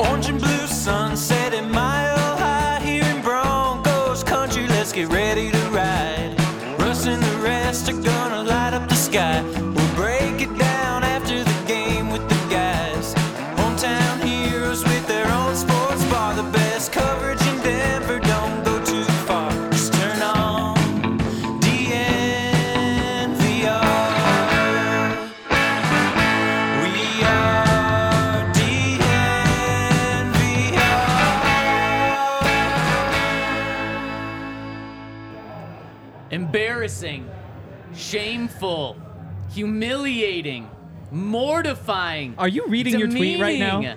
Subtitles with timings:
[0.00, 4.66] Orange and blue sunset and mile high here in Broncos country.
[4.66, 6.34] Let's get ready to ride.
[6.78, 9.59] Russ and the rest are gonna light up the sky.
[38.60, 38.96] Shameful,
[39.52, 40.70] humiliating,
[41.10, 42.34] mortifying.
[42.36, 43.96] Are you reading your tweet right now?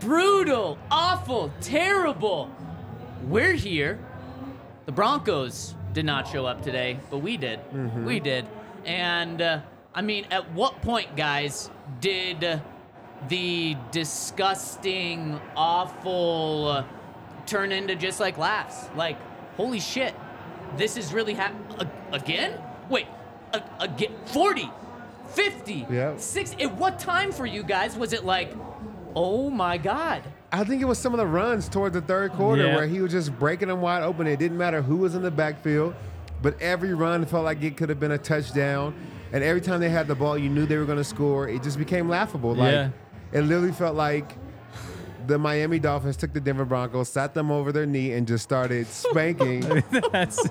[0.00, 2.50] Brutal, awful, terrible.
[3.24, 3.98] We're here.
[4.86, 7.58] The Broncos did not show up today, but we did.
[7.70, 8.04] Mm-hmm.
[8.04, 8.46] We did.
[8.84, 9.60] And uh,
[9.94, 12.60] I mean, at what point, guys, did
[13.28, 16.84] the disgusting, awful uh,
[17.46, 18.88] turn into just like laughs?
[18.96, 19.18] Like,
[19.56, 20.14] holy shit,
[20.76, 22.60] this is really happening again?
[22.88, 23.06] Wait,
[23.54, 24.12] a- again?
[24.26, 24.70] 40,
[25.28, 26.16] 50, Yeah.
[26.16, 26.62] 60.
[26.62, 28.54] At what time for you guys was it like,
[29.14, 30.22] oh my god?
[30.52, 32.76] I think it was some of the runs toward the third quarter Yeah.
[32.76, 34.26] where he was just breaking them wide open.
[34.26, 35.94] It didn't matter who was in the backfield,
[36.42, 38.94] but every run felt like it could have been a touchdown.
[39.32, 41.48] And every time they had the ball, you knew they were going to score.
[41.48, 42.54] It just became laughable.
[42.54, 42.88] Like Yeah.
[43.32, 44.36] it literally felt like
[45.26, 48.86] the Miami Dolphins took the Denver Broncos, sat them over their knee, and just started
[48.86, 49.64] spanking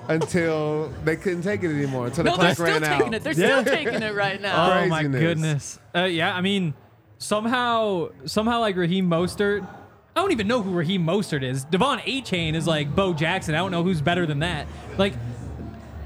[0.08, 2.06] until they couldn't take it anymore.
[2.06, 3.14] Until the No, they're clock still ran taking out.
[3.14, 3.22] it.
[3.24, 3.60] They're Yeah.
[3.62, 4.82] still taking it right now.
[4.82, 5.20] oh my Craziness.
[5.20, 5.78] goodness.
[5.94, 6.74] Uh, yeah, I mean,
[7.18, 9.66] somehow, somehow, like Raheem Mostert.
[10.14, 11.64] I don't even know who Raheem Mostert is.
[11.64, 13.54] De'Von Achane is like Bo Jackson.
[13.54, 14.66] I don't know who's better than that.
[14.98, 15.14] Like,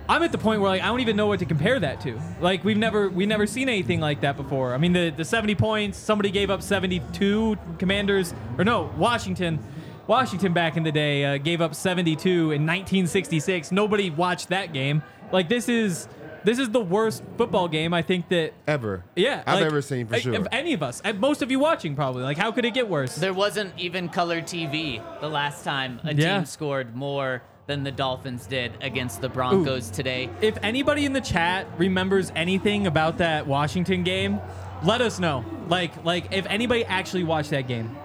[0.09, 2.21] I'm at the point where like I don't even know what to compare that to.
[2.41, 4.75] Like we've never we've never seen anything like that before.
[4.75, 9.59] I mean the the 70 points, somebody gave up 72 commanders or no, Washington
[10.07, 13.73] Washington back in the day uh, gave up 72 in 1966.
[13.73, 15.03] Nobody watched that game.
[15.33, 16.07] Like this is
[16.45, 19.03] this is the worst football game I think that Ever.
[19.17, 20.35] yeah, I've like, ever seen for sure.
[20.35, 22.23] If any of us, and most of you watching probably.
[22.23, 23.17] Like how could it get worse?
[23.17, 26.37] There wasn't even color TV the last time a Yeah.
[26.37, 30.31] team scored more than the Dolphins did against the Broncos today.
[30.41, 34.41] If anybody in the chat remembers anything about that Washington game,
[34.85, 35.45] let us know.
[35.69, 37.97] Like like if anybody actually watched that game.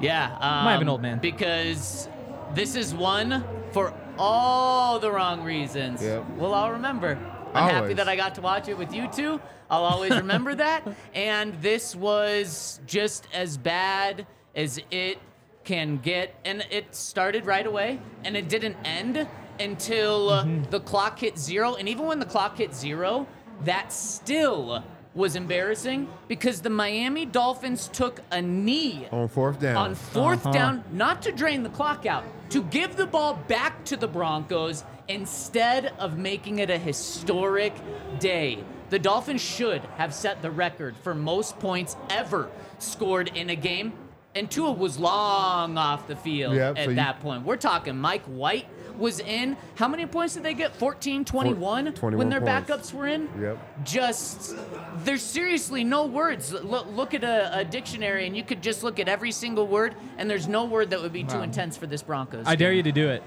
[0.00, 0.32] Yeah.
[0.34, 1.18] Um, Might have an old man.
[1.18, 2.08] Because
[2.54, 6.02] this is one for all the wrong reasons.
[6.02, 6.24] Yep.
[6.36, 7.18] We'll all remember.
[7.54, 9.40] I'm happy that I got to watch it with you two.
[9.70, 10.86] I'll always remember that.
[11.14, 15.18] And this was just as bad as it
[15.68, 16.34] can get.
[16.46, 19.26] And it started right away, and it didn't end
[19.60, 20.70] until uh, Mm-hmm.
[20.70, 21.74] the clock hit zero.
[21.74, 23.26] And even when the clock hit zero,
[23.64, 24.82] that still
[25.14, 29.76] was embarrassing because the Miami Dolphins took a knee On fourth down.
[29.76, 30.52] on 4th Uh-huh.
[30.52, 34.84] down, not to drain the clock out, to give the ball back to the Broncos
[35.08, 37.74] instead of making it a historic
[38.20, 38.62] day.
[38.90, 42.48] The Dolphins should have set the record for most points ever
[42.78, 43.92] scored in a game,
[44.38, 47.44] and Tua was long off the field Yep, at so you- that point.
[47.44, 49.56] We're talking Mike White was in.
[49.76, 50.74] How many points did they get?
[50.74, 52.70] 14, 21 21 when their points.
[52.70, 53.28] backups were in?
[53.40, 53.84] Yep.
[53.84, 54.56] just
[55.04, 56.52] there's seriously no words.
[56.52, 59.94] Look, look at a, a dictionary, and you could just look at every single word,
[60.16, 62.44] and there's no word that would be too intense for this Broncos.
[62.46, 63.22] I dare you to do it.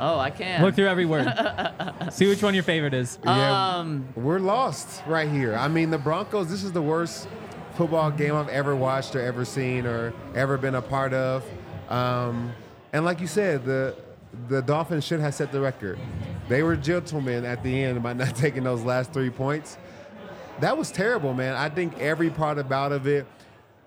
[0.00, 0.62] Oh, I can.
[0.62, 1.26] Look through every word.
[2.12, 3.18] See which one your favorite is.
[3.24, 5.54] Yeah, Um, we're lost right here.
[5.56, 6.48] I mean, the Broncos.
[6.48, 7.28] This is the worst
[7.78, 11.44] football game I've ever watched or ever seen or ever been a part of.
[11.88, 12.52] Um,
[12.92, 13.94] and like you said, the
[14.48, 15.96] the Dolphins should have set the record.
[16.48, 19.78] They were gentlemen at the end by not taking those last three points.
[20.58, 21.54] That was terrible, man.
[21.54, 23.26] I think every part about of it,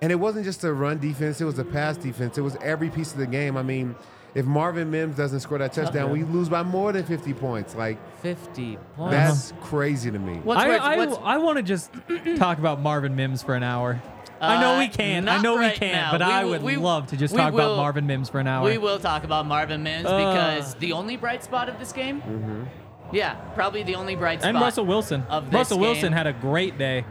[0.01, 2.37] and it wasn't just a run defense; it was a pass defense.
[2.37, 3.57] It was every piece of the game.
[3.57, 3.93] I mean,
[4.33, 7.75] if Marvin Mims doesn't score that touchdown, we lose by more than 50 points.
[7.75, 9.11] Like 50 points.
[9.15, 10.35] that's crazy to me.
[10.43, 11.91] What's I, worse- I, what's- I want to just
[12.37, 14.01] talk about Marvin Mims for an hour.
[14.39, 15.29] I know we Uh, can't.
[15.29, 16.11] I not know we can't, now.
[16.11, 18.27] but We I will- would we- love to just we talk will- about Marvin Mims
[18.29, 18.65] for an hour.
[18.65, 20.17] We will talk about Marvin Mims Uh.
[20.17, 22.67] because the only bright spot of this game.
[23.11, 24.55] Yeah, probably the only bright spot.
[24.55, 25.23] and Russell Wilson.
[25.29, 27.05] Of this Russell Wilson had a great day.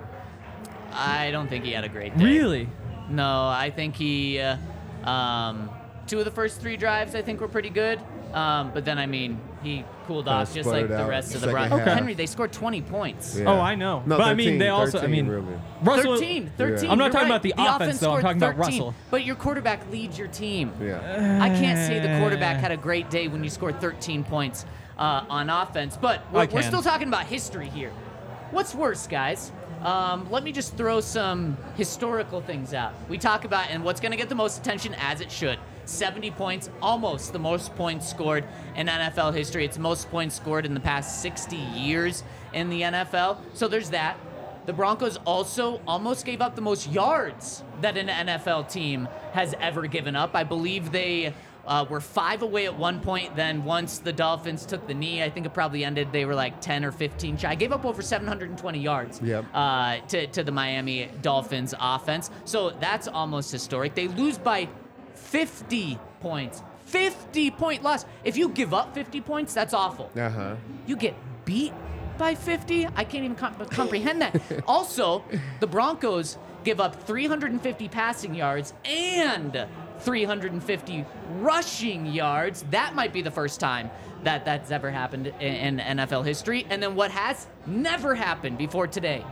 [0.92, 2.24] I don't think he had a great day.
[2.24, 2.68] Really?
[3.08, 4.40] No, I think he.
[4.40, 4.56] Uh,
[5.08, 5.70] um,
[6.10, 8.00] two of the first three drives I think were pretty good.
[8.34, 11.34] Um, but then I mean he cooled Kinda off just like sputtered the out rest
[11.34, 11.78] of the second Broncos.
[11.80, 11.98] half.
[11.98, 13.38] Henry, they scored 20 points.
[13.38, 13.50] Yeah.
[13.50, 14.02] Oh, I know.
[14.06, 14.98] No, but I mean, they also.
[14.98, 15.60] I 13 mean, really.
[15.82, 16.16] Russell.
[16.16, 16.90] 13, 13.
[16.90, 17.36] I'm not you're talking right.
[17.36, 18.12] about the offense, though.
[18.12, 18.94] I'm scored talking about Russell.
[19.10, 20.72] But your quarterback leads your team.
[20.80, 21.38] Yeah.
[21.42, 24.64] I can't say the quarterback had a great day when you scored 13 points
[24.98, 26.62] uh, on offense, but we're, we're can.
[26.62, 27.90] still talking about history here.
[28.50, 29.52] What's worse, guys?
[29.82, 32.92] Um, let me just throw some historical things out.
[33.08, 35.58] We talk about, and what's going to get the most attention, as it should
[35.90, 38.44] 70 points, almost the most points scored
[38.76, 39.64] in NFL history.
[39.64, 42.22] It's most points scored in the past 60 years
[42.52, 43.38] in the NFL.
[43.54, 44.16] So there's that.
[44.66, 49.86] The Broncos also almost gave up the most yards that an NFL team has ever
[49.86, 50.34] given up.
[50.34, 51.34] I believe they
[51.66, 53.34] uh, were five away at one point.
[53.36, 56.12] Then once the Dolphins took the knee, I think it probably ended.
[56.12, 59.44] They were like 10 or 15 I Gave up over 720 yards Yep.
[59.54, 62.30] uh, to, to the Miami Dolphins offense.
[62.44, 63.94] So that's almost historic.
[63.94, 64.68] They lose by
[65.30, 66.62] 50 points.
[66.86, 68.04] 50 point loss.
[68.24, 70.56] If you give up 50 points, that's awful Uh huh.
[70.86, 71.72] you get beat
[72.18, 74.38] by 50 i can't even com- comprehend that
[74.68, 75.24] also
[75.60, 79.66] the broncos give up 350 passing yards and
[80.00, 81.06] 350
[81.38, 83.90] rushing yards that might be the first time
[84.22, 88.86] that that's ever happened in, in nfl history and then what has never happened before
[88.86, 89.24] today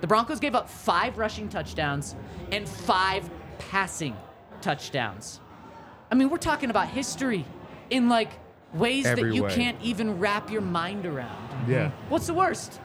[0.00, 2.16] the broncos gave up five rushing touchdowns
[2.52, 4.16] and five passing
[4.60, 5.40] touchdowns
[6.10, 7.44] i mean we're talking about history
[7.90, 8.30] in like
[8.74, 9.54] ways Every that you way.
[9.54, 11.90] can't even wrap your mind around Yeah.
[12.08, 12.80] What's the worst?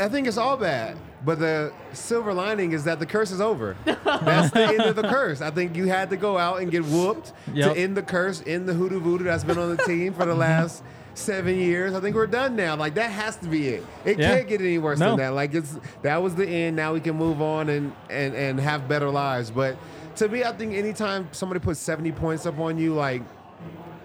[0.00, 0.96] I think it's all bad.
[1.24, 3.76] But the silver lining is that the curse is over.
[3.84, 5.40] That's the end of the curse.
[5.40, 7.74] I think you had to go out and get whooped Yep.
[7.74, 10.34] to end the curse, end the hoodoo voodoo that's been on the team for the
[10.36, 10.82] last
[11.14, 11.94] seven years.
[11.94, 12.76] I think we're done now.
[12.76, 13.84] Like that has to be it.
[14.04, 14.36] It Yeah.
[14.36, 15.10] can't get any worse No.
[15.10, 15.34] than that.
[15.34, 16.76] Like it's that was the end.
[16.76, 19.50] Now we can move on and and and have better lives.
[19.50, 19.76] But
[20.18, 23.22] to me, I think anytime somebody puts 70 points up on you, like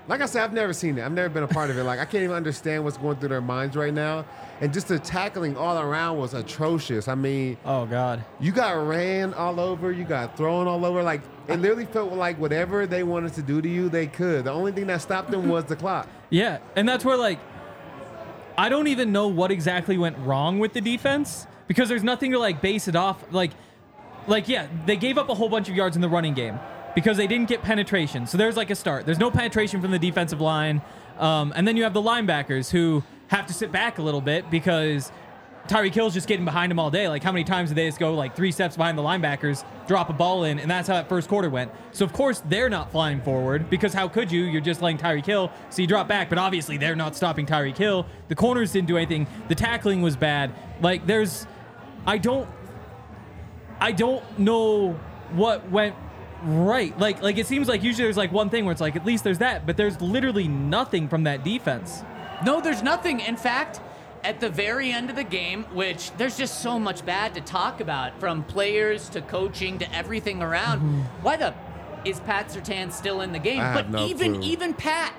[0.05, 1.05] like I said, I've never seen it.
[1.05, 1.83] I've never been a part of it.
[1.85, 4.25] Like I can't even understand what's going through their minds right now.
[4.59, 7.07] And just the tackling all around was atrocious.
[7.07, 8.23] I mean, Oh God.
[8.39, 11.01] you got ran all over, you got thrown all over.
[11.03, 14.43] Like it literally felt like whatever they wanted to do to you, they could.
[14.43, 16.07] The only thing that stopped them was the clock.
[16.29, 17.37] Yeah, and that's where like
[18.57, 22.39] I don't even know what exactly went wrong with the defense because there's nothing to
[22.39, 23.23] like base it off.
[23.31, 23.51] Like,
[24.27, 26.59] like yeah, they gave up a whole bunch of yards in the running game
[26.95, 28.27] because they didn't get penetration.
[28.27, 29.05] So there's like a start.
[29.05, 30.81] There's no penetration from the defensive line,
[31.19, 34.49] um, and then you have the linebackers who have to sit back a little bit
[34.51, 35.11] because
[35.67, 37.07] Tyreek Hill's just getting behind him all day.
[37.07, 40.09] Like how many times did they just go like three steps behind the linebackers, drop
[40.09, 41.71] a ball in, and that's how that first quarter went.
[41.93, 44.43] So of course they're not flying forward because how could you?
[44.43, 46.29] You're just letting Tyreek Hill, so you drop back.
[46.29, 48.05] But obviously they're not stopping Tyreek Hill.
[48.27, 49.25] The corners didn't do anything.
[49.47, 50.53] The tackling was bad.
[50.81, 51.47] Like there's,
[52.05, 52.49] I don't,
[53.79, 54.93] I don't know
[55.33, 55.95] what went
[56.43, 56.97] right.
[56.99, 59.23] Like like it seems like usually there's like one thing where it's like at least
[59.23, 62.03] there's that, but there's literally nothing from that defense.
[62.45, 63.19] No, there's nothing.
[63.21, 63.79] In fact,
[64.23, 67.81] at the very end of the game, which there's just so much bad to talk
[67.81, 70.79] about from players to coaching to everything around.
[70.79, 71.01] Mm-hmm.
[71.21, 71.53] Why the
[72.05, 73.61] is Pat Surtain still in the game?
[73.61, 74.43] I but have no even clue.
[74.43, 75.13] even Pat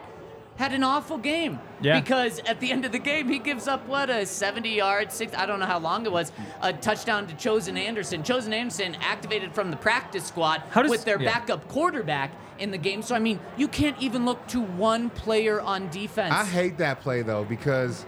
[0.56, 1.58] had an awful game.
[1.80, 2.00] Yeah.
[2.00, 5.34] Because at the end of the game, he gives up what a 70 yard, six.
[5.37, 6.32] I don't know how long it was.
[6.62, 8.23] A touchdown to Chosen Anderson.
[8.23, 11.32] Chosen Anderson activated from the practice squad How does- with their yeah.
[11.32, 13.02] backup quarterback in the game.
[13.02, 16.32] So I mean, you can't even look to one player on defense.
[16.32, 18.06] I hate that play though because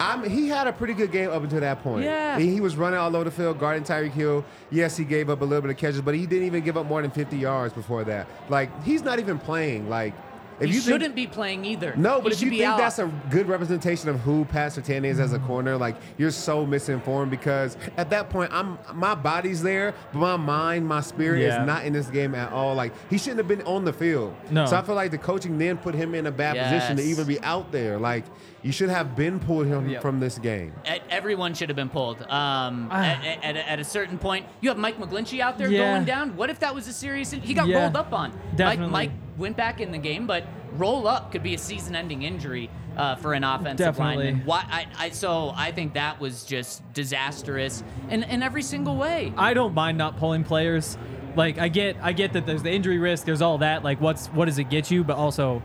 [0.00, 2.04] I'm, he had a pretty good game up until that point.
[2.04, 2.38] Yeah.
[2.38, 4.44] He, he was running all over the field, guarding Tyreek Hill.
[4.70, 6.86] Yes, he gave up a little bit of catches, but he didn't even give up
[6.86, 8.26] more than 50 yards before that.
[8.48, 9.88] Like he's not even playing.
[9.88, 10.14] Like
[10.60, 11.94] if he you shouldn't be playing either.
[11.96, 12.78] No, He but if you think out.
[12.78, 16.66] that's a good representation of who Pat Surtain is as a corner, like you're so
[16.66, 21.60] misinformed because at that point, I'm my body's there, but my mind, my spirit Yeah.
[21.62, 22.74] is not in this game at all.
[22.74, 24.34] Like he shouldn't have been on the field.
[24.50, 24.66] No.
[24.66, 27.26] So I feel like the coaching then put him in a bad position to even
[27.26, 27.98] be out there.
[27.98, 28.24] Like
[28.62, 30.02] you should have been pulled him Yep.
[30.02, 30.72] from this game.
[30.86, 32.20] E- everyone should have been pulled.
[32.22, 33.02] Um, Ah.
[33.24, 35.92] at, at, at a certain point, you have Mike McGlinchey out there Yeah.
[35.94, 36.36] going down.
[36.36, 37.30] What if that was a serious?
[37.30, 38.32] He got Yeah, rolled up on.
[38.56, 38.90] definitely.
[38.92, 40.44] Mike, Mike went back in the game, but
[40.76, 44.24] roll up could be a season-ending injury uh, for an offensive Definitely.
[44.24, 44.42] lineman.
[44.44, 44.64] Why?
[44.68, 49.32] I, I, so I think that was just disastrous in, in every single way.
[49.36, 50.98] I don't mind not pulling players.
[51.36, 53.84] Like I get, I get that there's the injury risk, there's all that.
[53.84, 55.04] Like what's what does it get you?
[55.04, 55.62] But also,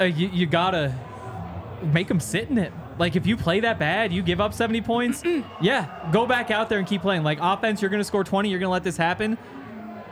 [0.00, 0.92] uh, you, you gotta
[1.92, 2.72] make them sit in it.
[2.98, 5.22] Like if you play that bad, you give up 70 points.
[5.60, 7.22] yeah, go back out there and keep playing.
[7.22, 8.48] Like offense, you're gonna score 20.
[8.48, 9.36] You're gonna let this happen.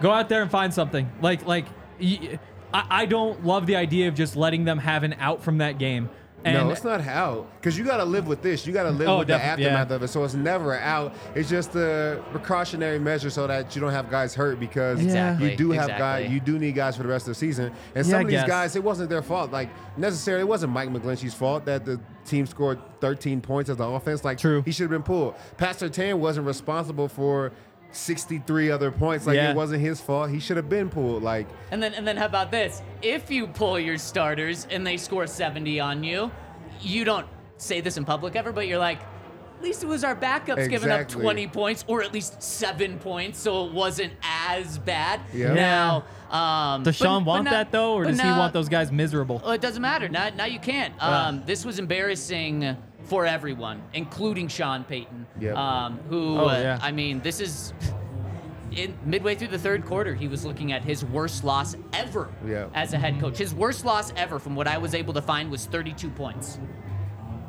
[0.00, 1.11] Go out there and find something.
[1.23, 1.66] Like like,
[2.00, 2.38] y-
[2.73, 5.78] I, I don't love the idea of just letting them have an out from that
[5.78, 6.11] game.
[6.45, 8.67] And no, it's not out because you got to live with this.
[8.67, 9.69] You got to live Oh, with the defi- yeah.
[9.69, 10.09] aftermath of it.
[10.09, 11.15] So it's never out.
[11.35, 15.57] It's just a precautionary measure so that you don't have guys hurt because Exactly, you
[15.57, 16.25] do have exactly.
[16.25, 16.33] guys.
[16.33, 17.73] You do need guys for the rest of the season.
[17.95, 19.51] And Yeah, some I of these guys, it wasn't their fault.
[19.53, 23.85] Like necessarily, it wasn't Mike McGlinchey's fault that the team scored 13 points as the
[23.87, 24.25] offense.
[24.25, 24.63] Like True.
[24.63, 25.35] he should have been pulled.
[25.57, 27.53] Pat Surtain wasn't responsible for.
[27.97, 29.27] 63 other points.
[29.27, 29.51] Like Yeah.
[29.51, 30.31] it wasn't his fault.
[30.31, 31.23] He should have been pulled.
[31.23, 32.83] Like And then and then how about this?
[33.03, 36.31] If you pull your starters and they score 70 on you,
[36.81, 38.99] you don't say this in public ever, but you're like,
[39.57, 43.39] at least it was our backups giving up 20 points or at least seven points,
[43.39, 45.21] so it wasn't as bad.
[45.33, 45.55] Yeah.
[45.55, 48.69] Now, um, does Sean but want now- that though, or but does he want those
[48.69, 49.41] guys miserable?
[49.43, 50.09] Well, it doesn't matter.
[50.09, 50.93] Now, now you can't.
[51.03, 55.26] Um, This was embarrassing for everyone, including Sean Payton.
[55.40, 55.56] Yep.
[55.56, 56.78] Um, who, Oh, uh, yeah.
[56.82, 57.73] I mean, this is
[58.73, 60.14] in midway through the third quarter.
[60.14, 62.70] He was looking at his worst loss ever Yep.
[62.75, 63.38] as a head coach.
[63.38, 66.58] His worst loss ever, from what I was able to find, was 32 points.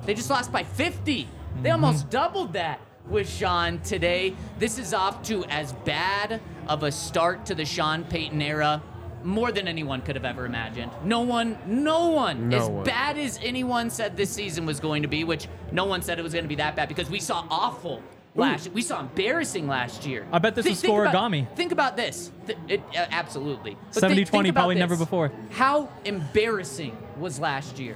[0.05, 1.27] They just lost by 50.
[1.63, 4.35] They almost doubled that with Sean today.
[4.59, 8.83] This is off to as bad of a start to the Sean Payton era
[9.25, 10.91] more than anyone could have ever imagined.
[11.03, 12.84] No one, no one, No as one.
[12.86, 16.22] bad as anyone said this season was going to be, which no one said it
[16.22, 18.01] was going to be that bad because we saw awful
[18.36, 20.25] last We saw embarrassing last year.
[20.32, 21.48] I bet this Think- is think about- scorigami.
[21.55, 22.32] Think about this.
[22.46, 23.77] Th- it, uh, absolutely.
[23.94, 25.32] But 70, think- think 20, about probably never before.
[25.51, 27.96] How embarrassing was last year?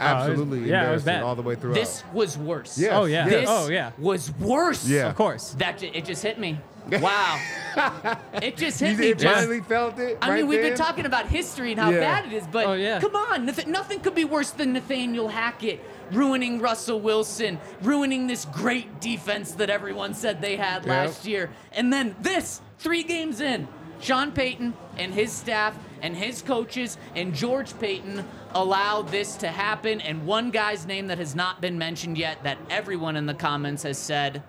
[0.00, 1.22] Oh, absolutely yeah, it was embarrassing bad.
[1.22, 1.74] all the way through.
[1.74, 2.78] This was worse.
[2.78, 3.28] Yes, Oh, yeah.
[3.28, 3.92] This Oh, yeah.
[3.98, 4.86] was worse.
[4.88, 5.08] Yeah.
[5.10, 5.50] Of course.
[5.58, 6.58] That ju- it just hit me.
[7.00, 7.40] Wow.
[8.42, 9.04] it just hit You me.
[9.08, 10.18] did Just- finally felt it.
[10.20, 10.78] I right mean, we've been then?
[10.78, 12.00] talking about history and how Yeah.
[12.00, 12.98] bad it is, but Oh, yeah.
[13.00, 15.80] come on, nothing, nothing could be worse than Nathaniel Hackett
[16.10, 20.86] ruining Russell Wilson, ruining this great defense that everyone said they had Yep.
[20.86, 21.50] last year.
[21.72, 23.68] And then this, three games in,
[24.02, 30.00] Sean Payton and his staff and his coaches and George Payton allowed this to happen.
[30.00, 33.84] And one guy's name that has not been mentioned yet, that everyone in the comments
[33.84, 34.42] has said,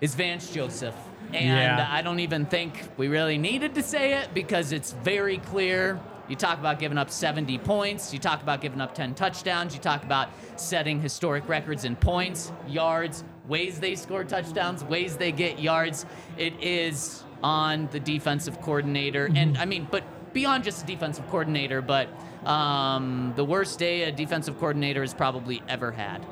[0.00, 0.96] is Vance Joseph.
[1.32, 1.88] And Yeah.
[1.88, 6.00] I don't even think we really needed to say it because it's very clear.
[6.26, 9.80] You talk about giving up 70 points, you talk about giving up 10 touchdowns, you
[9.80, 15.60] talk about setting historic records in points, yards, ways they score touchdowns, ways they get
[15.60, 16.06] yards.
[16.36, 19.30] It is on the defensive coordinator.
[19.34, 22.08] And I mean, but beyond just a defensive coordinator, but
[22.46, 26.24] um, the worst day a defensive coordinator has probably ever had.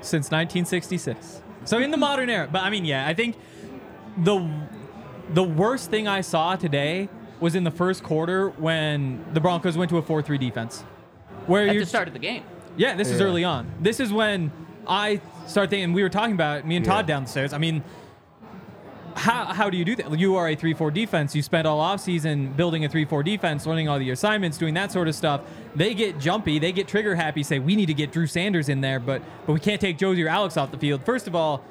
[0.00, 1.42] since 1966.
[1.64, 2.48] So in the modern era.
[2.50, 3.36] But I mean, yeah, I think
[4.18, 4.48] the
[5.34, 7.08] the worst thing I saw today
[7.40, 10.82] was in the first quarter when the Broncos went to a 4-3 defense.
[11.46, 12.44] Where At you the start of the game.
[12.76, 13.70] Yeah, this is early on.
[13.80, 14.50] This is when
[14.86, 17.16] I start thinking we were talking about it, me and Todd Yeah.
[17.16, 17.52] downstairs.
[17.52, 17.82] I mean,
[19.16, 20.18] how, how do you do that?
[20.18, 21.34] You are a 3 4 defense.
[21.34, 24.92] You spent all offseason building a 3 4 defense, learning all the assignments, doing that
[24.92, 25.40] sort of stuff.
[25.74, 28.80] They get jumpy, they get trigger happy, say, we need to get Drew Sanders in
[28.80, 31.04] there, but, but we can't take Josey or Alex off the field.
[31.04, 31.62] First of all,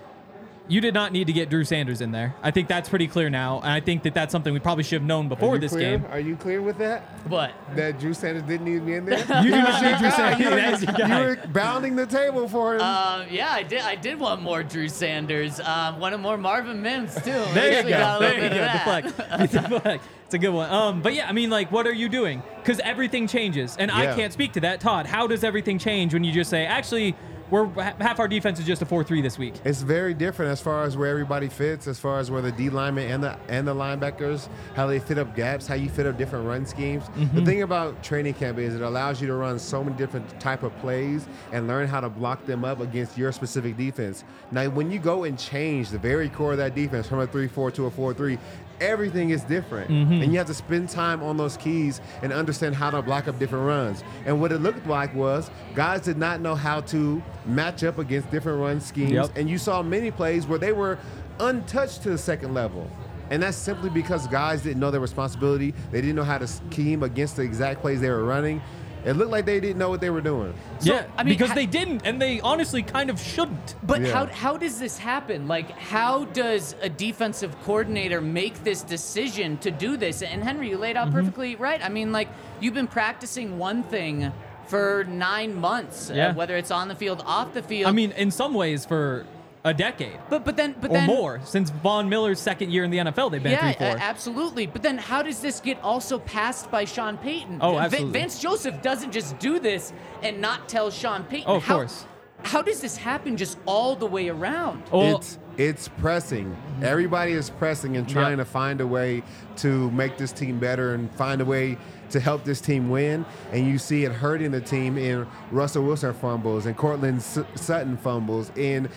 [0.67, 2.34] you did not need to get Drew Sanders in there.
[2.41, 3.60] I think that's pretty clear now.
[3.60, 6.00] And I think that that's something we probably should have known before this clear?
[6.00, 6.07] game.
[6.12, 7.29] Are you clear with that?
[7.29, 9.19] But That Drew Sanders didn't need to be in there?
[9.43, 10.50] You do not need Drew Sanders.
[10.50, 12.81] That is your you were bounding the table for him.
[12.81, 13.81] Um, yeah, I did.
[13.81, 15.60] I did want more Drew Sanders.
[15.60, 17.22] Um, wanted more Marvin Mims too.
[17.53, 17.98] There you Actually go.
[18.00, 18.65] got a little There you go.
[18.65, 19.03] of that.
[19.03, 19.51] Deflect.
[19.69, 20.03] Deflect.
[20.25, 20.69] It's a good one.
[20.72, 22.41] Um, but yeah, I mean, like, what are you doing?
[22.57, 24.79] Because everything changes, and I can't speak to that.
[24.79, 27.15] Todd, how does everything change when you just say, actually,
[27.49, 29.53] we're half our defense is just a four-three this week?
[29.63, 32.69] It's very different as far as where everybody fits, as far as where the D
[32.69, 36.17] linemen and the and the linebackers, how they fit up gaps, how you fit up
[36.17, 37.05] different run schemes.
[37.07, 37.45] The mm-hmm.
[37.45, 40.75] thing about training camp is it allows you to run so many different type of
[40.79, 44.23] plays and learn how to block them up against your specific defense.
[44.51, 47.71] Now, when you go and change the very core of that defense from a three-four
[47.71, 48.37] to a four-three,
[48.79, 50.22] everything is different, mm-hmm.
[50.22, 53.39] and you have to spend time on those keys and understand how to block up
[53.39, 54.03] different runs.
[54.25, 58.29] And what it looked like was guys did not know how to match up against
[58.32, 59.32] different run schemes, Yep.
[59.38, 60.98] and you saw many plays where they were
[61.39, 62.89] untouched to the second level.
[63.32, 65.74] And that's simply because guys didn't know their responsibility.
[65.91, 68.62] They didn't know how to scheme against the exact plays they were running.
[69.05, 70.53] It looked like they didn't know what they were doing.
[70.81, 73.75] yeah, I mean, because ha- they didn't, and they honestly kind of shouldn't.
[73.83, 74.12] But Yeah.
[74.13, 75.47] how how does this happen?
[75.47, 80.21] Like, how does a defensive coordinator make this decision to do this?
[80.24, 81.17] And Henry, you laid out Mm-hmm.
[81.17, 81.83] perfectly right.
[81.85, 84.31] I mean, like, you've been practicing one thing
[84.67, 86.29] for nine months, Yeah.
[86.29, 87.88] uh, whether it's on the field, off the field.
[87.88, 89.24] I mean, in some ways, for
[89.65, 92.91] a decade but but then but or then more since Von Miller's second year in
[92.91, 93.98] the NFL, they've been yeah, three four.
[93.98, 94.67] a- absolutely.
[94.67, 97.57] But then how does this get also passed by Sean Payton?
[97.62, 98.19] Oh, Va- absolutely.
[98.19, 99.91] Vance Joseph doesn't just do this
[100.24, 101.50] and not tell Sean Payton.
[101.50, 102.05] Oh, of how, course.
[102.43, 104.84] How does this happen just all the way around?
[104.91, 106.55] well, it's it's pressing.
[106.84, 108.43] Everybody is pressing and trying Yeah.
[108.43, 109.24] to find a way
[109.57, 111.77] to make this team better and find a way
[112.09, 113.25] to help this team win.
[113.51, 117.97] And you see it hurting the team in Russell Wilson fumbles and Courtland S- Sutton
[117.97, 118.89] fumbles in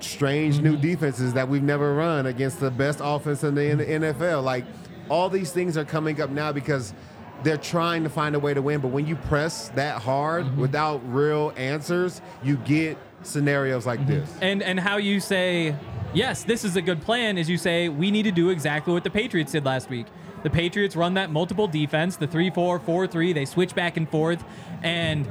[0.00, 0.82] strange new mm-hmm.
[0.82, 4.42] defenses that we've never run against the best offense in the, in the NFL.
[4.42, 4.64] Like
[5.08, 6.94] all these things are coming up now because
[7.42, 8.80] they're trying to find a way to win.
[8.80, 10.60] But when you press that hard mm-hmm.
[10.60, 14.20] without real answers, you get scenarios like mm-hmm.
[14.20, 14.36] this.
[14.42, 15.74] and and how you say
[16.14, 19.04] yes, this is a good plan is you say we need to do exactly what
[19.04, 20.06] the Patriots did last week.
[20.44, 24.44] The Patriots run that multiple defense, the 3-4, 4-3, they switch back and forth
[24.82, 25.26] and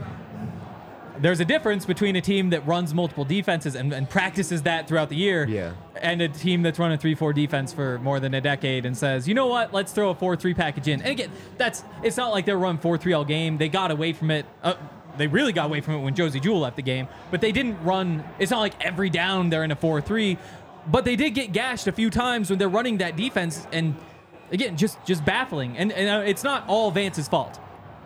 [1.20, 5.10] there's a difference between a team that runs multiple defenses and, and practices that throughout
[5.10, 5.74] the year Yeah.
[6.02, 9.28] and a team that's run a 3-4 defense for more than a decade and says,
[9.28, 11.02] you know what, let's throw a 4-3 package in.
[11.02, 13.58] And again, that's it's not like they're run 4-3 all game.
[13.60, 14.48] They got away from it.
[14.64, 14.74] Uh,
[15.16, 17.82] they really got away from it when Josey Jewell left the game, but they didn't
[17.84, 18.24] run.
[18.40, 20.40] It's not like every down they're in a 4-3,
[20.88, 23.68] but they did get gashed a few times when they're running that defense.
[23.72, 23.96] And
[24.54, 25.78] again, just just baffling.
[25.78, 27.60] And, and uh, it's not all Vance's fault.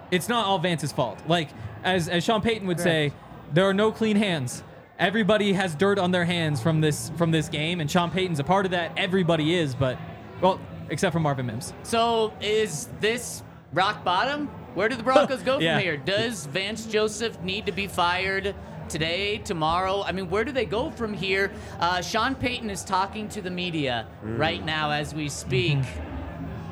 [0.10, 1.22] It's not all Vance's fault.
[1.27, 1.50] Like
[1.84, 3.13] as as Sean Payton would say,
[3.54, 4.63] there are no clean hands.
[4.98, 8.44] Everybody has dirt on their hands from this from this game, and Sean Payton's a
[8.44, 8.94] part of that.
[8.98, 10.00] Everybody is, but
[10.42, 11.74] well, except for Marvin Mims.
[11.84, 14.48] So is this rock bottom?
[14.74, 15.75] Where do the Broncos go Yeah.
[15.75, 15.98] from here?
[15.98, 18.56] Does Vance Joseph need to be fired
[18.89, 20.04] today, tomorrow?
[20.04, 21.51] I mean, where do they go from here?
[21.80, 25.80] Uh, Sean Payton is talking to the media right now as we speak,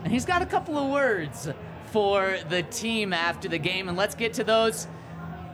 [0.06, 1.50] and he's got a couple of words
[1.92, 4.88] for the team after the game, and let's get to those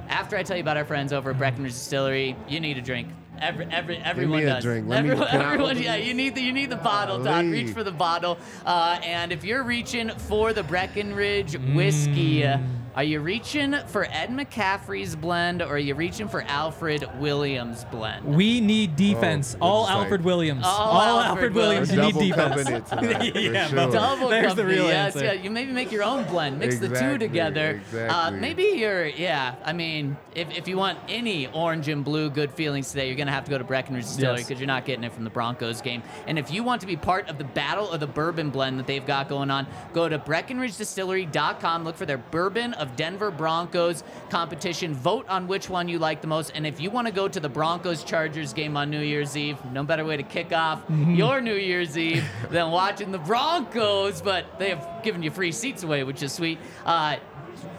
[0.09, 2.35] after I tell you about our friends over at Breckenridge Distillery.
[2.49, 3.07] You need a drink.
[3.39, 4.63] Every, every, everyone me a does.
[4.63, 4.87] drink.
[4.87, 7.45] Let me- everyone, can I everyone- yeah, you need the you need the bottle, Todd.
[7.45, 8.37] Reach for the bottle.
[8.65, 12.59] Uh, and if you're reaching for the Breckenridge whiskey, uh,
[12.95, 18.25] are you reaching for Ed McCaffrey's blend or are you reaching for Alfred Williams blend?
[18.25, 19.55] We need defense.
[19.61, 19.97] Oh, all good sight.
[20.01, 20.63] Alfred Williams.
[20.65, 21.91] All Alfred Alfred Williams.
[21.91, 22.15] Williams.
[22.15, 22.89] You need defense.
[22.89, 23.75] tonight, yeah, sure.
[23.75, 25.25] but Double there's the real yes, answer.
[25.25, 25.33] yeah.
[25.33, 27.81] You maybe make your own blend, mix the two Exactly, together.
[27.93, 29.55] Uh, maybe you're, yeah.
[29.63, 33.31] I mean, if, if you want any orange and blue good feelings today, you're gonna
[33.31, 34.47] have to go to Breckenridge Distillery Yes.
[34.47, 36.03] because you're not getting it from the Broncos game.
[36.27, 38.87] And if you want to be part of the battle of the bourbon blend that
[38.87, 41.83] they've got going on, go to BreckenridgeDistillery.com.
[41.83, 44.93] Look for their Bourbon of Denver Broncos competition.
[44.93, 46.51] Vote on which one you like the most.
[46.55, 49.57] And if you want to go to the Broncos Chargers game on New Year's Eve,
[49.71, 54.21] no better way to kick off your New Year's Eve than watching the Broncos.
[54.21, 56.57] But they have given you free seats away, which is sweet.
[56.85, 57.17] Uh,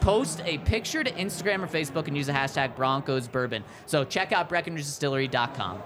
[0.01, 3.65] post a picture to Instagram or Facebook and use the hashtag Broncos Bourbon.
[3.87, 5.83] So check out BreckenridgeDistillery.com.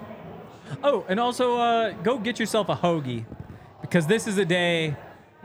[0.83, 3.25] Oh, and also uh, go get yourself a hoagie
[3.81, 4.95] because this is a day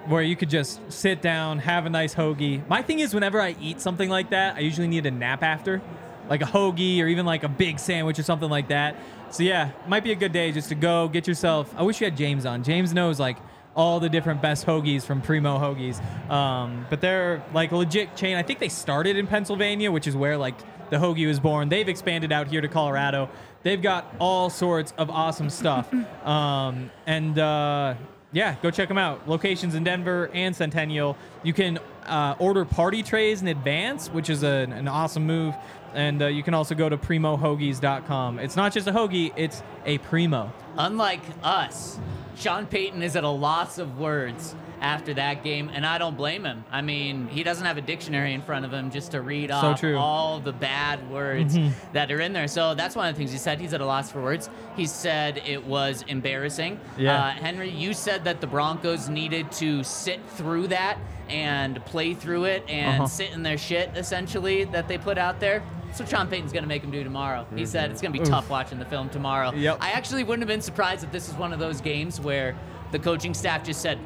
[0.07, 2.67] where you could just sit down, have a nice hoagie.
[2.69, 5.81] My thing is, whenever I eat something like that, I usually need a nap after,
[6.29, 8.97] like a hoagie or even like a big sandwich or something like that.
[9.31, 11.73] So yeah, might be a good day just to go get yourself.
[11.77, 12.63] I wish you had James on.
[12.63, 13.39] James knows like
[13.75, 16.03] all the different best hoagies from Primo Hoagies.
[16.31, 18.37] Um, but they're like a legit chain.
[18.37, 20.55] I think they started in Pennsylvania, which is where like
[20.91, 21.69] the hoagie was born.
[21.71, 23.31] They've expanded out here to Colorado.
[23.63, 25.93] They've got all sorts of awesome stuff.
[26.23, 27.97] Um, and uh,
[28.33, 29.29] yeah, go check them out.
[29.29, 31.17] Locations in Denver and Centennial.
[31.43, 35.55] You can uh, order party trays in advance, which is a, an awesome move.
[35.95, 38.39] And uh, you can also go to primohoagies.com.
[38.39, 40.51] It's not just a hoagie, it's a primo.
[40.79, 42.01] Unlike us,
[42.43, 46.45] Sean Payton is at a loss of words after that game, and I don't blame
[46.45, 46.65] him.
[46.73, 49.79] I mean, he doesn't have a dictionary in front of him just to read off
[49.79, 49.91] true.
[49.91, 49.99] Mm-hmm.
[50.03, 51.57] all the bad words
[51.93, 52.49] that are in there.
[52.49, 53.61] So that's one of the things he said.
[53.61, 54.51] He's at a loss for words.
[54.75, 56.81] He said it was embarrassing.
[56.99, 57.15] Yeah.
[57.17, 62.45] Uh, Henry, you said that the Broncos needed to sit through that and play through
[62.47, 63.07] it and Uh-huh.
[63.07, 65.63] sit in their shit, essentially, that they put out there.
[65.93, 67.47] That's what Sean Payton's going to make him do tomorrow.
[67.55, 68.31] He said it's going to be Oof.
[68.31, 69.53] tough watching the film tomorrow.
[69.53, 69.77] Yep.
[69.83, 72.57] I actually wouldn't have been surprised if this is one of those games where
[72.93, 73.99] the coaching staff just said,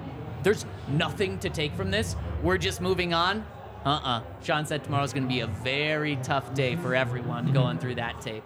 [0.43, 2.17] there's nothing to take from this.
[2.43, 3.47] We're just moving on.
[3.85, 7.79] Uh uh Sean said tomorrow's going to be a very tough day for everyone going
[7.79, 8.43] through that tape.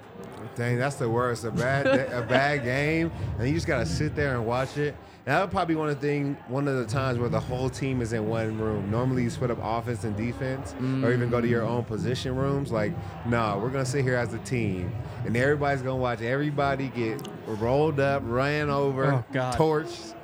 [0.55, 1.45] Dang, that's the worst.
[1.45, 4.95] A bad a bad game, and you just gotta sit there and watch it.
[5.31, 7.39] And that would probably be one of the thing, one of the times where the
[7.39, 8.91] whole team is in one room.
[8.91, 12.73] Normally, you split up offense and defense, or even go to your own position rooms.
[12.73, 12.93] Like,
[13.27, 14.93] no, we're gonna sit here as a team,
[15.25, 20.15] and everybody's gonna watch everybody get rolled up, ran over, Oh, torched,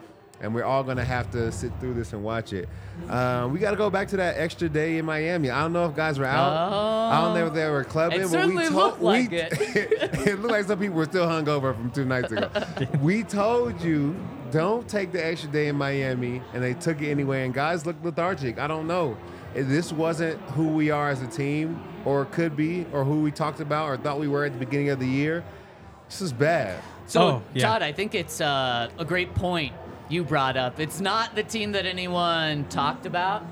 [0.40, 2.69] and we're all gonna have to sit through this and watch it.
[3.09, 5.51] Um, we got to go back to that extra day in Miami.
[5.51, 6.73] I don't know if guys were out.
[7.12, 9.37] I don't know if they were clubbing, It but certainly we looked told like we,
[9.38, 10.27] it.
[10.27, 12.51] it looked like some people were still hungover from two nights ago.
[13.01, 14.16] we told you
[14.51, 17.45] don't take the extra day in Miami, and they took it anyway.
[17.45, 18.59] And guys look lethargic.
[18.59, 19.17] I don't know.
[19.55, 23.31] If This wasn't who we are as a team, or could be, or who we
[23.31, 25.45] talked about or thought we were at the beginning of the year.
[26.09, 26.81] This is bad.
[27.07, 27.63] So, Oh, yeah.
[27.63, 29.75] Todd, I think it's uh, a great point
[30.09, 30.79] you brought up.
[30.79, 33.45] It's not the team that anyone talked about,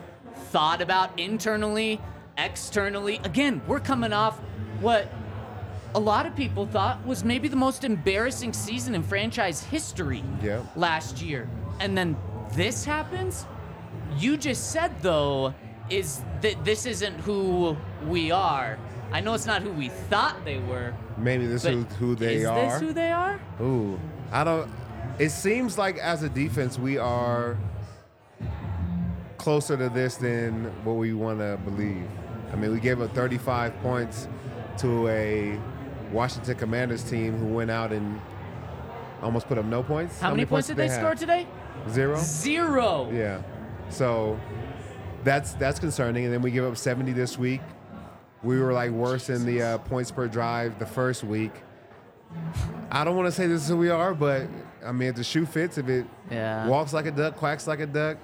[0.50, 2.00] thought about internally,
[2.38, 3.20] externally.
[3.24, 4.38] Again, we're coming off
[4.80, 5.08] what
[5.94, 10.60] a lot of people thought was maybe the most embarrassing season in franchise history Yeah.
[10.76, 11.48] last year.
[11.80, 12.16] And then
[12.54, 13.46] this happens?
[14.18, 15.54] You just said, though,
[15.90, 17.76] is that this isn't who
[18.06, 18.78] we are.
[19.12, 20.94] I know it's not who we thought they were.
[21.16, 22.58] Maybe this is who they is are.
[22.58, 23.40] Is this who they are?
[23.60, 23.98] Ooh,
[24.32, 24.68] I don't.
[25.18, 27.56] It seems like as a defense, we are
[29.38, 32.08] closer to this than what we want to believe.
[32.52, 34.26] I mean, we gave up 35 points
[34.78, 35.58] to a
[36.14, 38.20] Washington Commanders team who went out and
[39.20, 40.20] almost put up no points.
[40.20, 40.96] How, many, points did they, have?
[41.00, 41.46] score today?
[41.90, 42.16] Zero.
[42.16, 43.10] Zero.
[43.12, 43.42] Yeah.
[43.90, 44.40] So
[45.24, 46.24] that's that's concerning.
[46.24, 47.60] And then we give up 70 this week.
[48.42, 51.52] We were like worse in the uh, points per drive the first week.
[52.90, 54.46] I don't want to say this is who we are, but
[54.84, 56.66] I mean, if the shoe fits, if it Yeah.
[56.68, 58.18] walks like a duck, quacks like a duck,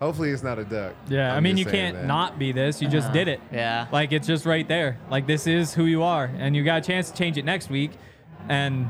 [0.00, 0.94] hopefully it's not a duck.
[1.08, 2.06] Yeah, I I'm mean, you can't that.
[2.06, 2.80] not be this.
[2.82, 3.40] You just did it.
[3.52, 3.86] Yeah.
[3.92, 4.98] Like, it's just right there.
[5.10, 6.30] Like, this is who you are.
[6.38, 7.92] And you got a chance to change it next week.
[8.48, 8.88] And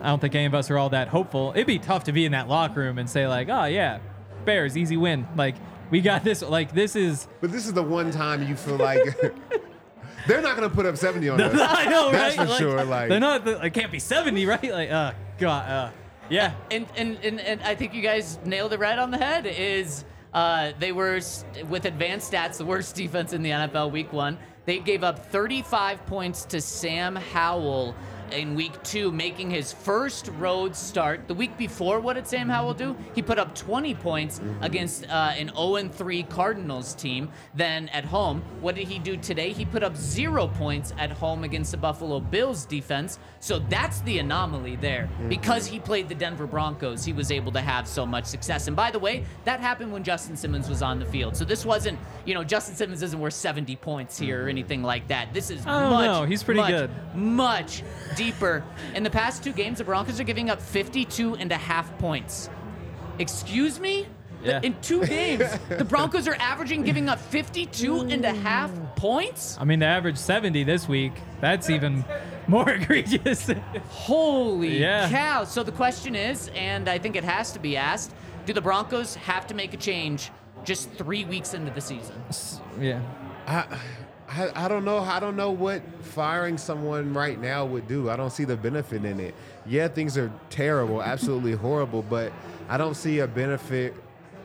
[0.00, 1.52] I don't think any of us are all that hopeful.
[1.54, 3.98] It'd be tough to be in that locker room and say, like, oh, yeah,
[4.44, 5.26] Bears, easy win.
[5.36, 5.54] Like,
[5.90, 6.42] we got this.
[6.42, 7.26] Like, this is.
[7.40, 9.00] But this is the one time you feel like
[10.26, 11.54] they're not going to put up 70 on us.
[11.58, 12.48] I know, That's right?
[12.48, 13.46] for sure, like- they're not.
[13.46, 14.62] It can't be 70, right?
[14.72, 15.68] Like, uh, God.
[15.70, 15.90] Uh,
[16.30, 16.54] yeah.
[16.70, 19.46] And, and, and, and I think you guys nailed it right on the head.
[19.46, 20.04] Is
[20.34, 21.20] uh, they were
[21.68, 24.36] with advanced stats the worst defense in the NFL week one.
[24.66, 27.94] They gave up 35 points to Sam Howell
[28.32, 31.26] in week two, making his first road start.
[31.28, 32.96] The week before, what did Sam Howell do?
[33.14, 37.30] He put up 20 points against uh, an 0 3 Cardinals team.
[37.54, 39.52] Then at home, what did he do today?
[39.52, 43.18] He put up zero points at home against the Buffalo Bills defense.
[43.40, 45.08] So that's the anomaly there.
[45.28, 48.66] Because he played the Denver Broncos, he was able to have so much success.
[48.68, 51.36] And by the way, that happened when Justin Simmons was on the field.
[51.36, 55.08] So this wasn't, you know, Justin Simmons isn't worth 70 points here or anything like
[55.08, 55.32] that.
[55.34, 56.24] This is I don't much, know.
[56.24, 56.90] He's pretty much, good.
[57.14, 57.82] much
[58.16, 58.62] deeper.
[58.94, 62.48] In the past two games, the Broncos are giving up 52 and a half points.
[63.18, 64.06] Excuse me?
[64.42, 64.60] Yeah.
[64.62, 69.56] In two games, the Broncos are averaging giving up 52 and a half points?
[69.60, 71.12] I mean, they averaged 70 this week.
[71.40, 72.04] That's even
[72.46, 73.50] more egregious.
[73.88, 75.08] Holy Yeah.
[75.08, 75.44] cow.
[75.44, 78.12] So the question is, and I think it has to be asked,
[78.46, 80.30] do the Broncos have to make a change
[80.64, 82.14] just three weeks into the season?
[82.80, 83.00] yeah.
[83.46, 83.64] I,
[84.28, 84.98] I, I don't know.
[84.98, 88.10] I don't know what firing someone right now would do.
[88.10, 89.34] I don't see the benefit in it.
[89.66, 92.32] Yeah, things are terrible, absolutely horrible, but
[92.68, 93.94] I don't see a benefit.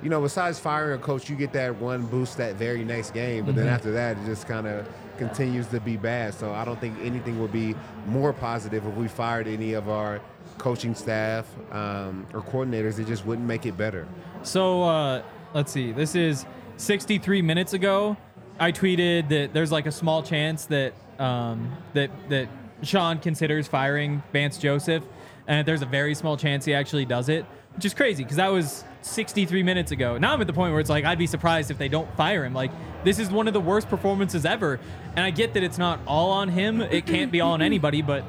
[0.01, 3.45] You know, besides firing a coach, you get that one boost that very next game,
[3.45, 4.87] but then after that, it just kind of
[5.17, 6.33] continues to be bad.
[6.33, 7.75] So I don't think anything would be
[8.07, 10.21] more positive if we fired any of our
[10.57, 12.97] coaching staff um, or coordinators.
[12.97, 14.07] It just wouldn't make it better.
[14.43, 15.91] So uh, let's see.
[15.91, 16.45] This is
[16.77, 18.15] 63 minutes ago.
[18.59, 22.49] I tweeted that there's like a small chance that um, that that
[22.83, 25.03] Sean considers firing Vance Joseph,
[25.47, 27.45] and there's a very small chance he actually does it,
[27.75, 30.17] which is crazy because that was 63 minutes ago.
[30.17, 32.45] Now I'm at the point where it's like I'd be surprised if they don't fire
[32.45, 32.53] him.
[32.53, 32.71] Like
[33.05, 34.79] this is one of the worst performances ever,
[35.15, 36.81] and I get that it's not all on him.
[36.81, 38.25] It can't be all on anybody, but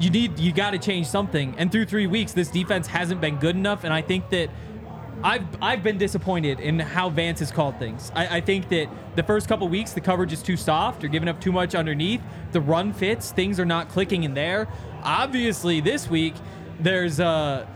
[0.00, 1.54] you need you got to change something.
[1.58, 3.84] And through three weeks, this defense hasn't been good enough.
[3.84, 4.48] And I think that
[5.22, 8.12] I've I've been disappointed in how Vance has called things.
[8.14, 11.02] I, I think that the first couple weeks the coverage is too soft.
[11.02, 12.22] You're giving up too much underneath.
[12.52, 13.32] The run fits.
[13.32, 14.68] Things are not clicking in there.
[15.02, 16.34] Obviously, this week
[16.80, 17.66] there's uh,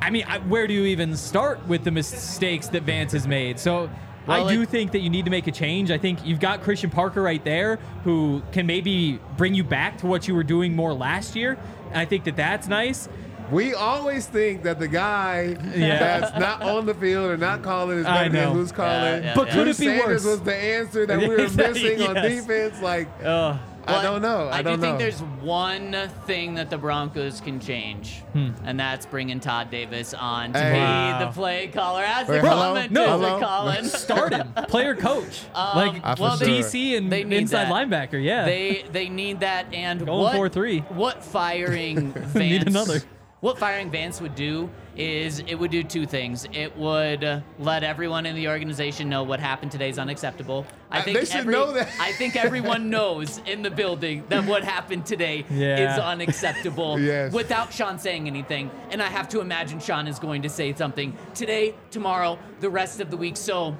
[0.00, 3.58] I mean, I, where do you even start with the mistakes that Vance has made?
[3.58, 3.90] So.
[4.24, 5.90] Well, I do think that you need to make a change.
[5.90, 10.06] I think you've got Christian Parker right there who can maybe bring you back to
[10.06, 11.58] what you were doing more last year.
[11.88, 13.08] And I think that that's nice.
[13.52, 15.98] We always think that the guy Yeah.
[16.18, 18.90] that's not on the field or not calling is I better than who's calling.
[18.92, 19.54] Yeah, yeah, But yeah.
[19.54, 20.24] could Bruce it be Sanders worse?
[20.24, 22.80] was the answer that we were Exactly, missing on defense.
[22.80, 24.46] Like, Uh, I don't know.
[24.46, 24.96] I, I don't do know.
[24.96, 30.52] think there's one thing that the Broncos can change, and that's bringing Todd Davis on
[30.52, 30.72] to Hey.
[30.74, 31.18] be Wow.
[31.26, 32.04] the play caller.
[32.04, 32.54] As the Wait, hello?
[32.74, 33.06] comment No.
[33.18, 33.40] Hello?
[33.40, 33.84] Colin.
[34.06, 36.46] Start him, player coach, Um, like I well, sure.
[36.46, 37.72] they, DC and they inside that.
[37.72, 38.22] linebacker.
[38.22, 40.88] Yeah, They they need that and Going what 4-3.
[40.92, 43.02] what firing Vance Need another.
[43.42, 46.46] What firing Vance would do is it would do two things.
[46.52, 50.64] It would uh, let everyone in the organization know what happened today is unacceptable.
[50.92, 51.88] I Uh, think they should every- know that.
[51.98, 55.92] I think everyone knows in the building that what happened today Yeah.
[55.94, 57.32] is unacceptable Yes.
[57.32, 58.70] without Sean saying anything.
[58.92, 63.00] And I have to imagine Sean is going to say something today, tomorrow, the rest
[63.00, 63.36] of the week.
[63.36, 63.76] So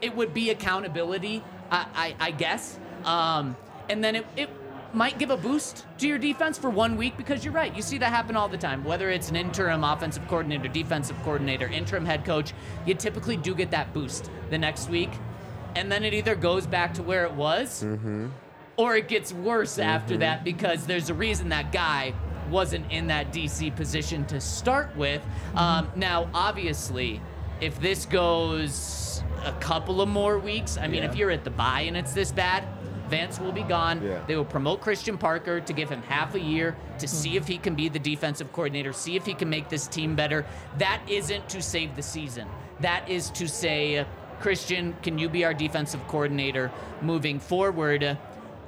[0.00, 2.78] it would be accountability, I, I, I guess.
[3.04, 3.54] Um,
[3.90, 4.48] and then it, it
[4.94, 7.74] might give a boost to your defense for one week because you're right.
[7.74, 8.84] You see that happen all the time.
[8.84, 12.52] Whether it's an interim offensive coordinator, defensive coordinator, interim head coach,
[12.86, 15.10] you typically do get that boost the next week.
[15.76, 18.28] And then it either goes back to where it was mm-hmm.
[18.76, 20.20] or it gets worse after mm-hmm.
[20.20, 22.14] that because there's a reason that guy
[22.50, 25.22] wasn't in that DC position to start with.
[25.22, 25.58] Mm-hmm.
[25.58, 27.20] Um, now, obviously,
[27.60, 31.10] if this goes a couple of more weeks, I mean, Yeah.
[31.10, 32.64] if you're at the bye and it's this bad,
[33.08, 34.02] Vance will be gone.
[34.02, 34.22] Yeah.
[34.26, 37.58] They will promote Christian Parker to give him half a year to see if he
[37.58, 40.46] can be the defensive coordinator, see if he can make this team better.
[40.78, 42.48] That isn't to save the season.
[42.80, 44.06] That is to say,
[44.40, 46.70] Christian, can you be our defensive coordinator
[47.02, 48.18] moving forward?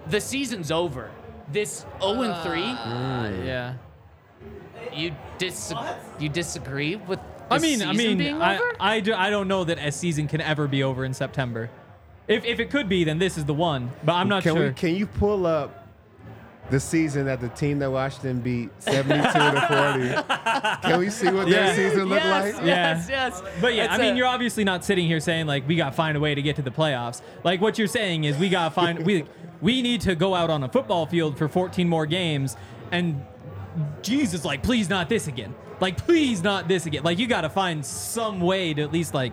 [0.08, 1.10] The season's over.
[1.50, 3.46] This 0 and 3, uh, mm.
[3.46, 3.74] yeah.
[4.92, 5.72] you dis
[6.18, 8.72] you disagree with the I mean, I season mean, being I, over?
[8.80, 11.70] I, do, I don't know that a season can ever be over in September.
[12.28, 13.90] If, if it could be, then this is the one.
[14.04, 14.66] But I'm not can sure.
[14.68, 14.72] we?
[14.74, 15.84] Can you pull up
[16.70, 20.26] the season that the team that Washington beat 72 to
[20.82, 20.88] 40?
[20.88, 21.66] Can we see what Yeah.
[21.72, 22.66] their season looked yes, like?
[22.66, 23.42] yes, yes.
[23.60, 25.90] But yeah, It's I mean, a- you're obviously not sitting here saying like we got
[25.90, 27.22] to find a way to get to the playoffs.
[27.44, 29.24] Like what you're saying is we got to find we
[29.60, 32.56] we need to go out on a football field for 14 more games,
[32.90, 33.24] and
[34.02, 35.54] Jesus, like please not this again.
[35.80, 37.04] Like please not this again.
[37.04, 39.32] Like you got to find some way to at least like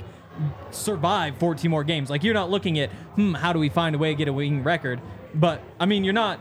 [0.72, 2.10] survive 14 more games.
[2.10, 4.34] Like you're not looking at hmm, how do we find a way to get a
[4.34, 5.02] winning record?
[5.36, 6.40] But I mean, you're not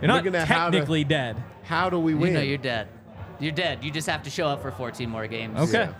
[0.00, 1.42] you're not Looking at how to- technically dead.
[1.64, 2.28] How do we win?
[2.28, 2.88] you know you're dead.
[3.40, 3.84] You're dead.
[3.84, 5.58] You just have to show up for 14 more games.
[5.60, 5.84] Okay.
[5.84, 5.92] Yeah.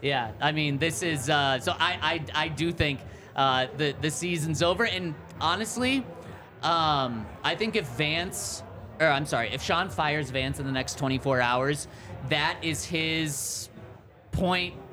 [0.00, 1.72] Yeah, I mean, this is uh, so.
[1.72, 3.00] I I, I do think
[3.34, 6.06] uh, the the season's over, and honestly,
[6.62, 8.62] um, I think if Vance,
[9.00, 11.88] or I'm sorry, if Sean fires Vance in the next 24 hours,
[12.28, 13.70] that is his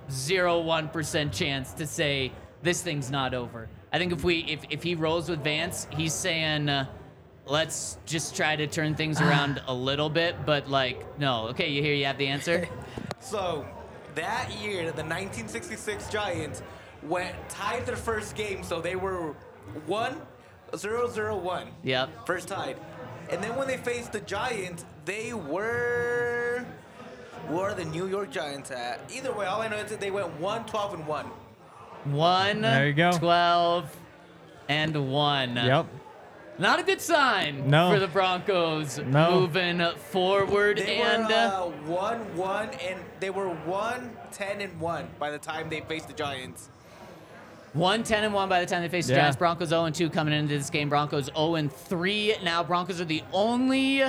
[0.09, 3.69] 0.01 percent chance to say this thing's not over.
[3.91, 6.69] I think if we if if he rolls with Vance, he's saying.
[6.69, 6.85] Uh,
[7.47, 11.49] Let's just try to turn things around a little bit, but like, no.
[11.49, 12.67] Okay, you hear you have the answer?
[13.21, 13.65] So
[14.13, 16.61] that year, the 1966 Giants
[17.01, 19.33] went tied their first game, so they were
[19.87, 20.21] one,
[20.75, 21.69] zero, zero, one.
[21.81, 22.27] Yep.
[22.27, 22.77] First tied.
[23.31, 26.44] And then when they faced the Giants, they were.
[27.49, 28.99] Where are the New York Giants at?
[29.15, 31.25] Either way, all I know is that they went 1, 12, and 1.
[32.05, 33.11] One, There you go.
[33.11, 33.95] 12,
[34.69, 35.55] and 1.
[35.55, 35.85] Yep.
[36.57, 37.91] Not a good sign No.
[37.91, 39.41] for the Broncos No.
[39.41, 39.81] moving
[40.11, 40.77] forward.
[40.77, 41.69] They and were uh, uh,
[42.15, 46.13] 1, 1, and they were 1, 10, and 1 by the time they faced the
[46.13, 46.69] Giants.
[47.73, 49.35] 1 10 and 1 by the time they face the Giants.
[49.35, 50.87] Broncos 0 and 2 coming into this game.
[50.87, 52.35] Broncos 0 and 3.
[52.41, 54.01] Now, Broncos are the only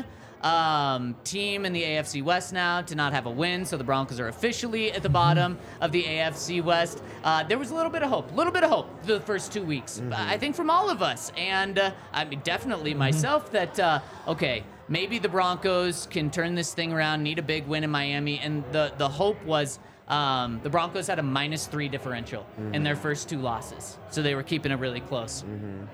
[0.46, 3.64] um, team in the AFC West now to not have a win.
[3.64, 7.02] So the Broncos are officially at the bottom of the AFC West.
[7.24, 9.52] Uh, there was a little bit of hope, a little bit of hope the first
[9.52, 11.32] two weeks, I think, from all of us.
[11.36, 16.72] And uh, I mean, definitely myself that, uh, okay, maybe the Broncos can turn this
[16.72, 18.38] thing around, need a big win in Miami.
[18.38, 19.78] And the, the hope was.
[20.08, 24.36] Um, the Broncos had a minus three differential in their first two losses, so they
[24.36, 25.42] were keeping it really close.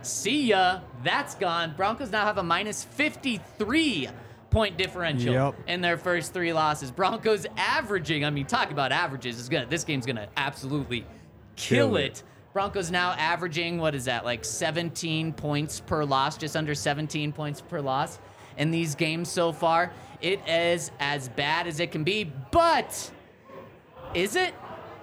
[0.02, 1.72] See ya, that's gone.
[1.78, 4.10] Broncos now have a minus 53
[4.52, 5.54] point differential Yep.
[5.66, 6.90] in their first three losses.
[6.92, 9.38] Broncos averaging, I mean, talk about averages.
[9.40, 11.00] Is gonna this game's gonna absolutely
[11.56, 12.04] kill, Kill it.
[12.04, 12.22] it.
[12.52, 17.62] Broncos now averaging what is that like 17 points per loss, just under 17 points
[17.62, 18.18] per loss
[18.58, 19.90] in these games so far.
[20.20, 23.10] It is as bad as it can be, but
[24.14, 24.54] is it?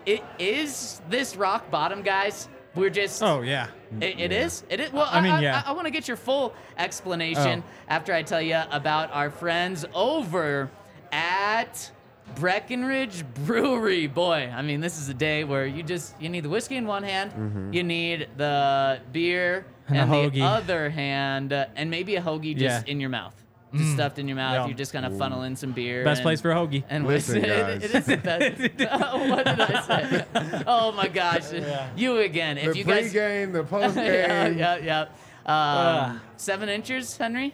[0.05, 2.47] It is this rock bottom, guys.
[2.75, 3.21] We're just.
[3.23, 3.67] Oh yeah.
[4.01, 4.63] It, it is.
[4.69, 4.93] It is.
[4.93, 5.63] Well, I mean, yeah.
[5.65, 7.71] I, want to get your full explanation Oh.
[7.87, 10.69] after I tell you about our friends over
[11.11, 11.91] at
[12.35, 14.05] Breckenridge Brewery.
[14.07, 16.85] Boy, I mean, this is a day where you just you need the whiskey in
[16.85, 19.95] one hand, you need the beer Mm-hmm.
[19.95, 20.43] And and, the hoagie.
[20.43, 22.91] other hand, uh, and maybe a hoagie just Yeah.
[22.91, 23.33] In your mouth.
[23.73, 24.53] Just stuffed in your mouth.
[24.53, 24.67] Yeah.
[24.67, 26.03] You just kind of funnel in some beer.
[26.03, 26.83] Best and- place for a hoagie.
[26.89, 27.83] and Listen, it- guys.
[27.83, 28.59] it is the best.
[29.29, 30.63] what did I say?
[30.65, 31.51] Oh my gosh,
[31.95, 32.57] you again.
[32.57, 34.57] If The you guys, pregame, the yeah, postgame.
[34.57, 35.07] yeah,
[35.45, 36.09] yeah.
[36.09, 37.53] Um, seven inches, Henry.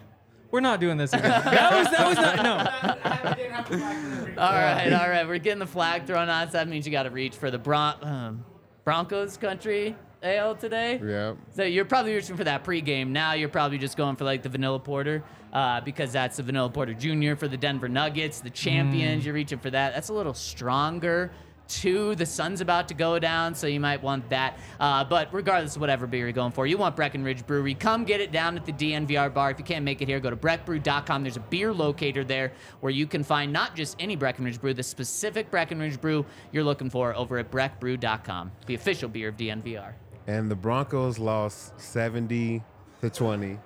[0.51, 1.29] We're not doing this again.
[1.29, 4.41] That was that was not no.
[4.41, 5.27] All right, all right.
[5.27, 6.51] We're getting the flag thrown on us.
[6.53, 8.45] That means you got to reach for the Bron- um,
[8.83, 10.99] Broncos country ale today.
[11.03, 11.33] Yeah.
[11.55, 13.07] So you're probably reaching for that pregame.
[13.09, 15.23] Now you're probably just going for like the vanilla porter
[15.55, 19.25] uh, because that's the vanilla porter junior for the Denver Nuggets, the champions.
[19.25, 19.93] You're reaching for that.
[19.93, 21.31] That's a little stronger.
[21.69, 24.59] Two, the sun's about to go down, so you might want that.
[24.79, 27.73] Uh, but regardless of whatever beer you're going for, you want Breckenridge Brewery.
[27.73, 29.49] Come get it down at the DNVR bar.
[29.49, 31.23] If you can't make it here, go to breckbrew.com.
[31.23, 34.83] There's a beer locator there where you can find not just any Breckenridge brew, the
[34.83, 39.93] specific Breckenridge brew you're looking for over at breckbrew.com, the official beer of DNVR.
[40.27, 42.61] And the Broncos lost 70
[43.01, 43.57] to 20.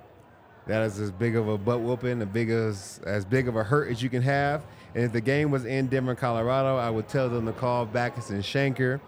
[0.69, 3.89] That is as big of a butt whooping, as big as big of a hurt
[3.89, 4.63] as you can have.
[4.93, 8.29] And if the game was in Denver, Colorado, I would tell them to call Backus
[8.29, 9.01] and Shanker.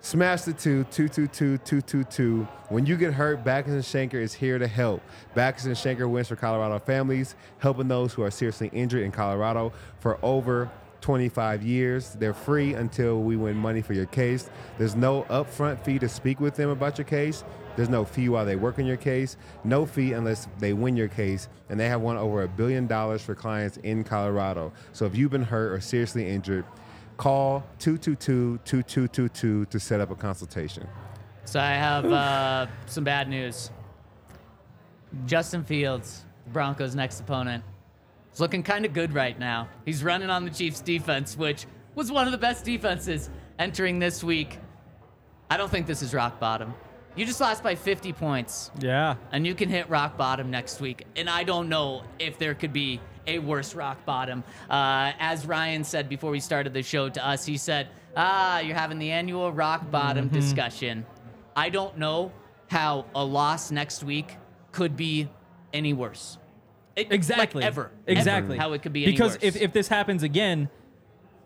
[0.00, 2.48] Smash the two, 222 222.
[2.70, 5.02] When you get hurt, Backus and Shanker is here to help.
[5.34, 9.74] Backus and Shanker wins for Colorado families, helping those who are seriously injured in Colorado
[10.00, 10.70] for over
[11.06, 12.16] 25 years.
[12.18, 14.50] They're free until we win money for your case.
[14.76, 17.44] There's no upfront fee to speak with them about your case.
[17.76, 19.36] There's no fee while they work on your case.
[19.62, 21.48] No fee unless they win your case.
[21.68, 24.72] And they have won over a billion dollars for clients in Colorado.
[24.92, 26.64] So if you've been hurt or seriously injured,
[27.18, 30.88] call 222-2222 to set up a consultation.
[31.44, 33.70] So I have uh, some bad news.
[35.24, 37.62] Justin Fields, Broncos' next opponent,
[38.40, 39.68] looking kind of good right now.
[39.84, 44.22] He's running on the Chiefs' defense, which was one of the best defenses entering this
[44.22, 44.58] week.
[45.50, 46.74] I don't think this is rock bottom.
[47.14, 49.14] You just lost by 50 points, Yeah.
[49.32, 51.06] and you can hit rock bottom next week.
[51.16, 54.44] And I don't know if there could be a worse rock bottom.
[54.68, 58.76] Uh, as Ryan said before we started the show to us, he said, "Ah, you're
[58.76, 61.06] having the annual rock bottom discussion."
[61.56, 62.32] I don't know
[62.68, 64.36] how a loss next week
[64.72, 65.28] could be
[65.72, 66.36] any worse.
[66.96, 67.60] It- Exactly.
[67.60, 67.90] Like ever.
[68.06, 68.54] Exactly.
[68.56, 69.42] Ever how it could be any because worse.
[69.44, 70.68] if, if this happens again,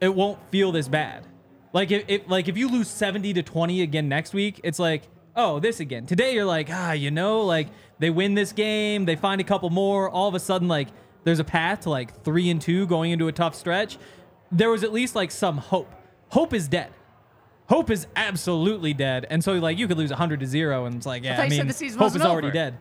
[0.00, 1.26] it won't feel this bad.
[1.72, 5.02] Like if, if like if you lose 70 to 20 again next week, it's like,
[5.36, 6.06] oh, this again.
[6.06, 9.70] Today you're like, ah, you know, like they win this game, they find a couple
[9.70, 10.88] more, all of a sudden like
[11.24, 13.98] there's a path to like 3 and 2 going into a tough stretch.
[14.50, 15.92] There was at least like some hope.
[16.30, 16.92] Hope is dead.
[17.68, 19.26] Hope is absolutely dead.
[19.30, 21.44] And so like you could lose 100 to 0 and it's like, yeah, thought I
[21.46, 22.54] you said mean, the season hope wasn't is already over.
[22.54, 22.78] dead.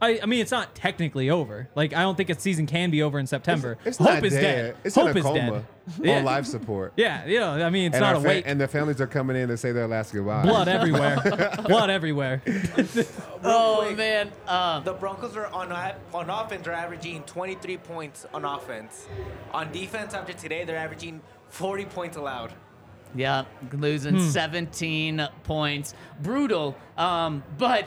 [0.00, 1.68] I, I mean, it's not technically over.
[1.74, 3.78] Like, I don't think a season can be over in September.
[3.84, 4.40] It's Hope not is dead.
[4.42, 4.76] dead.
[4.84, 5.52] It's Hope in a is coma dead.
[5.52, 5.64] on
[6.04, 6.22] Yeah.
[6.22, 6.92] life support.
[6.96, 8.44] Yeah, you know, I mean, it's and, not a fa- wait.
[8.46, 10.42] and the families are coming in to say their last goodbye.
[10.42, 11.16] Blood everywhere.
[11.66, 12.42] Blood everywhere.
[13.42, 13.96] oh quick.
[13.96, 15.72] man, um, The Broncos are on
[16.12, 19.06] on offense are averaging 23 points on offense.
[19.52, 22.52] On defense, after today, they're averaging 40 points allowed.
[23.14, 25.94] Yeah, losing 17 points.
[26.20, 26.76] Brutal.
[26.98, 27.86] Um, but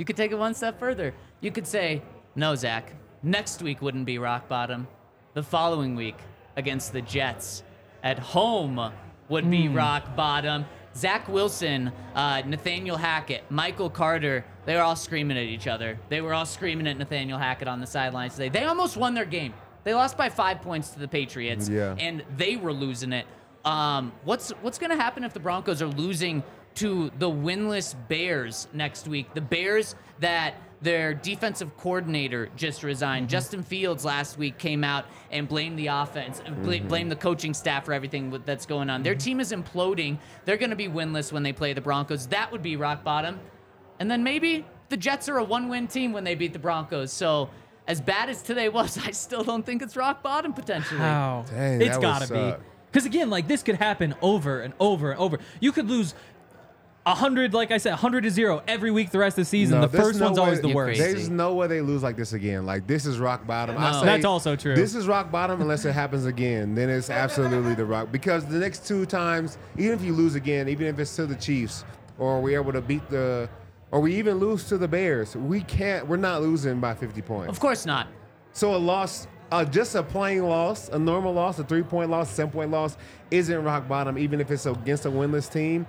[0.00, 1.12] you could take it one step further.
[1.42, 2.00] You could say,
[2.34, 4.88] no, Zach, next week wouldn't be rock bottom.
[5.34, 6.16] The following week
[6.56, 7.62] against the Jets
[8.02, 8.92] at home
[9.28, 10.64] would be rock bottom.
[10.96, 15.98] Zach Wilson, uh, Nathaniel Hackett, Michael Carter, they were all screaming at each other.
[16.08, 18.48] They were all screaming at Nathaniel Hackett on the sidelines today.
[18.48, 19.52] They almost won their game.
[19.84, 21.94] They lost by five points to the Patriots, Yeah.
[21.98, 23.26] and they were losing it.
[23.66, 26.42] Um, what's what's going to happen if the Broncos are losing
[26.76, 29.32] to the winless Bears next week?
[29.34, 33.26] The Bears that their defensive coordinator just resigned.
[33.26, 33.32] Mm-hmm.
[33.32, 36.88] Justin Fields last week came out and blamed the offense, bla- mm-hmm.
[36.88, 39.02] blamed the coaching staff for everything that's going on.
[39.02, 39.20] Their mm-hmm.
[39.20, 40.18] team is imploding.
[40.44, 42.26] They're going to be winless when they play the Broncos.
[42.28, 43.40] That would be rock bottom.
[43.98, 47.12] And then maybe the Jets are a one-win team when they beat the Broncos.
[47.12, 47.50] So
[47.86, 51.00] as bad as today was, I still don't think it's rock bottom potentially.
[51.00, 51.44] How?
[51.50, 52.64] Dang, it's that gotta be.
[52.90, 55.38] Because again, like this could happen over and over and over.
[55.60, 56.16] You could lose a
[57.06, 59.80] hundred, like I said, hundred to zero every week the rest of the season.
[59.80, 61.00] No, the there's first no one's always the You're worst.
[61.00, 61.14] crazy.
[61.14, 62.66] There's no way they lose like this again.
[62.66, 63.76] Like this is rock bottom.
[63.78, 64.00] I No.
[64.00, 64.74] say That's also true.
[64.74, 66.74] This is rock bottom unless it happens again.
[66.74, 70.68] Then it's absolutely the rock because the next two times, even if you lose again,
[70.68, 71.84] even if it's to the Chiefs
[72.18, 73.48] or we're able to beat the,
[73.92, 76.06] or we even lose to the Bears, we can't.
[76.06, 77.48] We're not losing by 50 points.
[77.50, 78.08] Of course not.
[78.52, 82.30] So a loss, uh, just a plain loss, a normal loss, a three point loss,
[82.30, 82.96] seven point loss,
[83.30, 85.86] isn't rock bottom, even if it's against a winless team.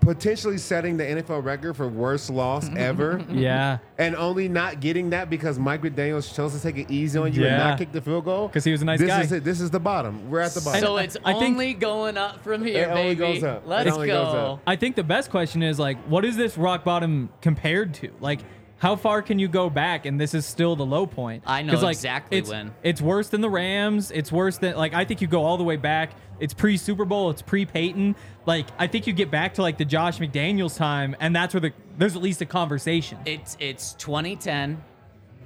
[0.00, 3.22] Potentially setting the NFL record for worst loss ever.
[3.30, 7.32] yeah, And only not getting that because Mike McDaniels chose to take it easy on
[7.32, 8.48] you and not kick the field goal.
[8.48, 9.20] Because he was a nice this guy.
[9.22, 9.44] Is it.
[9.44, 10.30] This is the bottom.
[10.30, 10.80] We're at the bottom.
[10.80, 13.34] So it's I think- only going up from here, It only baby.
[13.40, 13.64] goes up.
[13.66, 14.24] Let's only go.
[14.24, 14.60] goes up.
[14.66, 18.10] I think the best question is like, what is this rock bottom compared to?
[18.20, 18.40] Like,
[18.78, 21.42] how far can you go back and this is still the low point?
[21.46, 22.72] I know 'Cause, like, exactly it's, when.
[22.82, 24.10] It's worse than the Rams.
[24.10, 26.12] It's worse than like I think you go all the way back.
[26.40, 27.30] It's pre Super Bowl.
[27.30, 28.14] It's pre Peyton.
[28.46, 31.60] Like I think you get back to like the Josh McDaniels time, and that's where
[31.60, 33.18] the there's at least a conversation.
[33.26, 34.80] It's it's 2010,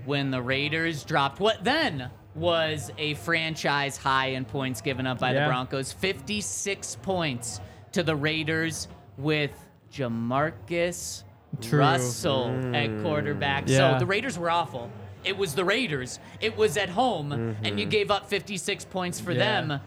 [0.05, 5.33] when the Raiders dropped what then was a franchise high in points given up by
[5.33, 5.41] Yeah.
[5.45, 7.61] the Broncos 56 points
[7.93, 9.53] to the Raiders with
[9.93, 11.25] Jamarcus
[11.61, 11.81] True.
[11.81, 13.03] Russell at hmm.
[13.03, 13.69] quarterback.
[13.69, 13.95] Yeah.
[13.95, 14.91] So the Raiders were awful.
[15.25, 16.19] It was the Raiders.
[16.41, 17.91] It was at home, and you mm-hmm.
[17.91, 19.61] gave up 56 points for Yeah.
[19.61, 19.81] them.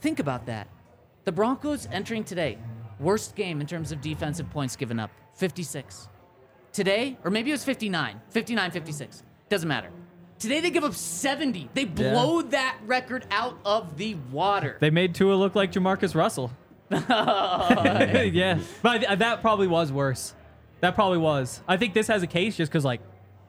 [0.00, 0.68] Think about that.
[1.24, 2.58] The Broncos entering today,
[3.00, 6.08] worst game in terms of defensive points given up 56.
[6.72, 9.22] Today, or maybe it was 59, 59, 56.
[9.48, 9.90] Doesn't matter.
[10.38, 11.70] Today they give up 70.
[11.74, 14.76] They blow that record out of the water.
[14.78, 16.52] They made Tua look like Jamarcus Russell.
[16.90, 20.34] yeah, but that probably was worse.
[20.80, 21.60] That probably was.
[21.66, 23.00] I think this has a case just because like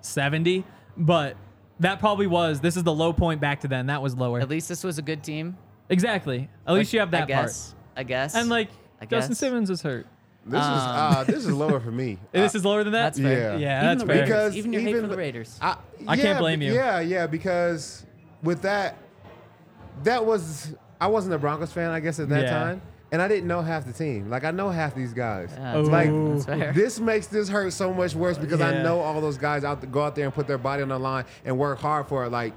[0.01, 0.63] 70,
[0.97, 1.36] but
[1.80, 2.59] that probably was.
[2.59, 3.88] This is the low point back to then.
[3.88, 4.39] That was lower.
[4.39, 5.57] At least this was a good team.
[5.89, 6.49] Exactly.
[6.67, 7.75] At least you have that I guess.
[7.95, 8.36] I guess.
[8.36, 8.69] And like
[9.01, 9.39] I Justin guess.
[9.39, 10.07] Simmons is hurt.
[10.45, 12.17] This is uh, this is lower for me.
[12.32, 13.13] this is lower than that.
[13.13, 13.51] That's fair.
[13.53, 13.57] Yeah.
[13.57, 14.23] Yeah, Even that's the fair.
[14.23, 15.59] Because even your hate even for the the- Raiders.
[15.61, 15.77] I,
[16.07, 16.73] I can't blame you.
[16.73, 18.05] Yeah, yeah, because
[18.41, 18.97] with that,
[20.03, 22.49] that was I wasn't a Broncos fan, I guess, at that Yeah.
[22.51, 22.82] time,
[23.12, 24.30] and I didn't know half the team.
[24.30, 25.51] Like I know half these guys.
[25.53, 26.30] Yeah, that's like fair.
[26.30, 26.74] That's fair.
[26.74, 29.88] this makes this hurt so much worse because I know all those guys out to
[29.88, 32.30] go out there and put their body on the line and work hard for it.
[32.30, 32.53] Like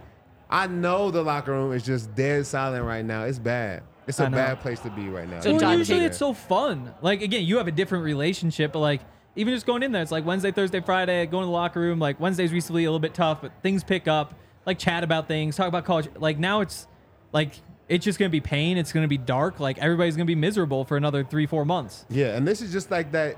[0.51, 3.25] I know the locker room is just dead silent right now.
[3.25, 3.83] It's bad.
[4.07, 5.41] It's a bad place to be right now.
[5.41, 6.93] So Well, usually it's so fun.
[7.01, 9.01] Like again, you have a different relationship, but like
[9.37, 11.99] even just going in there, it's like Wednesday, Thursday, Friday, going to the locker room.
[11.99, 14.35] Like Wednesday's recently a little bit tough, but things pick up.
[14.67, 16.09] Like chat about things, talk about college.
[16.17, 16.87] Like now it's
[17.33, 17.55] like
[17.93, 18.79] it's just gonna be pain.
[18.79, 19.61] It's gonna be dark.
[19.61, 22.07] Like everybody's gonna be miserable for another three, four months.
[22.09, 23.37] Yeah, and this is just like that.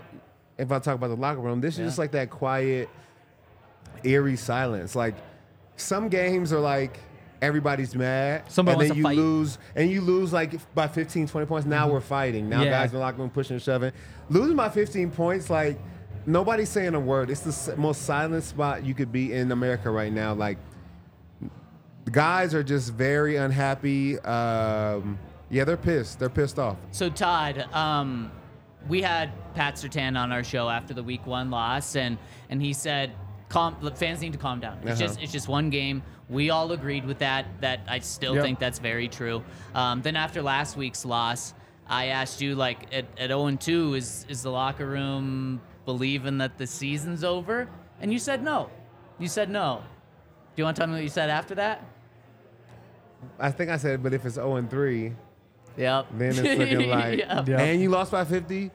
[0.57, 2.89] If I talk about the locker room, this is just like that quiet,
[4.05, 4.95] eerie silence.
[4.95, 5.17] Like
[5.75, 7.01] some games are like
[7.43, 9.17] everybody's mad, Somebody and then to you fight.
[9.17, 11.67] lose, and you lose like by 15, 20 points.
[11.67, 11.95] Now mm-hmm.
[11.95, 12.49] we're fighting.
[12.49, 12.71] Now Yeah.
[12.71, 13.91] guys in the locker room pushing and shoving.
[14.31, 15.81] Losing by 15 points, like
[16.27, 17.29] nobody's saying a word.
[17.29, 20.33] It's the most silent spot you could be in America right now.
[20.33, 20.59] Like
[22.11, 24.19] guys are just very unhappy.
[24.21, 25.19] Um,
[25.51, 26.19] yeah, they're pissed.
[26.19, 26.77] They're pissed off.
[26.91, 28.31] So Todd, um,
[28.89, 32.19] we had Pat Surtain on our show after the Week One loss, and
[32.51, 33.13] and he said,
[33.49, 34.79] "Calm, fans need to calm down.
[34.83, 35.01] It's Uh-huh.
[35.01, 37.47] just it's just one game." We all agreed with that.
[37.61, 38.45] That I still Yep.
[38.45, 39.45] think that's very true.
[39.75, 41.55] Um, then after last week's loss,
[41.87, 46.39] I asked you like at, at 0 and 2, is is the locker room believing
[46.39, 47.69] that the season's over?
[48.01, 48.71] And you said no.
[49.19, 49.83] You said no.
[50.57, 51.85] Do you want to tell me what you said after that?
[53.39, 55.13] I think I said, but if it's 0 and 3,
[55.77, 56.07] Yep.
[56.17, 57.49] then it's looking like, Yep.
[57.49, 57.61] Yeah.
[57.61, 58.71] and you lost by 50.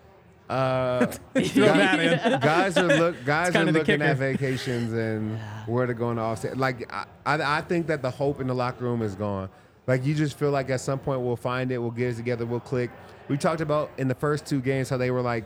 [0.50, 2.40] Uh, Throw that in.
[2.40, 5.38] guys are look guys are kinda the looking at vacations and
[5.68, 6.58] where to go in the offset.
[6.58, 9.50] Like I, I, I think that the hope in the locker room is gone.
[9.86, 12.48] Like you just feel like at some point we'll find it, we'll get it together,
[12.48, 12.90] we'll click.
[13.28, 15.44] We talked about in the first two games how they were like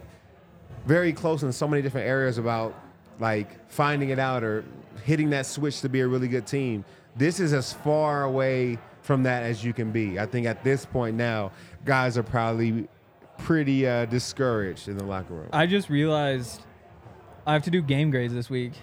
[0.86, 2.74] very close in so many different areas about
[3.20, 4.64] like finding it out or
[5.04, 6.86] hitting that switch to be a really good team.
[7.18, 10.20] This is as far away from that as you can be.
[10.20, 11.51] I think at this point now,
[11.86, 12.88] guys are probably
[13.38, 15.49] pretty uh, discouraged in the locker room.
[15.54, 16.62] I just realized
[17.45, 18.74] I have to do game grades this week.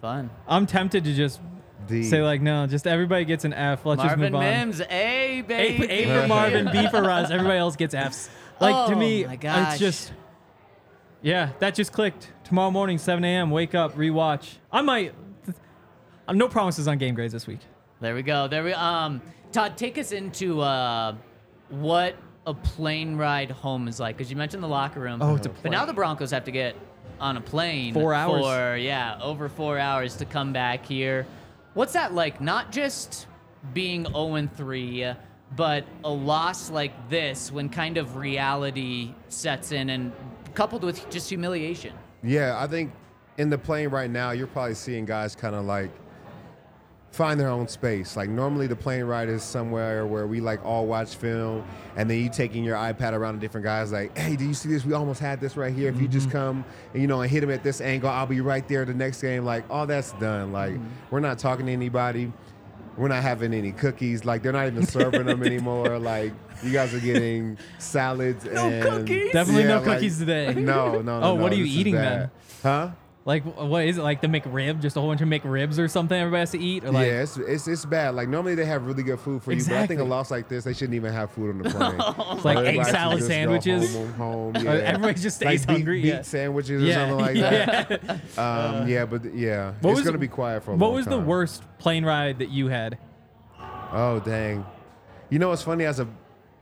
[0.00, 0.30] Fun.
[0.48, 1.40] I'm tempted to just
[1.86, 2.02] D.
[2.02, 3.86] say like, no, just everybody gets an F.
[3.86, 4.40] Let's Marvin just move on.
[4.40, 5.86] Mims, A A, baby.
[5.88, 7.30] A for Marvin, B for Russ.
[7.30, 8.28] Everybody else gets Fs.
[8.60, 10.12] Like to Oh me, it's just
[11.22, 12.32] yeah, that just clicked.
[12.44, 13.50] Tomorrow morning, 7 a.m.
[13.50, 14.56] Wake up, rewatch.
[14.70, 15.14] I might.
[16.28, 17.60] Uh, no promises on game grades this week.
[18.02, 18.48] There we go.
[18.48, 19.22] There we um
[19.52, 21.14] Todd, take us into uh
[21.68, 22.16] what
[22.48, 25.22] a plane ride home is like because you mentioned the locker room.
[25.22, 26.74] Oh, it's a But now the Broncos have to get
[27.20, 28.42] on a plane Four hours.
[28.42, 31.26] for yeah over four hours to come back here.
[31.74, 32.40] What's that like?
[32.40, 33.28] Not just
[33.72, 35.14] being 0 and 3,
[35.54, 40.12] but a loss like this when kind of reality sets in and
[40.54, 41.94] coupled with just humiliation.
[42.24, 42.92] Yeah, I think
[43.38, 45.90] in the plane right now, you're probably seeing guys kind of like
[47.12, 48.16] find their own space.
[48.16, 51.64] Like normally, the plane ride is somewhere where we like all watch film,
[51.96, 53.92] and then you taking your iPad around to different guys.
[53.92, 54.84] Like, hey, do you see this?
[54.84, 55.90] We almost had this right here.
[55.90, 56.38] If you just mm-hmm.
[56.38, 58.94] come and you know and hit him at this angle, I'll be right there the
[58.94, 59.44] next game.
[59.44, 60.52] Like, all that's done.
[60.52, 60.86] Like, mm-hmm.
[61.10, 62.32] we're not talking to anybody.
[62.96, 64.24] We're not having any cookies.
[64.24, 65.98] Like they're not even serving them anymore.
[65.98, 66.32] Like
[66.62, 69.32] you guys are getting salads No and cookies?
[69.32, 70.52] Definitely no like- cookies today.
[70.54, 71.22] No, no, no.
[71.22, 72.20] Oh, what are you eating bad.
[72.20, 72.30] then?
[72.62, 72.90] Huh?
[73.24, 74.02] Like, what is it?
[74.02, 74.82] Like the McRib?
[74.82, 76.82] Just a whole bunch of McRibs or something everybody has to eat?
[76.84, 78.16] Or like, yeah, it's, it's it's bad.
[78.16, 80.48] Like normally they have really good food for you, but I think a loss like
[80.48, 82.00] this, they shouldn't even have food on the plane.
[82.36, 83.94] It's like egg salad sandwiches.
[83.94, 84.70] Home, home, Uh, yeah.
[84.72, 86.22] everybody just stays like beet- hungry, Beet yeah.
[86.22, 88.02] sandwiches or Yeah, something like that.
[88.02, 88.18] yeah.
[88.80, 91.20] Um, yeah, but yeah, What it's was- gonna be quiet for a What was the
[91.20, 92.98] worst plane ride that you had?
[93.92, 94.64] Oh dang!
[95.30, 95.84] You know what's funny?
[95.84, 96.08] As a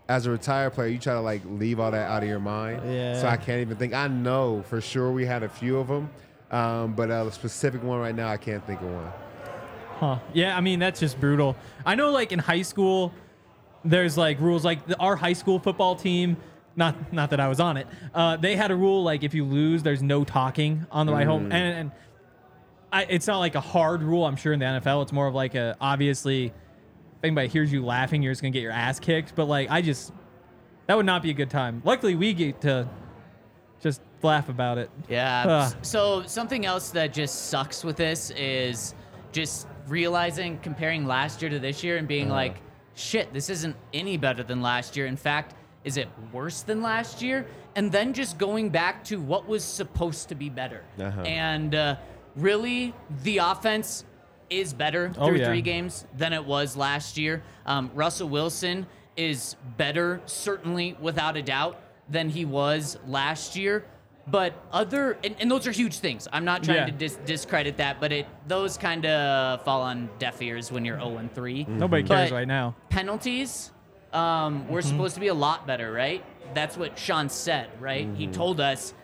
[0.08, 2.82] as a retired player, you try to like leave all that out of your mind.
[2.84, 3.20] Yeah.
[3.20, 3.94] So I can't even think.
[3.94, 6.10] I know for sure we had a few of them,
[6.50, 9.12] um, but a specific one right now, I can't think of one.
[9.98, 10.18] Huh.
[10.32, 11.56] Yeah, I mean that's just brutal.
[11.84, 13.12] I know, like in high school,
[13.84, 14.64] there's like rules.
[14.64, 16.36] Like the, our high school football team,
[16.74, 17.86] not not that I was on it.
[18.14, 21.24] Uh, they had a rule like if you lose, there's no talking on the way
[21.24, 21.92] home, and, and
[22.92, 24.24] I, it's not like a hard rule.
[24.24, 26.52] I'm sure in the NFL, it's more of like a obviously, if
[27.24, 29.34] anybody hears you laughing, you're just gonna get your ass kicked.
[29.34, 30.12] But like, I just
[30.86, 31.82] that would not be a good time.
[31.84, 32.88] Luckily, we get to
[33.80, 34.90] just laugh about it.
[35.08, 35.44] Yeah.
[35.46, 35.74] Ugh.
[35.82, 38.94] So something else that just sucks with this is
[39.32, 42.56] just realizing comparing last year to this year and being like,
[42.94, 45.06] shit, this isn't any better than last year.
[45.06, 45.54] In fact,
[45.84, 47.46] is it worse than last year?
[47.76, 50.84] And then just going back to what was supposed to be better.
[51.00, 51.22] Uh-huh.
[51.22, 51.96] And uh,
[52.36, 52.92] really,
[53.22, 54.04] the offense
[54.50, 55.46] is better Oh, through yeah.
[55.46, 57.42] three games than it was last year.
[57.66, 63.84] Um, Russell Wilson is better, certainly without a doubt, than he was last year.
[64.30, 66.28] But other and, and those are huge things.
[66.32, 66.86] I'm not trying Yeah.
[66.86, 70.98] to dis- discredit that, but it those kind of fall on deaf ears when you're
[70.98, 71.64] 0 and 3.
[71.64, 71.78] Mm-hmm.
[71.78, 72.74] Nobody cares But right now.
[72.88, 73.72] Penalties
[74.12, 74.88] um, were mm-hmm.
[74.88, 76.24] supposed to be a lot better, right?
[76.54, 78.08] That's what Sean said, right?
[78.14, 78.32] He mm-hmm.
[78.32, 78.94] told us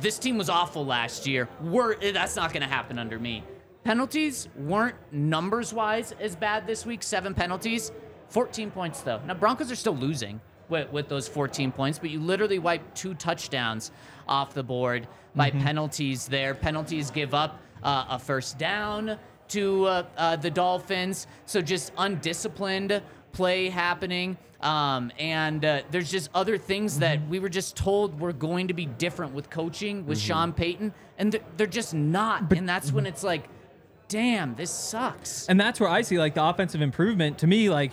[0.00, 1.48] this team was awful last year.
[1.60, 3.44] We're eh, that's not going to happen under me.
[3.84, 7.02] Penalties weren't numbers wise as bad this week.
[7.02, 7.92] Seven penalties,
[8.28, 9.20] 14 points though.
[9.26, 13.14] Now Broncos are still losing with, with those 14 points, but you literally wiped two
[13.14, 13.90] touchdowns
[14.26, 16.54] off the board by penalties there.
[16.54, 21.26] Penalties give up uh, a first down to uh, uh, the Dolphins.
[21.46, 23.02] So just undisciplined
[23.32, 24.36] play happening.
[24.60, 28.74] Um, and uh, there's just other things that we were just told were going to
[28.74, 32.52] be different with coaching with Sean Payton, and they're, they're just not.
[32.52, 33.44] and that's when it's like,
[34.08, 35.46] damn, this sucks.
[35.46, 37.38] And that's where I see like the offensive improvement.
[37.38, 37.92] To me, like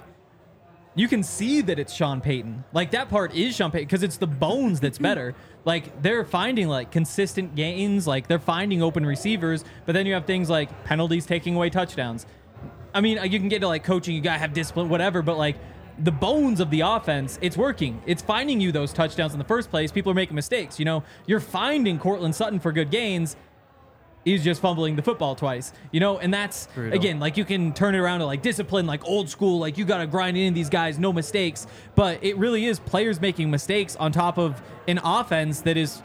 [0.96, 2.64] you can see that it's Sean Payton.
[2.74, 5.04] Like that part is Sean Payton because it's the bones that's mm-hmm.
[5.04, 5.36] better.
[5.66, 10.26] like they're finding like consistent gains, like they're finding open receivers, but then you have
[10.26, 12.26] things like penalties taking away touchdowns.
[12.94, 15.58] I mean, you can get to like coaching, you gotta have discipline, whatever, but like
[16.00, 18.02] the bones of the offense, it's working.
[18.06, 19.92] It's finding you those touchdowns in the first place.
[19.92, 20.80] People are making mistakes.
[20.80, 23.36] You know, you're finding Courtland Sutton for good gains.
[24.26, 27.94] He's just fumbling the football twice, you know, and that's again like you can turn
[27.94, 30.70] it around to like discipline, like old school, like you got to grind in these
[30.70, 31.68] guys, no mistakes.
[31.96, 36.02] But it really is players making mistakes on top of an offense that is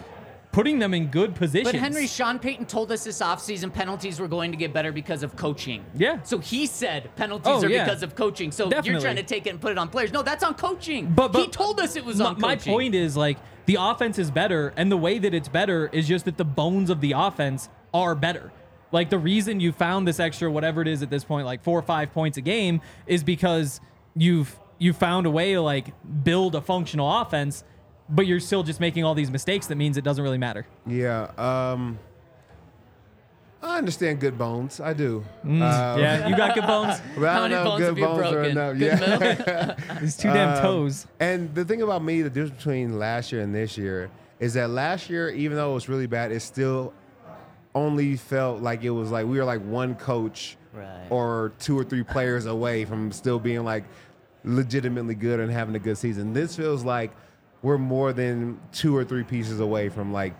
[0.52, 1.72] putting them in good positions.
[1.72, 5.22] But Henry, Sean Payton told us this offseason penalties were going to get better because
[5.22, 5.84] of coaching.
[5.94, 6.20] Yeah.
[6.22, 7.84] So he said penalties Oh, are yeah.
[7.84, 8.50] because of coaching.
[8.52, 10.12] So you're trying to take it and put it on players.
[10.12, 11.10] No, that's on coaching.
[11.14, 12.72] But, but he told us it was my, on my coaching.
[12.72, 16.24] point is like the offense is better, and the way that it's better is just
[16.24, 18.50] that the bones of the offense are better.
[18.92, 21.78] Like the reason you found this extra whatever it is at this point, like four
[21.78, 23.80] or five points a game, is because
[24.16, 25.92] you've you found a way to like
[26.24, 27.62] build a functional offense,
[28.08, 29.66] but you're still just making all these mistakes.
[29.68, 30.66] That means it doesn't really matter.
[30.86, 31.30] Yeah.
[31.38, 31.98] Um,
[33.62, 34.80] I understand good bones.
[34.80, 35.22] I do.
[35.44, 36.98] Um, yeah, you got good bones.
[37.14, 38.50] but I How don't many know bones good bones are broken?
[38.50, 38.78] enough.
[38.78, 39.98] Good Yeah.
[40.00, 41.06] These two damn Um, toes.
[41.20, 44.70] And the thing about me, the difference between last year and this year is that
[44.70, 46.94] last year, even though it was really bad, it still
[47.74, 51.06] only felt like it was like we were like one coach Right.
[51.10, 53.82] or two or three players away from still being like
[54.44, 56.32] legitimately good and having a good season.
[56.32, 57.10] This feels like
[57.62, 60.32] we're more than two or three pieces away from like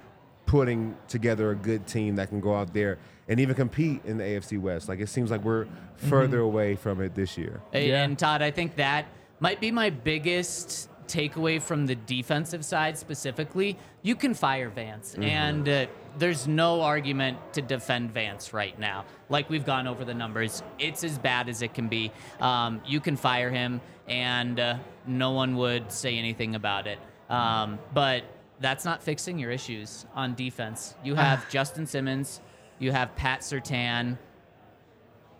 [0.46, 4.24] putting together a good team that can go out there and even compete in the
[4.24, 4.88] AFC West.
[4.88, 6.08] Like it seems like we're mm-hmm.
[6.08, 7.60] further away from it this year.
[7.72, 8.04] And- Yeah.
[8.04, 9.06] And Todd, I think that
[9.40, 13.76] might be my biggest takeaway from the defensive side specifically.
[14.02, 15.86] You can fire Vance, and uh,
[16.18, 19.04] there's no argument to defend Vance right now.
[19.28, 22.12] Like we've gone over the numbers, it's as bad as it can be.
[22.40, 26.98] Um, you can fire him, and uh, no one would say anything about it.
[27.28, 28.24] Um, but
[28.61, 30.94] that's not fixing your issues on defense.
[31.04, 32.40] You have Justin Simmons,
[32.78, 34.16] you have Pat Surtain.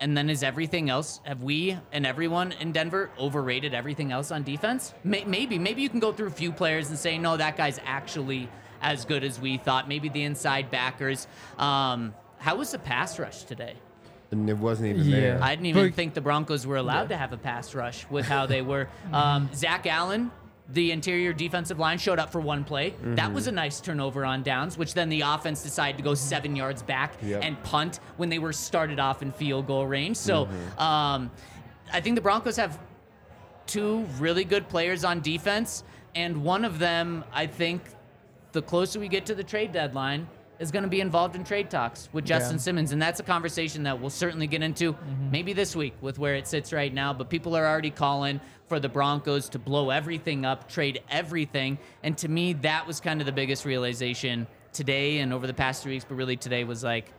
[0.01, 1.21] And then is everything else?
[1.25, 4.95] Have we and everyone in Denver overrated everything else on defense?
[5.05, 7.79] May- maybe, maybe you can go through a few players and say, no, that guy's
[7.85, 8.49] actually
[8.81, 9.89] as good as we thought.
[9.89, 11.27] Maybe the inside backers.
[11.59, 13.75] Um, how was the pass rush today?
[14.31, 15.21] And it wasn't even Yeah.
[15.21, 15.43] there.
[15.43, 18.27] I didn't even But- think the Broncos were allowed to have a pass rush with
[18.27, 18.89] how they were.
[19.13, 20.31] Um, Zach Allen,
[20.73, 22.95] the interior defensive line, showed up for one play.
[23.03, 26.55] That was a nice turnover on downs, which then the offense decided to go seven
[26.55, 27.41] yards back Yep.
[27.45, 30.17] and punt when they were started off in field goal range.
[30.17, 30.49] So
[30.79, 31.31] um,
[31.93, 32.79] I think the Broncos have
[33.67, 35.83] two really good players on defense,
[36.15, 37.83] and one of them, I think,
[38.53, 40.29] the closer we get to the trade deadline,
[40.61, 42.61] is going to be involved in trade talks with Justin Yeah.
[42.61, 44.95] Simmons, and that's a conversation that we'll certainly get into
[45.33, 47.13] maybe this week with where it sits right now.
[47.15, 52.17] But people are already calling for the Broncos to blow everything up, trade everything, and
[52.19, 55.95] to me, that was kind of the biggest realization today and over the past three
[55.95, 56.05] weeks.
[56.07, 57.11] But really, today was like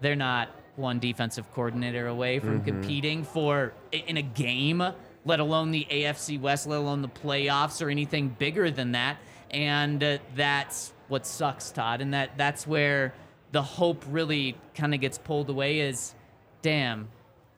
[0.00, 2.64] they're not one defensive coordinator away from Mm-hmm.
[2.64, 4.82] competing for in a game,
[5.26, 9.18] let alone the AFC West, let alone the playoffs or anything bigger than that.
[9.50, 12.00] And uh, that's what sucks, Todd.
[12.00, 13.14] And that that's where
[13.52, 15.80] the hope really kind of gets pulled away.
[15.80, 16.14] Is
[16.62, 17.08] damn,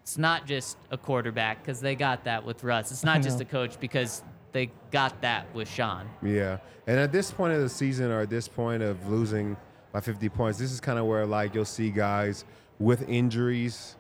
[0.03, 2.91] it's not just a quarterback because they got that with Russ.
[2.91, 6.09] It's not just a coach because they got that with Sean.
[6.21, 6.59] Yeah.
[6.87, 9.57] And at this point of the season or at this point of losing
[9.93, 12.45] by 50 points, this is kind of where like you'll see guys
[12.79, 13.97] with injuries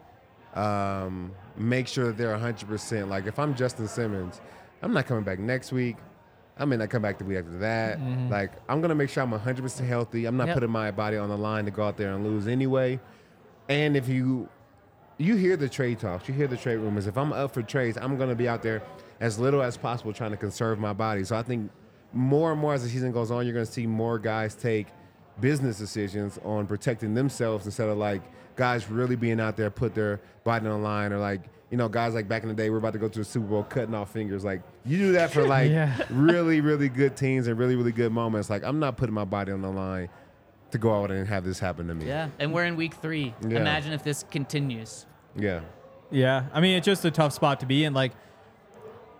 [0.54, 3.08] um, make sure that they're 100%.
[3.08, 4.40] Like if I'm Justin Simmons,
[4.82, 5.96] I'm not coming back next week.
[6.56, 7.98] I may not come back the week after that.
[7.98, 8.30] Mm-hmm.
[8.30, 10.26] Like I'm going to make sure I'm 100% healthy.
[10.26, 10.54] I'm not Yep.
[10.54, 13.00] putting my body on the line to go out there and lose anyway.
[13.68, 14.48] And if you
[15.16, 17.06] you hear the trade talks, you hear the trade rumors.
[17.06, 18.82] If I'm up for trades, I'm going to be out there
[19.20, 21.22] as little as possible trying to conserve my body.
[21.24, 21.70] So I think
[22.12, 24.88] more and more as the season goes on, you're going to see more guys take
[25.40, 28.22] business decisions on protecting themselves instead of like
[28.56, 31.42] guys really being out there put their body on the line or like
[31.74, 33.46] you know guys like back in the day we're about to go to the Super
[33.46, 35.92] Bowl cutting off fingers like you do that for like Yeah.
[36.08, 39.50] really really good teams and really really good moments like I'm not putting my body
[39.50, 40.08] on the line
[40.70, 43.34] to go out and have this happen to me Yeah, and we're in week three.
[43.42, 43.58] Yeah.
[43.58, 45.04] Imagine if this continues.
[45.36, 45.62] yeah
[46.12, 47.92] Yeah, I mean it's just a tough spot to be in.
[47.92, 48.12] Like,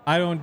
[0.06, 0.42] I don't.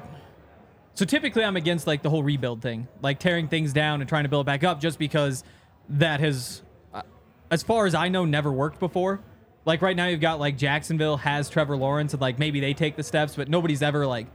[0.95, 4.23] So typically, I'm against like the whole rebuild thing, like tearing things down and trying
[4.23, 5.45] to build it back up, just because
[5.87, 6.61] that has,
[6.93, 7.03] uh,
[7.49, 9.21] as far as I know, never worked before.
[9.65, 12.95] Like right now, you've got like Jacksonville has Trevor Lawrence, and like maybe they take
[12.95, 14.27] the steps, but nobody's ever like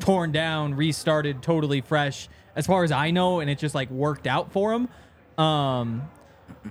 [0.00, 4.26] torn down, restarted, totally fresh, as far as I know, and it just like worked
[4.26, 4.88] out for them.
[5.38, 6.10] Um,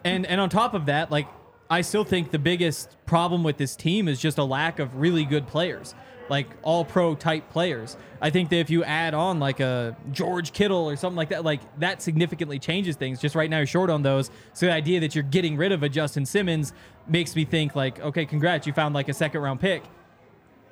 [0.03, 1.27] and and on top of that, like
[1.69, 5.23] I still think the biggest problem with this team is just a lack of really
[5.23, 5.95] good players,
[6.31, 7.97] like all pro type players.
[8.21, 11.43] I think that if you add on like a George Kittle or something like that,
[11.43, 13.19] like that significantly changes things.
[13.19, 14.31] Just right now you're short on those.
[14.53, 16.71] So the idea that you're getting rid of a Justin Simmons
[17.05, 19.83] makes me think like, okay, congrats, you found like a second round pick.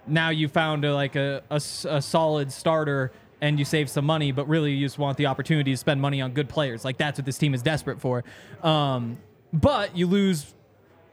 [0.07, 4.31] Now you found a, like a, a a solid starter and you save some money,
[4.31, 6.85] but really you just want the opportunity to spend money on good players.
[6.85, 8.23] Like that's what this team is desperate for.
[8.63, 9.17] Um,
[9.51, 10.55] but you lose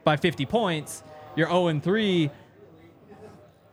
[0.04, 1.02] by 50 points,
[1.34, 2.30] you're 0 and 3.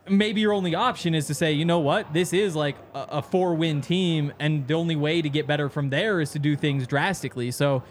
[0.08, 3.22] Maybe your only option is to say, you know what, this is like a, a
[3.22, 6.56] four win team, and the only way to get better from there is to do
[6.56, 7.50] things drastically.
[7.50, 7.82] So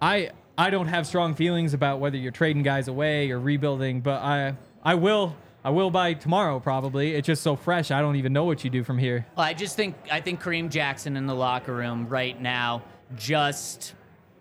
[0.00, 4.22] I I don't have strong feelings about whether you're trading guys away or rebuilding, but
[4.22, 7.14] I I will I will by tomorrow probably.
[7.14, 7.90] It's just so fresh.
[7.90, 9.26] I don't even know what you do from here.
[9.36, 12.82] Well, I just think I think Kareem Jackson in the locker room right now
[13.16, 13.94] just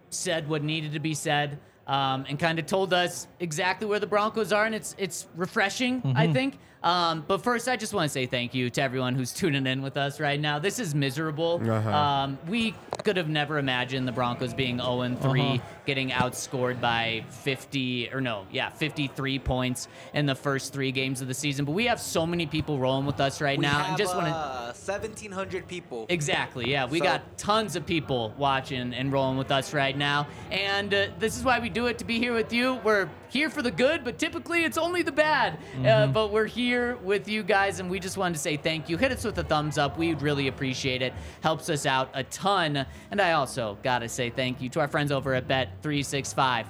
[0.10, 4.08] said what needed to be said um, and kind of told us exactly where the
[4.08, 6.02] Broncos are, and it's it's refreshing.
[6.16, 6.58] I think.
[6.82, 9.82] Um, but first, I just want to say thank you to everyone who's tuning in
[9.82, 10.60] with us right now.
[10.60, 11.62] This is miserable.
[11.64, 11.90] Uh-huh.
[11.90, 12.74] Um, we
[13.04, 15.58] could have never imagined the Broncos being 0 and 3, Uh-huh.
[15.86, 21.28] getting outscored by 50 or no, yeah, 53 points in the first three games of
[21.28, 21.66] the season.
[21.66, 24.16] But we have so many people rolling with us right We now, have and just
[24.16, 24.32] want to.
[24.34, 26.06] uh, 1,700 people.
[26.10, 26.70] Exactly.
[26.72, 30.94] Yeah, we So- got tons of people watching and rolling with us right now, and
[30.94, 32.76] uh, this is why we do it to be here with you.
[32.86, 35.58] We're here for the good, but typically it's only the bad.
[35.86, 38.98] Uh, but we're here with you guys, and we just wanted to say thank you.
[38.98, 39.98] Hit us with a thumbs up.
[39.98, 41.14] We'd really appreciate it.
[41.42, 42.86] Helps us out a ton.
[43.12, 46.68] And I also gotta say thank you to our friends over at Bet 365.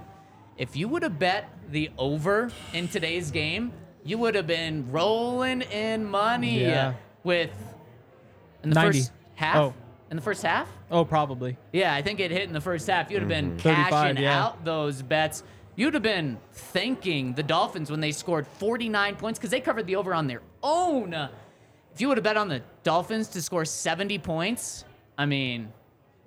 [0.57, 3.71] If you would have bet the over in today's game,
[4.03, 6.93] you would have been rolling in money Yeah.
[7.23, 7.51] with
[8.63, 8.99] in the 90.
[8.99, 9.55] first half.
[9.57, 9.73] Oh.
[10.09, 10.67] In the first half?
[10.89, 11.55] Oh, probably.
[11.71, 13.11] Yeah, I think it hit in the first half.
[13.11, 14.43] You'd have been 35, cashing yeah.
[14.43, 15.43] out those bets.
[15.79, 19.95] You'd have been thanking the Dolphins when they scored 49 points because they covered the
[19.95, 21.13] over on their own.
[21.13, 24.83] If you would have bet on the Dolphins to score 70 points,
[25.17, 25.71] I mean,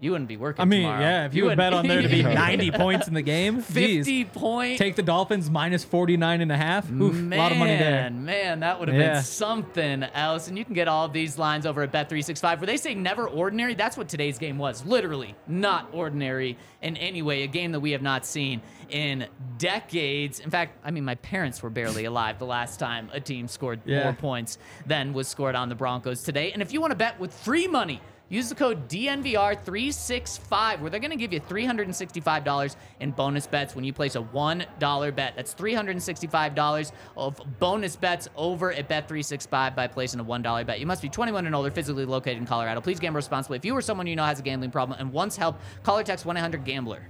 [0.03, 1.00] you wouldn't be working I mean, tomorrow.
[1.00, 4.03] yeah, if you, would bet on there to be 90 points in the game, 50
[4.03, 4.28] geez.
[4.32, 4.76] point.
[4.76, 6.90] Take the Dolphins minus 49 and a half.
[6.90, 8.11] Oof, a lot of money there.
[8.11, 9.14] Man, man, that would have Yeah.
[9.14, 10.48] been something else.
[10.48, 13.28] And you can get all of these lines over at Bet365 where they say never
[13.28, 13.74] ordinary.
[13.74, 14.84] That's what today's game was.
[14.84, 17.44] Literally, not ordinary in any way.
[17.44, 19.26] A game that we have not seen in
[19.59, 20.40] decades.
[20.40, 23.80] In fact, I mean, my parents were barely alive the last time a team scored
[23.84, 24.03] Yeah.
[24.05, 26.50] more points than was scored on the Broncos today.
[26.53, 28.00] And if you want to bet with free money,
[28.33, 33.85] Use the code DNVR365 where they're going to give you $365 in bonus bets when
[33.85, 35.37] you place a $1 bet.
[35.37, 40.80] That's $365 of bonus bets over at Bet365 by placing a $1 bet.
[40.80, 42.80] You must be 21 and older, physically located in Colorado.
[42.80, 43.59] Please gamble responsibly.
[43.59, 46.03] If you or someone you know has a gambling problem and wants help, call or
[46.03, 47.07] text 1-800-GAMBLER.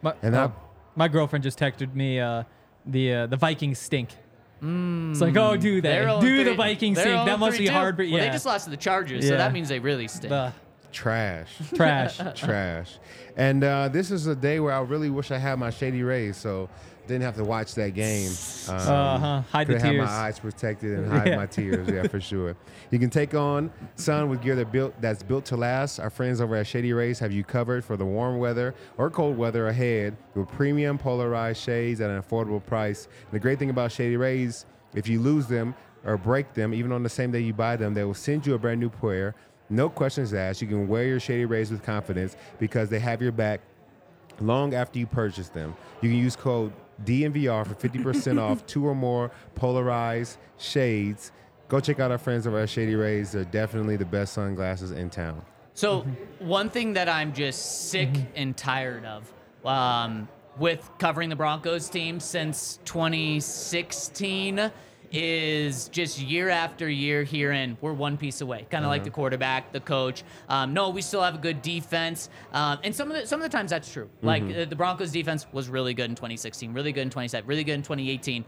[0.00, 0.48] My, And uh,
[0.96, 2.44] my girlfriend just texted me uh,
[2.86, 4.08] the uh, the Vikings stink.
[4.62, 6.00] It's like, oh, do they?
[6.00, 7.26] Do and the 3 Vikings they're stink?
[7.26, 7.72] That must 3 be too.
[7.74, 7.96] hard.
[7.96, 10.30] But yeah, Well, they just lost to the Chargers, so that means they really stink.
[10.30, 10.52] The-
[10.92, 11.52] Trash.
[11.74, 12.20] Trash.
[12.36, 12.98] Trash.
[13.36, 16.36] And uh, this is a day where I really wish I had my Shady Rays,
[16.36, 16.68] so
[17.06, 18.30] didn't have to watch that game.
[18.68, 19.42] Um, Uh-huh.
[19.52, 20.06] Hide the could have tears.
[20.06, 21.36] my eyes protected and hide Yeah.
[21.36, 21.88] my tears.
[21.88, 22.56] Yeah, for sure.
[22.90, 25.98] You can take on sun with gear that built that's built to last.
[26.00, 29.36] Our friends over at Shady Rays have you covered for the warm weather or cold
[29.36, 33.06] weather ahead with premium polarized shades at an affordable price.
[33.24, 35.74] And the great thing about Shady Rays, if you lose them
[36.04, 38.54] or break them, even on the same day you buy them, they will send you
[38.54, 39.34] a brand new pair.
[39.70, 40.60] No questions asked.
[40.62, 43.60] You can wear your Shady Rays with confidence because they have your back
[44.40, 45.74] long after you purchase them.
[46.02, 46.72] You can use code
[47.04, 51.32] DNVR for 50% off two or more polarized shades.
[51.68, 53.32] Go check out our friends over at Shady Rays.
[53.32, 55.42] They're definitely the best sunglasses in town.
[55.72, 56.46] So Mm-hmm.
[56.48, 59.32] one thing that I'm just sick and tired of
[59.66, 60.28] um,
[60.58, 64.70] with covering the Broncos team since 2016
[65.14, 69.70] is just year after year herein we're one piece away kind of like the quarterback
[69.72, 70.24] the coach.
[70.48, 72.28] Um, no we still have a good defense.
[72.52, 74.10] Um, and some of the some of the times that's true.
[74.22, 77.64] Like uh, the broncos defense was really good in 2016 really good in 2017 really
[77.64, 78.44] good in 2018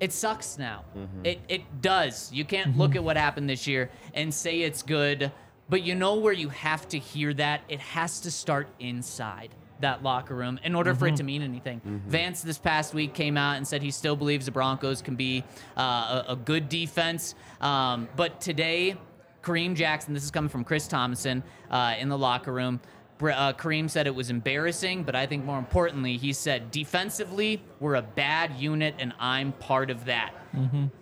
[0.00, 0.84] it sucks now.
[1.24, 2.30] It it does.
[2.32, 5.32] You can't look at what happened this year and say it's good,
[5.68, 7.62] but you know where you have to hear that?
[7.68, 9.50] It has to start inside
[9.84, 11.80] that locker room in order for it to mean anything.
[12.08, 15.44] Vance this past week came out and said he still believes the Broncos can be
[15.76, 18.96] uh, a, a good defense, um, but today
[19.42, 22.80] Kareem Jackson, this is coming from Chris Tomasson uh, in the locker room.
[23.20, 27.94] Uh, Kareem said it was embarrassing, but I think more importantly, he said defensively, we're
[27.96, 30.32] a bad unit and I'm part of that.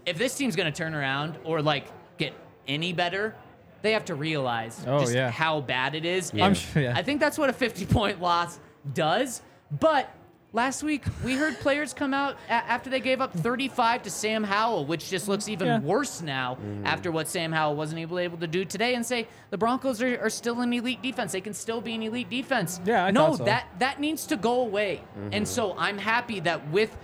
[0.07, 1.87] If this team's going to turn around or like
[2.19, 2.33] get
[2.67, 3.35] any better,
[3.83, 5.31] they have to realize Oh, just yeah.
[5.31, 6.33] how bad it is.
[6.41, 6.95] I'm sure- yeah.
[6.97, 8.59] I think that's what a 50 point loss
[8.95, 9.43] does.
[9.81, 10.13] But
[10.53, 14.45] last week, we heard players come out a- after they gave up 35 to Sam
[14.45, 15.81] Howell, which just looks even Yeah.
[15.81, 19.59] worse now after what Sam Howell wasn't able, able to do today, and say the
[19.59, 21.33] Broncos are, are still an elite defense.
[21.33, 22.81] They can still be an elite defense.
[22.85, 23.45] Yeah, I no, thought so.
[23.45, 25.01] that that needs to go away.
[25.19, 25.29] Mm-hmm.
[25.33, 26.95] And so I'm happy that with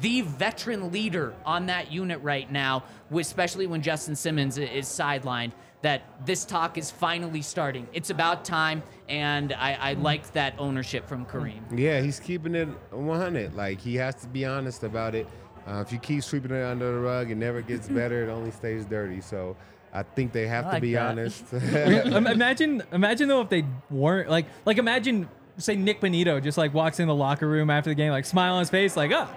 [0.00, 2.82] the veteran leader on that unit right now,
[3.14, 5.52] especially when Justin Simmons is sidelined,
[5.84, 7.86] that this talk is finally starting.
[7.92, 11.60] It's about time, and I, I liked that ownership from Kareem.
[11.78, 13.54] Yeah, he's keeping it 100.
[13.54, 15.28] Like, he has to be honest about it.
[15.68, 18.24] Uh, if you keep sweeping it under the rug, it never gets better.
[18.24, 19.20] It only stays dirty.
[19.20, 19.56] So
[19.92, 21.10] I think they have I to be that.
[21.10, 21.44] honest.
[21.52, 25.28] Um, imagine, imagine though if they weren't like, like imagine
[25.58, 28.54] say Nik Bonitto just like walks in the locker room after the game, like smile
[28.54, 29.28] on his face, like, oh,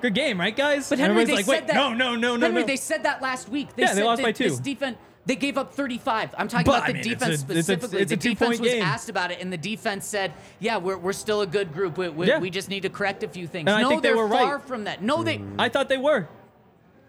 [0.00, 0.88] good game, right, guys?
[0.88, 1.74] But Henry, everybody's they like, said wait, that.
[1.74, 2.66] no, no, no, no, Henry, no.
[2.66, 3.74] they said that last week.
[3.76, 4.44] They Yeah, they lost that by two.
[4.44, 4.96] This defense,
[5.26, 6.34] they gave up 35.
[6.38, 8.00] I'm talking But, about I the mean, defense it's a- specifically.
[8.00, 8.82] it's a the defense was game.
[8.82, 11.98] asked about it, and the defense said, "Yeah, we're, we're still a good group.
[11.98, 12.38] We, we, Yeah.
[12.38, 14.56] we just need to correct a few things." And I no, they they're were far
[14.56, 14.66] right.
[14.66, 15.02] from that.
[15.02, 15.38] No, they.
[15.38, 15.56] Mm.
[15.58, 16.28] I thought they were.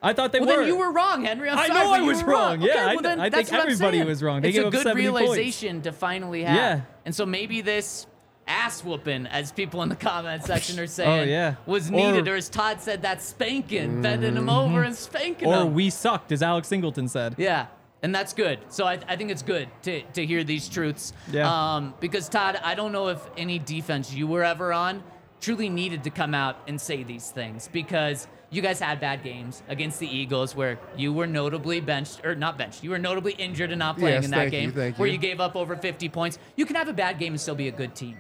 [0.02, 0.58] I thought they Well, were.
[0.58, 1.50] then you were wrong, Henry.
[1.50, 2.62] I'm I sorry, know I was were wrong.
[2.62, 4.42] Yeah, Okay, I well, then I think everybody was wrong.
[4.42, 5.22] They it's gave a up good 70 points.
[5.22, 6.56] realization to finally have.
[6.56, 6.82] Yeah.
[7.06, 8.06] And so maybe this
[8.48, 11.56] ass whooping, as people in the comment section are oh, saying, Oh, yeah.
[11.66, 12.28] was needed.
[12.28, 14.50] Or, as Todd said, that spanking, bending him mm-hmm.
[14.50, 15.74] over and spanking or him.
[15.74, 17.36] we sucked, as Alex Singleton said.
[17.38, 17.66] Yeah,
[18.04, 18.60] and that's good.
[18.70, 21.14] So I, I think it's good to, to hear these truths.
[21.32, 21.76] Yeah.
[21.76, 25.04] Um, because Todd, I don't know if any defense you were ever on
[25.40, 29.62] truly needed to come out and say these things because you guys had bad games
[29.68, 32.84] against the Eagles where you were notably benched or not benched.
[32.84, 35.14] You were notably injured and not playing Yes, in that you, game thank where you.
[35.14, 36.40] you gave up over 50 points.
[36.56, 38.18] You can have a bad game and still be a good team.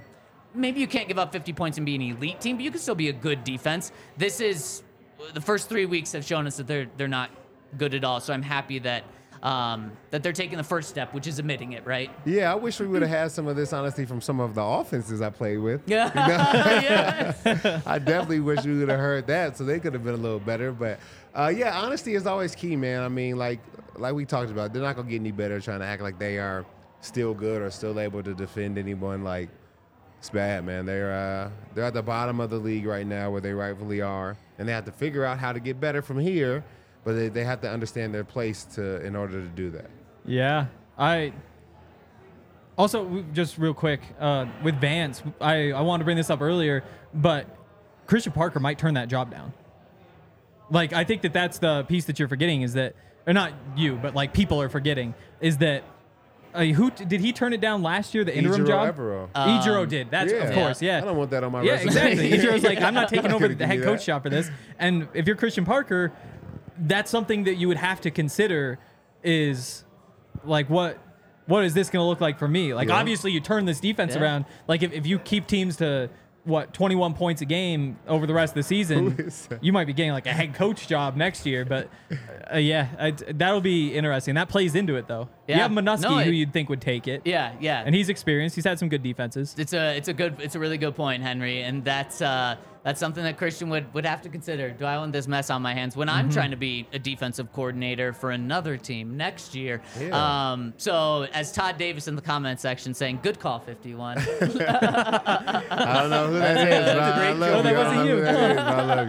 [0.53, 2.79] Maybe you can't give up 50 points and be an elite team, but you can
[2.79, 3.91] still be a good defense.
[4.17, 4.83] This is
[5.33, 7.29] the first three weeks have shown us that they're they're not
[7.77, 8.19] good at all.
[8.19, 9.03] So I'm happy that
[9.43, 12.09] um, that they're taking the first step, which is admitting it, right?
[12.25, 14.63] yeah, I wish we would have had some of this honesty from some of the
[14.63, 15.81] offenses I played with.
[15.87, 16.11] Yeah.
[17.55, 17.81] yeah.
[17.85, 20.39] I definitely wish we would have heard that, so they could have been a little
[20.39, 20.71] better.
[20.71, 20.99] But
[21.33, 23.03] uh, yeah, honesty is always key, man.
[23.03, 23.59] I mean, like
[23.95, 26.37] like we talked about, they're not gonna get any better trying to act like they
[26.39, 26.65] are
[27.01, 29.23] still good or still able to defend anyone.
[29.23, 29.49] Like
[30.19, 30.85] it's bad, man.
[30.85, 34.37] They're uh, they're at the bottom of the league right now, where they rightfully are,
[34.57, 36.63] and they have to figure out how to get better from here.
[37.03, 39.89] But they, they have to understand their place to in order to do that.
[40.25, 40.67] Yeah,
[40.97, 41.33] I.
[42.77, 46.83] Also, just real quick, uh, with Vance, I, I wanted to bring this up earlier,
[47.11, 47.47] but
[48.05, 49.51] Christian Parker might turn that job down.
[50.69, 52.93] Like, I think that that's the piece that you're forgetting is that,
[53.25, 55.85] or not you, but like people are forgetting, is that
[56.53, 58.23] uh, who did he turn it down last year?
[58.23, 58.95] The interim Ejiro job.
[58.95, 59.29] Evero.
[59.33, 60.11] Ejiro did.
[60.11, 60.97] That's of course, yeah.
[60.97, 61.87] I don't want that on my Yeah, resume.
[61.87, 62.31] exactly.
[62.31, 64.05] Ejiro's like, I'm not taking over the head coach that.
[64.05, 64.51] job for this.
[64.77, 66.13] And if you're Christian Parker,
[66.79, 68.79] that's something that you would have to consider
[69.23, 69.83] is
[70.43, 70.97] like what
[71.47, 72.73] what is this going to look like for me?
[72.73, 72.95] Like Yeah.
[72.97, 74.21] obviously you turn this defense Yeah.
[74.21, 74.45] around.
[74.67, 76.09] Like if, if you keep teams to
[76.43, 80.11] what 21 points a game over the rest of the season, you might be getting
[80.11, 81.63] like a head coach job next year.
[81.65, 81.89] But
[82.53, 84.35] uh, yeah, I, that'll be interesting.
[84.35, 85.29] That plays into it though.
[85.47, 85.61] You Yeah.
[85.63, 87.21] have Minuski, No, who you'd think would take it.
[87.25, 87.83] Yeah, yeah.
[87.85, 88.55] And he's experienced.
[88.55, 89.55] He's had some good defenses.
[89.57, 92.99] it's a it's a good it's a really good point, Henry, and that's uh, that's
[92.99, 94.69] something that Christian would would have to consider.
[94.71, 96.17] Do I want this mess on my hands when Mm-hmm.
[96.17, 99.81] I'm trying to be a defensive coordinator for another team next year?
[99.99, 100.51] Yeah.
[100.51, 104.17] Um, so as Todd Davis in the comment section saying, "Good call, 51."
[104.97, 107.63] I don't know who that is, but I love you.
[107.63, 108.21] That I don't know wasn't who you.
[108.21, 109.07] that is, but I love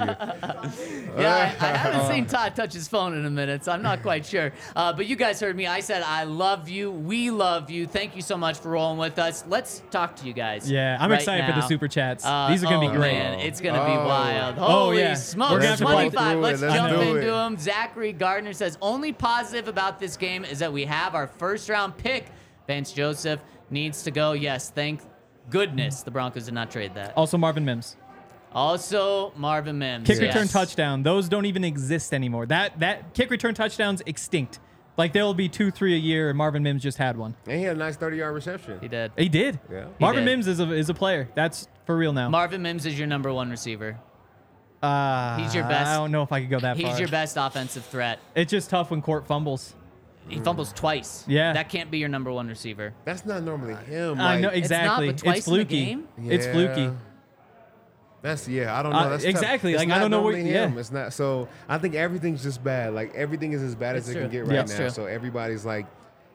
[1.16, 1.22] you.
[1.22, 4.02] yeah, I, I haven't seen Todd touch his phone in a minute, so I'm not
[4.02, 4.52] quite sure.
[4.76, 5.66] Uh, but you guys heard me.
[5.66, 6.90] I said I love you.
[6.90, 7.86] We love you.
[7.86, 9.44] Thank you so much for rolling with us.
[9.48, 10.70] Let's talk to you guys.
[10.70, 12.24] Yeah, I'm right excited for the super chats.
[12.24, 13.14] Uh, These are gonna oh, be great.
[13.14, 14.06] Man, it's gonna be Oh.
[14.06, 14.56] wild.
[14.58, 15.14] Oh, Holy yeah.
[15.14, 15.52] smokes!
[15.52, 16.38] We're gonna have to play 25.
[16.38, 17.58] Let's Let's jump into them.
[17.58, 21.96] Zachary Gardner says only positive about this game is that we have our first round
[21.96, 22.26] pick.
[22.66, 24.32] Vance Joseph needs to go.
[24.32, 25.00] Yes, thank
[25.50, 27.14] goodness the Broncos did not trade that.
[27.16, 27.96] Also, Marvin Mims.
[28.52, 30.06] Also, Marvin Mims.
[30.06, 30.34] Kick yes.
[30.34, 31.02] return touchdown.
[31.02, 32.46] Those don't even exist anymore.
[32.46, 34.60] That that kick return touchdowns extinct.
[34.98, 37.34] Like there'll be two, three a year, and Marvin Mims just had one.
[37.46, 38.80] And he had a nice 30 yard reception.
[38.80, 39.12] He did.
[39.16, 39.58] He did.
[39.70, 39.84] Yeah.
[39.84, 40.30] He Marvin did.
[40.32, 41.28] Mims is a is a player.
[41.36, 42.28] That's for real now.
[42.28, 43.96] Marvin Mims is your number one receiver.
[44.82, 46.92] uh, he's your best- I don't know if I could go that He's far.
[46.92, 48.18] He's your best offensive threat.
[48.34, 49.74] It's just tough when Court fumbles.
[50.28, 51.24] He fumbles twice.
[51.26, 51.52] Yeah.
[51.54, 52.92] That can't be your number one receiver.
[53.06, 54.20] That's not normally him.
[54.20, 55.06] I know like- It's not, exactly.
[55.08, 55.84] but twice in the fluky.
[55.86, 56.08] game?
[56.24, 56.90] It's fluky.
[58.22, 58.28] Yeah.
[58.30, 58.78] That's yeah.
[58.78, 58.98] I don't know.
[58.98, 59.30] Uh, That's tough.
[59.30, 60.72] exactly, It's like, I don't know what- normally him.
[60.74, 60.80] yeah.
[60.80, 61.12] It's not.
[61.12, 62.92] So I think everything's just bad.
[62.94, 64.62] Like everything is as bad as It's it can get right Yeah.
[64.62, 64.76] now.
[64.76, 64.90] True.
[64.90, 65.86] So everybody's like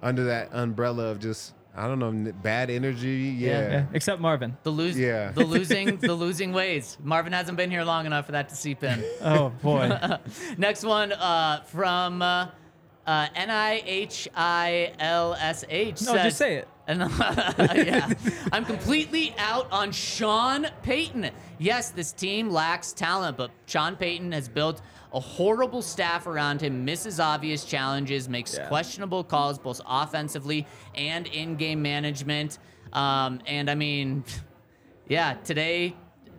[0.01, 3.35] under that umbrella of just I don't know n- bad energy.
[3.37, 3.49] Yeah.
[3.71, 4.55] Yeah, except Marvin.
[4.63, 5.31] The lose, Yeah.
[5.31, 6.97] the losing, the losing ways.
[7.03, 9.03] Marvin hasn't been here long enough for that to seep in.
[9.21, 9.89] Oh boy.
[10.57, 12.47] Next one uh, from uh,
[13.07, 16.01] uh, N I H I L S H.
[16.03, 16.67] No, just say it.
[16.87, 16.99] And,
[17.59, 18.09] yeah.
[18.51, 21.29] I'm completely out on Sean Payton.
[21.57, 24.81] Yes, this team lacks talent, but Sean Payton has built
[25.13, 28.67] a horrible staff around him, misses obvious challenges, makes Yeah.
[28.67, 32.57] questionable calls both offensively and in game management.
[32.91, 34.23] Um, and I mean,
[35.07, 35.95] yeah, today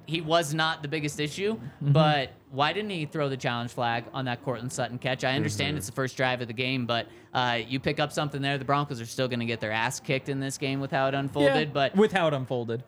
[0.06, 1.92] he was not the biggest issue, Mm-hmm.
[1.92, 5.24] but why didn't he throw the challenge flag on that Courtland Sutton catch?
[5.24, 5.76] I understand Mm-hmm.
[5.78, 8.58] it's the first drive of the game, but uh, you pick up something there.
[8.58, 11.08] The Broncos are still going to get their ass kicked in this game with how
[11.08, 12.84] it unfolded, Yeah, but with how it unfolded.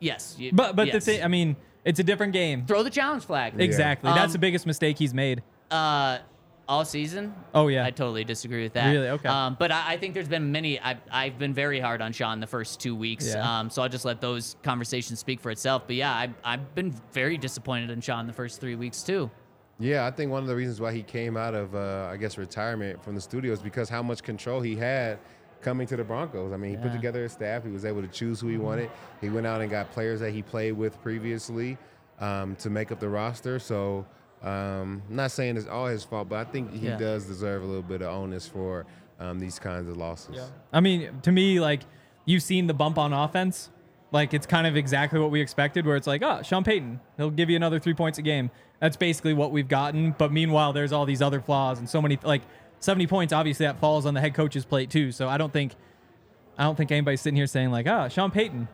[0.00, 0.36] yes.
[0.38, 0.94] You, But but yes.
[0.94, 2.64] the thing, I mean, it's a different game.
[2.66, 3.60] throw the challenge flag.
[3.60, 4.10] Exactly.
[4.10, 5.42] That's Um, the biggest mistake he's made.
[5.70, 6.18] Uh,
[6.72, 7.34] all season.
[7.54, 7.84] Oh, yeah.
[7.84, 8.90] I totally disagree with that.
[8.90, 9.08] Really?
[9.08, 9.28] Okay.
[9.28, 10.80] Um, but I, I think there's been many.
[10.80, 13.28] I've, I've been very hard on Sean the first two weeks.
[13.28, 13.58] Yeah.
[13.58, 15.82] Um, so I'll just let those conversations speak for itself.
[15.86, 19.30] But yeah, I, I've been very disappointed in Sean the first three weeks too.
[19.78, 22.38] Yeah, I think one of the reasons why he came out of, uh, I guess,
[22.38, 25.18] retirement from the studio is because how much control he had
[25.60, 26.52] coming to the Broncos.
[26.52, 27.64] I mean, he put together a staff.
[27.64, 28.90] He was able to choose who he wanted.
[29.20, 31.76] He went out and got players that he played with previously
[32.18, 33.58] um, to make up the roster.
[33.58, 34.06] So,
[34.42, 36.96] um, I'm not saying it's all his fault, but I think he Yeah.
[36.96, 38.86] does deserve a little bit of onus for
[39.20, 40.50] um, these kinds of losses.
[40.72, 41.82] I mean, to me, like
[42.24, 43.70] you've seen the bump on offense.
[44.10, 47.30] Like it's kind of exactly what we expected, where it's like, oh, Sean Payton, he'll
[47.30, 48.50] give you another three points a game.
[48.80, 50.14] That's basically what we've gotten.
[50.18, 52.42] But meanwhile, there's all these other flaws and so many like
[52.80, 53.32] 70 points.
[53.32, 55.12] Obviously, that falls on the head coach's plate too.
[55.12, 55.74] So I don't think,
[56.58, 58.68] I don't think anybody's sitting here saying like, ah, Sean Payton,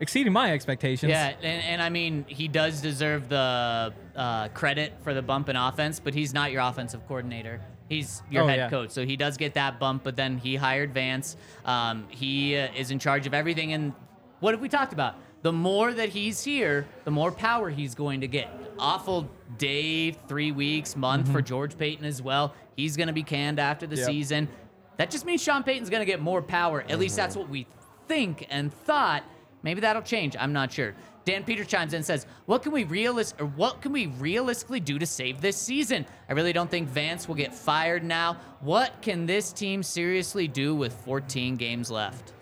[0.00, 1.10] exceeding my expectations.
[1.10, 5.56] Yeah, and, and I mean, he does deserve the uh, credit for the bump in
[5.56, 7.60] offense, but he's not your offensive coordinator.
[7.88, 8.70] He's your Oh, head yeah.
[8.70, 10.04] coach, so he does get that bump.
[10.04, 11.36] But then he hired Vance.
[11.64, 13.72] Um, he uh, is in charge of everything.
[13.72, 13.92] And
[14.40, 15.16] what have we talked about?
[15.42, 18.48] The more that he's here, the more power he's going to get.
[18.78, 19.28] Awful
[19.58, 22.54] day, three weeks, month for George Paton as well.
[22.76, 24.06] He's going to be canned after the Yep.
[24.06, 24.48] season.
[24.96, 26.82] That just means Sean Payton's going to get more power.
[26.88, 27.66] At least that's what we
[28.08, 29.22] think and thought.
[29.64, 30.36] Maybe that'll change.
[30.38, 30.94] I'm not sure.
[31.24, 34.78] Dan Peter chimes in and says, "What can we realist or what can we realistically
[34.78, 36.04] do to save this season?
[36.28, 38.36] I really don't think Vance will get fired now.
[38.60, 42.34] What can this team seriously do with 14 games left?"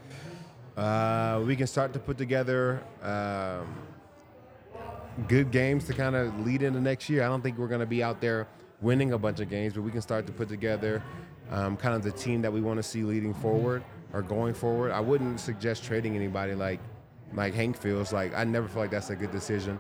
[0.77, 3.67] Uh, we can start to put together um,
[5.29, 7.23] good games to kind of lead into next year.
[7.23, 8.49] I don't think we're going to be out there
[8.81, 11.05] winning a bunch of games, but we can start to put together
[11.51, 14.91] um, kind of the team that we want to see leading forward or going forward.
[14.91, 16.81] I wouldn't suggest trading anybody like
[17.35, 18.13] like Hank feels.
[18.13, 19.79] Like I never feel like that's a good decision.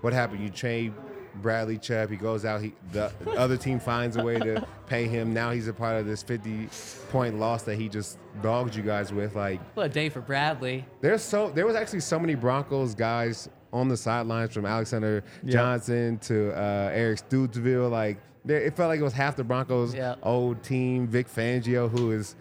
[0.00, 0.42] What happened?
[0.42, 0.92] You trade
[1.36, 2.10] Bradley Chubb.
[2.10, 2.60] He goes out.
[2.60, 5.32] He the other team finds a way to pay him.
[5.32, 6.68] Now he's a part of this 50
[7.10, 9.34] point loss that he just dogged you guys with.
[9.36, 10.84] Like What a day for Bradley.
[11.00, 16.18] there's so there was actually so many Broncos guys on the sidelines from Alexander Johnson
[16.18, 17.88] to uh, Eric Stuteville.
[17.90, 20.16] Like there, it felt like it was half the Broncos Yeah.
[20.22, 21.06] old team.
[21.06, 22.34] Vic Fangio, who is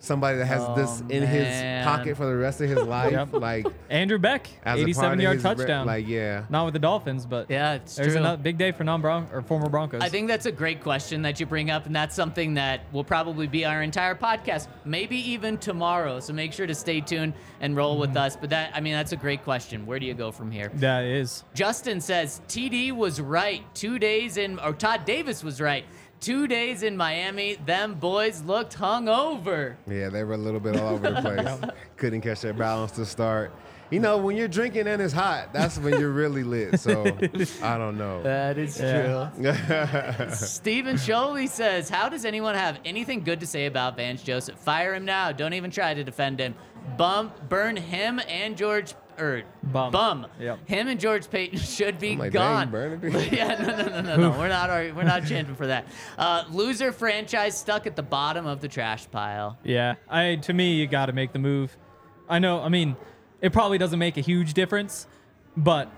[0.00, 1.82] somebody that has this oh, in Oh, man.
[1.82, 3.12] his pocket for the rest of his life.
[3.12, 3.32] Yep.
[3.34, 5.86] Like Andrew Beck, as a part 87 yard his re- touchdown.
[5.86, 8.24] Like yeah, Not with the Dolphins, but Yeah, it's there's true.
[8.24, 10.00] a big day for non-Bron or former Broncos.
[10.00, 13.04] I think that's a great question that you bring up, and that's something that will
[13.04, 16.20] probably be our entire podcast, maybe even tomorrow.
[16.20, 18.18] So make sure to stay tuned and roll with mm-hmm.
[18.18, 18.36] us.
[18.36, 19.86] But that, I mean, that's a great question.
[19.86, 20.70] Where do you go from here?
[20.74, 21.44] that is.
[21.54, 23.62] Justin says TD was right.
[23.74, 25.84] Two days in, or Todd Davis was right.
[26.20, 29.76] Two days in Miami, them boys looked hungover.
[29.86, 31.70] yeah, they were a little bit all over the place.
[31.96, 33.52] Couldn't catch their balance to start.
[33.90, 36.78] You know, when you're drinking and it's hot, that's when you're really lit.
[36.80, 37.04] So
[37.62, 38.22] I don't know.
[38.22, 39.30] That is Yeah.
[39.38, 40.30] true.
[40.34, 44.58] Stephen Sholey says, How does anyone have anything good to say about Vance Joseph?
[44.58, 45.32] Fire him now.
[45.32, 46.54] Don't even try to defend him.
[46.98, 48.92] Bum, burn him and George.
[49.18, 49.90] Or Bum.
[49.92, 50.26] bum.
[50.38, 50.68] Yep.
[50.68, 52.70] Him and George Paton should be I'm like, gone.
[52.70, 53.00] dang,
[53.32, 54.30] yeah, no, no, no, no, no.
[54.38, 54.70] We're not.
[54.70, 55.86] already- We're not chanting for that.
[56.16, 59.58] Uh, loser franchise stuck at the bottom of the trash pile.
[59.64, 61.76] Yeah, I to me you got to make the move.
[62.28, 62.60] I know.
[62.60, 62.96] I mean,
[63.40, 65.06] it probably doesn't make a huge difference,
[65.56, 65.90] but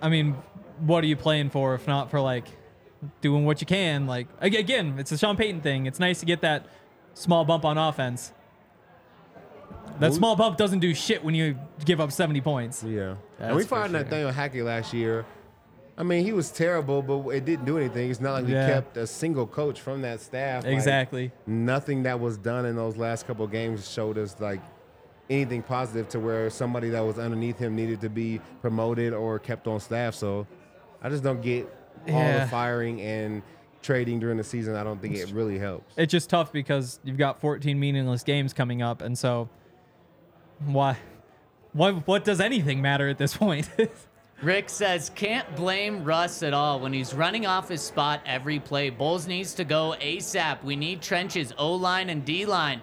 [0.00, 0.36] I mean,
[0.80, 2.46] what are you playing for if not for like
[3.20, 4.06] doing what you can?
[4.06, 5.86] Like again, it's a Sean Payton thing.
[5.86, 6.66] It's nice to get that
[7.14, 8.32] small bump on offense.
[10.00, 12.82] That Well, small bump doesn't do shit when you give up 70 points.
[12.82, 13.14] Yeah.
[13.38, 14.00] That's and we for fired sure.
[14.00, 15.24] Nathaniel Hackett last year.
[15.98, 18.10] I mean, he was terrible, but it didn't do anything.
[18.10, 18.68] It's not like we Yeah.
[18.68, 20.64] kept a single coach from that staff.
[20.64, 21.32] Like, Exactly.
[21.46, 24.60] nothing that was done in those last couple of games showed us like
[25.30, 29.66] anything positive to where somebody that was underneath him needed to be promoted or kept
[29.66, 30.14] on staff.
[30.14, 30.46] So
[31.02, 31.64] I just don't get
[32.08, 32.44] all Yeah.
[32.44, 33.42] the firing and
[33.82, 34.76] trading during the season.
[34.76, 35.94] I don't think it really helps.
[35.96, 39.48] It's just tough because you've got 14 meaningless games coming up, and so
[40.64, 40.96] why?
[41.72, 43.68] What what does anything matter at this point?
[44.42, 48.90] Rick says, can't blame Russ at all when he's running off his spot every play.
[48.90, 50.62] Bolles needs to go ASAP.
[50.62, 52.82] We need trenches, O line and D line.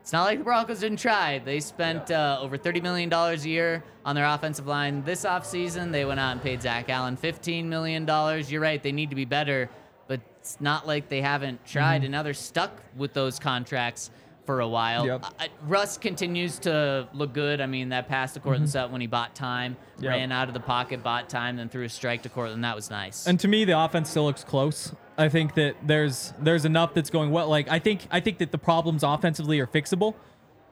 [0.00, 1.40] It's not like the Broncos didn't try.
[1.40, 5.90] They spent uh, over $30 million a year on their offensive line this offseason.
[5.90, 8.06] They went out and paid Zach Allen $15 million.
[8.46, 9.68] You're right, they need to be better,
[10.06, 14.12] but it's not like they haven't tried, and now they're stuck with those contracts
[14.46, 15.04] for a while.
[15.06, 15.24] Yep.
[15.38, 17.60] I- Russ continues to look good.
[17.60, 18.72] I mean, that pass to Courtland mm-hmm.
[18.72, 20.10] Sutton when he bought time, Yep.
[20.10, 22.64] ran out of the pocket, bought time, then threw a strike to Courtland.
[22.64, 23.26] That was nice.
[23.26, 24.94] And to me, the offense still looks close.
[25.18, 27.48] I think that there's there's enough that's going well.
[27.48, 30.14] Like I think I think that the problems offensively are fixable,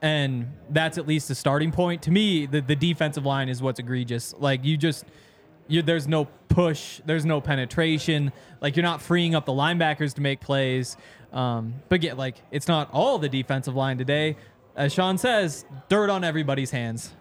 [0.01, 2.03] and that's at least a starting point.
[2.03, 4.35] To me, the the defensive line is what's egregious.
[4.37, 5.05] Like you just
[5.67, 8.31] you there's no push, there's no penetration.
[8.61, 10.95] Like you're not freeing up the linebackers to make plays.
[11.35, 14.37] Um, but get like it's not all the defensive line today.
[14.75, 17.13] As Sean says, dirt on everybody's hands.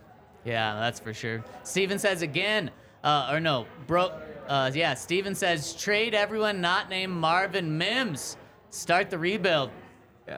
[0.45, 1.45] Yeah, that's for sure.
[1.65, 2.71] Steven says again,
[3.03, 4.13] uh, or no, bro.
[4.49, 8.37] Uh, yeah, Steven says trade everyone not named Marvin Mims.
[8.71, 9.71] Start the rebuild.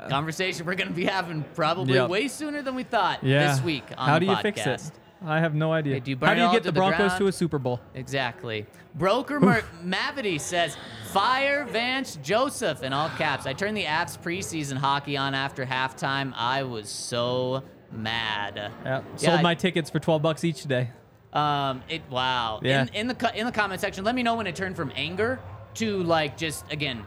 [0.09, 2.11] Conversation we're going to be having probably Yep.
[2.11, 3.49] way sooner than we thought Yeah.
[3.53, 4.43] this week on How the do you podcast.
[4.43, 4.83] fix it?
[5.25, 5.95] I have no idea.
[5.95, 7.19] Hey, do you burn How it do you all get to the the Broncos ground?
[7.21, 7.81] to a Super Bowl?
[7.95, 8.67] Exactly.
[8.95, 10.77] Broker Mer- Mavity says,
[11.12, 13.47] "Fire Vance Joseph" in all caps.
[13.47, 16.33] I turned the Avs preseason hockey on after halftime.
[16.37, 17.62] I was so
[17.93, 18.71] mad.
[18.85, 19.03] Yeah.
[19.17, 20.91] Sold I- my tickets for 12 bucks each today.
[21.33, 22.61] Um, it wow.
[22.62, 22.83] Yeah.
[22.83, 24.93] In, in the co- in the comment section, let me know when it turned from
[24.95, 25.39] anger
[25.75, 27.05] to like just again,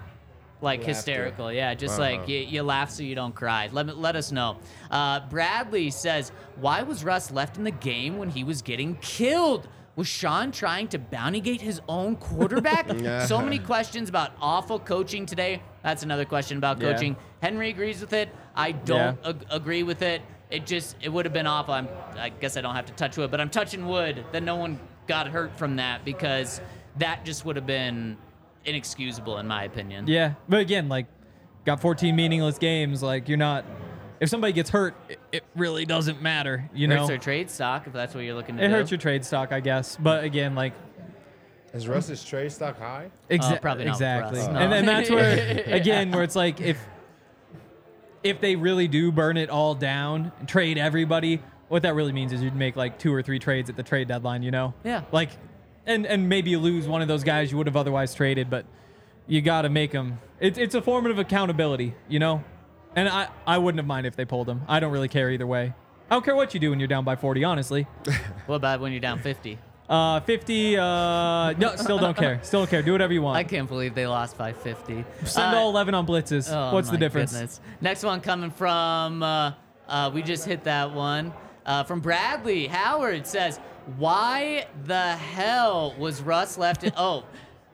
[0.62, 0.94] like Laughter.
[0.94, 1.52] hysterical.
[1.52, 2.02] Yeah, just Uh-huh.
[2.20, 3.70] like you, you laugh so you don't cry.
[3.72, 4.58] Let me let us know.
[4.92, 9.68] Uh, Bradley says, why was Russ left in the game when he was getting killed?
[9.96, 12.88] Was Sean trying to bounty gate his own quarterback?
[13.02, 13.26] yeah.
[13.26, 15.62] so many questions about awful coaching today.
[15.84, 16.92] That's another question about Yeah.
[16.94, 17.16] coaching.
[17.42, 18.30] Henry agrees with it.
[18.56, 19.30] I don't Yeah.
[19.30, 20.22] ag- agree with it.
[20.50, 21.74] It just it would have been awful.
[21.74, 21.88] I'm,
[22.18, 24.80] I guess I don't have to touch wood, but I'm touching wood that no one
[25.08, 26.60] got hurt from that because
[26.98, 28.18] that just would have been
[28.66, 30.06] inexcusable in my opinion.
[30.08, 31.08] Yeah, but again, like,
[31.66, 33.02] got 14 meaningless games.
[33.04, 33.66] Like, you're not.
[34.20, 36.70] If somebody gets hurt, it, it really doesn't matter.
[36.74, 38.74] You know, Hurts their trade stock if that's what you're looking to it do.
[38.74, 39.96] hurts your trade stock, I guess.
[39.98, 40.74] But again, like,
[41.74, 43.12] Is Russ's trade stock high?
[43.30, 44.40] exa- Uh, probably not with exactly.
[44.40, 44.60] Russ, no.
[44.60, 46.78] And then that's where, again, where it's like if
[48.24, 52.34] if they really do burn it all down and trade everybody, what that really means
[52.34, 54.44] is you'd make like two or three trades at the trade deadline.
[54.44, 54.74] You know?
[54.84, 55.04] Yeah.
[55.14, 55.30] Like,
[55.90, 58.66] and and maybe lose one of those guys you would have otherwise traded, but
[59.28, 60.20] you got to make them.
[60.40, 62.44] It's it's a form of accountability, you know.
[62.96, 64.62] And I I wouldn't have minded if they pulled them.
[64.68, 65.74] I don't really care either way.
[66.10, 67.86] I don't care what you do when you're down by 40, honestly.
[68.48, 69.60] What about when you're down 50?
[69.88, 70.78] Uh, 50.
[70.78, 70.82] Uh,
[71.54, 72.40] no, still don't care.
[72.42, 72.82] Still don't care.
[72.82, 73.38] Do whatever you want.
[73.38, 75.06] I can't believe they lost by 50.
[75.26, 76.52] Send Uh, all 11 on blitzes.
[76.52, 77.34] Oh What's the difference?
[77.34, 77.60] goodness.
[77.80, 79.52] Next one coming from, uh,
[79.88, 81.32] uh, we just hit that one.
[81.66, 83.60] Uh, from Bradley Howard says,
[83.98, 86.92] Why the hell was Russ left in?
[86.98, 87.24] oh,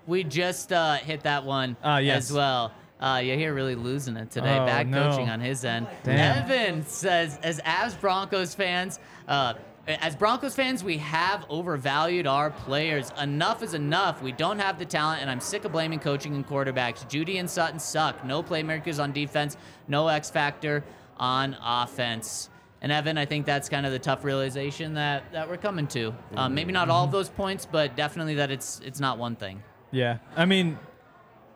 [0.07, 2.29] we just uh, hit that one Ah, yes.
[2.29, 2.71] as well.
[2.99, 4.57] Uh, yeah, here really losing it today.
[4.57, 5.09] Oh, Bad no.
[5.09, 5.87] coaching on his end.
[6.03, 6.43] Damn.
[6.45, 9.55] Evan says, as as Broncos fans, uh,
[9.87, 13.11] as Broncos fans, we have overvalued our players.
[13.21, 14.21] Enough is enough.
[14.23, 17.05] We don't have the talent, and I'm sick of blaming coaching and quarterbacks.
[17.09, 18.23] Jeudy and Sutton suck.
[18.25, 19.57] No playmakers on defense.
[19.87, 20.83] No X factor
[21.17, 22.49] on offense.
[22.85, 26.13] And Evan, I think that's kind of the tough realization that, that we're coming to.
[26.35, 29.63] Um, maybe not all of those points, but definitely that it's it's not one thing.
[29.89, 30.77] Yeah, I mean,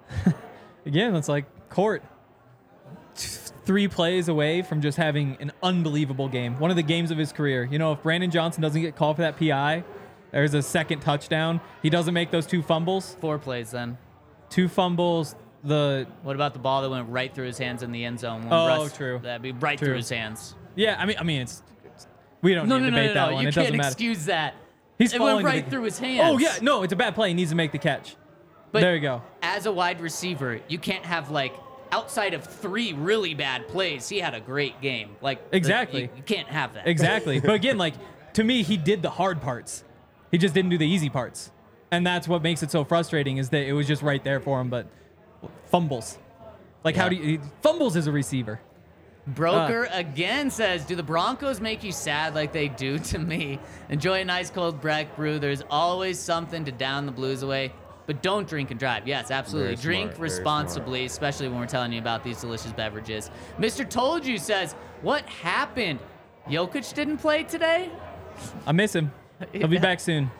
[0.87, 2.01] again, it's like court.
[3.13, 6.57] Three plays away from just having an unbelievable game.
[6.57, 7.63] One of the games of his career.
[7.63, 9.83] You know, if Brandon Johnson doesn't get called for that PI,
[10.31, 11.61] there's a second touchdown.
[11.83, 13.17] He doesn't make those two fumbles.
[13.21, 13.99] Four plays then.
[14.49, 15.35] Two fumbles.
[15.63, 18.45] The What about the ball that went right through his hands in the end zone?
[18.45, 19.19] when Oh, Russ- true.
[19.21, 19.89] That'd be right True.
[19.89, 20.55] through his hands.
[20.79, 21.61] Yeah, I mean, I mean, it's,
[22.41, 23.33] we don't No, need no, to no, debate no, that no.
[23.35, 23.43] one.
[23.43, 23.87] You it can't doesn't matter.
[23.89, 24.55] excuse that.
[24.97, 26.21] He's it went falling to right the- through his hands.
[26.23, 27.29] Oh yeah, no, it's a bad play.
[27.29, 28.15] He needs to make the catch.
[28.71, 29.21] But there you go.
[29.41, 31.53] As a wide receiver, you can't have like
[31.91, 34.07] outside of three really bad plays.
[34.07, 35.15] He had a great game.
[35.21, 36.03] Like Exactly.
[36.03, 36.87] you, you can't have that.
[36.87, 37.39] Exactly.
[37.39, 37.95] but again, like
[38.33, 39.83] to me, he did the hard parts.
[40.31, 41.51] He just didn't do the easy parts.
[41.91, 44.61] And that's what makes it so frustrating is that it was just right there for
[44.61, 44.85] him, but
[45.71, 46.19] fumbles.
[46.83, 48.59] Like how do you fumbles as a receiver?
[49.35, 49.97] Broker Uh.
[49.97, 53.59] again says, "Do the Broncos make you sad like they do to me?
[53.89, 55.39] Enjoy a nice cold Breck brew.
[55.39, 57.71] There's always something to down the blues away,
[58.07, 59.07] but don't drink and drive.
[59.07, 59.75] Yes, absolutely.
[59.75, 64.37] Drink smart, responsibly, especially when we're telling you about these delicious beverages." Mister told you
[64.37, 65.99] says, "What happened?
[66.49, 67.89] Jokic didn't play today."
[68.65, 69.11] I miss him.
[69.53, 70.31] He'll be back soon.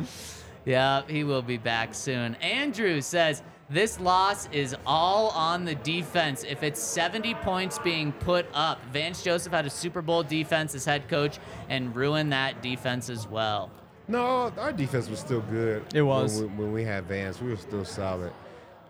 [0.65, 2.35] Yeah, he will be back soon.
[2.35, 6.43] Andrew says this loss is all on the defense.
[6.43, 10.85] If it's 70 points being put up, Vance Joseph had a Super Bowl defense as
[10.85, 11.39] head coach
[11.69, 13.69] and ruined that defense as well.
[14.07, 15.83] No, our defense was still good.
[15.93, 16.41] It was.
[16.41, 17.39] when we, when we had Vance.
[17.39, 18.33] We were still solid.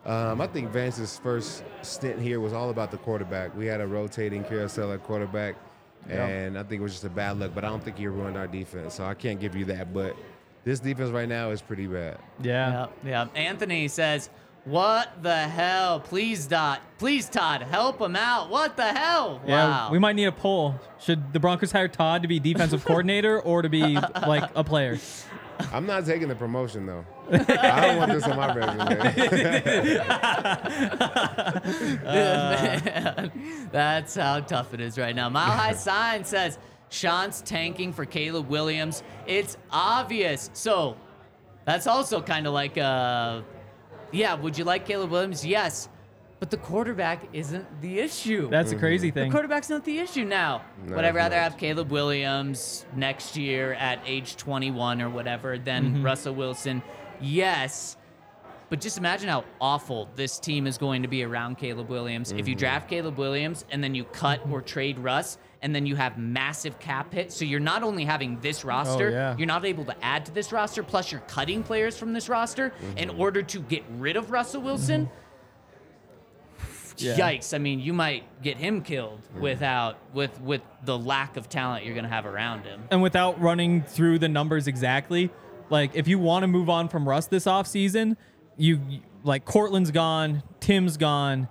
[0.05, 3.55] Um, I think Vance's first stint here was all about the quarterback.
[3.57, 5.55] We had a rotating carousel at quarterback,
[6.07, 7.53] and I think it was just a bad look.
[7.53, 9.93] But I don't think he ruined our defense, so I can't give you that.
[9.93, 10.15] But
[10.63, 12.17] this defense right now is pretty bad.
[12.41, 12.87] Yeah.
[13.03, 13.41] Yeah, yeah.
[13.41, 14.29] Anthony says,
[14.69, 15.99] "What the hell?
[15.99, 16.81] Please, Dot.
[16.97, 18.49] Please, Todd, help him out.
[18.49, 19.41] What the hell?
[19.47, 19.91] Yeah, wow.
[19.91, 20.75] we might need a poll.
[20.99, 23.95] Should the Broncos hire Todd to be defensive coordinator or to be
[24.27, 24.99] like a player?
[25.71, 27.05] I'm not taking the promotion though.
[27.31, 28.89] I don't want this on my resume.
[33.71, 35.29] That's how tough it is right now.
[35.29, 36.57] Mile High Sign says
[36.89, 39.03] Sean's tanking for Caleb Williams.
[39.27, 40.49] It's obvious.
[40.53, 40.97] So
[41.65, 43.41] that's also kind of like, uh,
[44.11, 45.45] yeah, would you like Caleb Williams?
[45.45, 45.89] Yes.
[46.39, 48.49] But the quarterback isn't the issue.
[48.49, 49.27] That's a crazy thing.
[49.29, 50.61] the quarterback's not the issue now.
[50.85, 51.41] No, Would I it's rather not.
[51.43, 56.03] have Caleb Williams next year at age 21 or whatever than Mm-hmm.
[56.05, 56.81] Russell Wilson?
[57.19, 57.97] Yes.
[58.69, 62.31] But just imagine how awful this team is going to be around Caleb Williams.
[62.31, 62.59] If you Mm-hmm.
[62.59, 66.79] draft Caleb Williams and then you cut or trade Russ, and then you have massive
[66.79, 67.31] cap hit.
[67.31, 69.35] So you're not only having this oh, roster, Oh, yeah.
[69.37, 72.73] you're not able to add to this roster, plus you're cutting players from this roster
[72.95, 73.19] in mm-hmm.
[73.19, 75.09] order to get rid of Russell Wilson.
[76.97, 77.17] Yeah.
[77.17, 77.53] Yikes!
[77.53, 79.39] I mean, you might get him killed mm-hmm.
[79.39, 82.83] without with with the lack of talent you're gonna have around him.
[82.91, 85.29] and without running through the numbers exactly,
[85.69, 88.17] like if you want to move on from Russ this offseason,
[88.57, 88.81] you
[89.23, 91.47] like Courtland's gone, Tim's gone,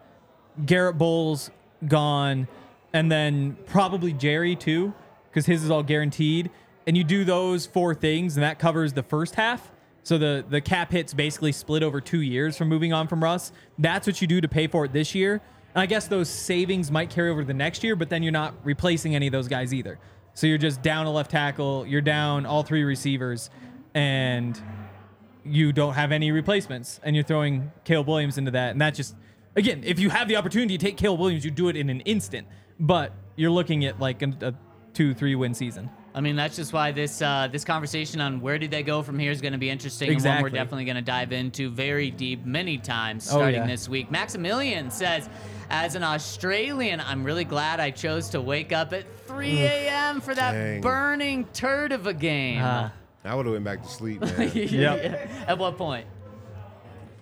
[0.67, 1.51] Garett Bolles
[1.87, 2.47] gone,
[2.93, 4.93] and then probably Jerry too,
[5.31, 6.51] because his is all guaranteed.
[6.87, 9.71] And you do those four things, and that covers the first half.
[10.03, 13.53] So the the cap hits basically split over two years from moving on from Russ.
[13.79, 15.43] That's what you do to pay for it this year.
[15.75, 18.33] And I guess those savings might carry over to the next year, but then you're
[18.33, 19.99] not replacing any of those guys either.
[20.33, 23.51] So you're just down a left tackle, you're down all three receivers,
[23.93, 24.59] and
[25.45, 29.15] you don't have any replacements, and you're throwing Caleb Williams into that, and that just
[29.57, 32.01] again, if you have the opportunity to take Caleb Williams, you do it in an
[32.01, 32.47] instant.
[32.81, 34.55] But you're looking at like a, a
[34.95, 35.91] two, three win season.
[36.15, 39.19] I mean, that's just why this uh, this conversation on where did they go from
[39.19, 40.31] here is going to be interesting Exactly.
[40.31, 43.67] and one we're definitely going to dive into very deep many times Oh, starting yeah.
[43.67, 44.11] this week.
[44.11, 45.29] Maximilian says,
[45.71, 50.21] as an Australian, I'm really glad I chose to wake up at 3 a.m.
[50.21, 50.81] for that Dang.
[50.81, 52.61] burning turd of a game.
[52.65, 52.93] Ah.
[53.25, 54.51] I would have went back to sleep, man.
[54.55, 55.31] Yep.
[55.47, 56.07] At what point?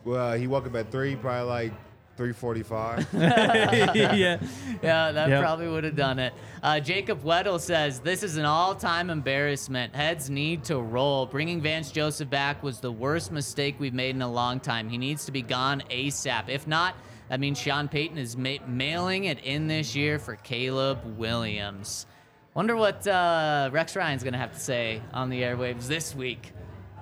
[0.05, 1.73] well, he woke up at three, probably like
[2.17, 3.07] three forty-five.
[3.15, 4.39] yeah.
[4.83, 5.43] Yeah, that Yep.
[5.43, 6.33] probably would have done it.
[6.63, 9.95] Uh, Jacob Weddle says this is an all-time embarrassment.
[9.95, 11.27] Heads need to roll.
[11.27, 14.89] Bringing Vance Joseph back was the worst mistake we've made in a long time.
[14.89, 16.49] He needs to be gone ASAP.
[16.49, 16.95] If not,
[17.29, 22.07] that means Sean Payton is ma- mailing it in this year for Caleb Williams.
[22.55, 26.53] Wonder what uh, Rex Ryan's gonna have to say on the airwaves this week.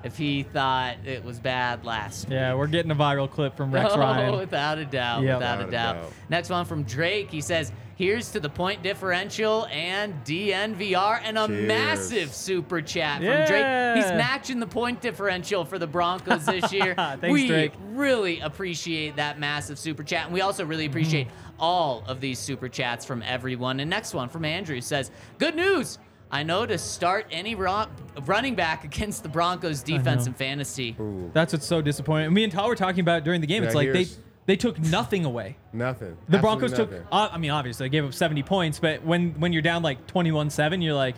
[0.05, 3.90] If he thought it was bad last Yeah, we're getting a viral clip from Rex
[3.94, 4.36] oh, Ryan.
[4.36, 5.22] without a doubt.
[5.22, 5.39] Yep.
[5.39, 6.02] Without, a, Without a doubt.
[6.02, 6.12] doubt.
[6.28, 7.31] Next one from Drake.
[7.31, 11.68] He says, Here's to the point differential and DNVR and a Cheers.
[11.68, 13.97] massive super chat from Drake.
[13.97, 16.94] He's matching the point differential for the Broncos this year.
[16.97, 17.72] Thanks, we Drake.
[17.90, 20.24] really appreciate that massive super chat.
[20.24, 21.31] And we also really appreciate mm.
[21.60, 23.78] all of these super chats from everyone.
[23.78, 25.98] And next one from Andrew says, Good news.
[26.30, 27.86] I know to start any ro-
[28.26, 30.30] running back against the Broncos defense know.
[30.30, 30.96] in fantasy.
[30.98, 32.32] Ooh, That's what's so disappointing.
[32.34, 33.62] Me and Tal were talking about it during the game.
[33.62, 35.56] Yeah, it's like they here's- they took nothing away.
[35.72, 36.16] nothing.
[36.28, 36.90] The Absolutely Broncos took.
[36.90, 37.06] nothing.
[37.10, 40.06] Uh, I mean, obviously, they gave up 70 points, but when when you're down like
[40.06, 41.14] 21-7, you're like,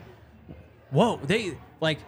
[0.90, 1.98] whoa, they like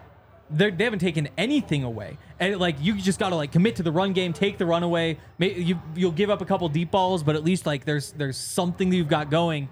[0.51, 3.83] they they haven't taken anything away, and like you just got to like commit to
[3.83, 5.19] the run game, take the run away.
[5.39, 8.37] May, you you'll give up a couple deep balls, but at least like there's there's
[8.37, 9.69] something that you've got going.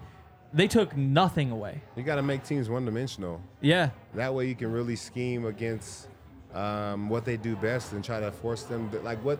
[0.53, 1.81] They took nothing away.
[1.95, 3.41] You got to make teams one dimensional.
[3.61, 6.07] Yeah, That way you can really scheme against
[6.53, 9.39] um, what they do best and try to force them to, like what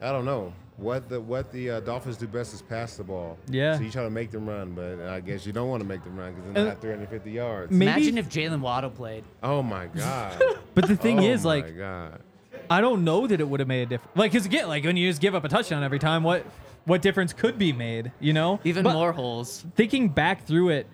[0.00, 3.36] I don't know what the what the uh, Dolphins do best is pass the ball.
[3.48, 3.76] Yeah.
[3.76, 6.04] So you try to make them run, but I guess you don't want to make
[6.04, 7.72] them run because then they Uh, have 350 yards.
[7.72, 9.24] Maybe- Imagine if Jaylen Waddle played.
[9.42, 10.40] oh my god.
[10.74, 12.20] but the thing oh is, my like, god.
[12.70, 14.14] I don't know that it would have made a difference.
[14.16, 16.44] Like, cause again, like when you just give up a touchdown every time, what
[16.84, 18.12] what difference could be made?
[18.20, 19.64] You know, Even But- more holes.
[19.76, 20.86] thinking back through it,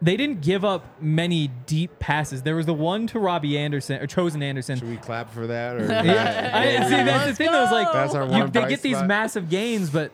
[0.00, 2.42] they didn't give up many deep passes.
[2.42, 4.78] There was the one to Robbie Anderson or Chosen Anderson.
[4.78, 5.84] Should we clap for that or?
[6.04, 7.52] Yeah, I, see that's the thing.
[7.52, 9.06] though, is like That's our you, they get these spot.
[9.06, 10.10] massive gains, but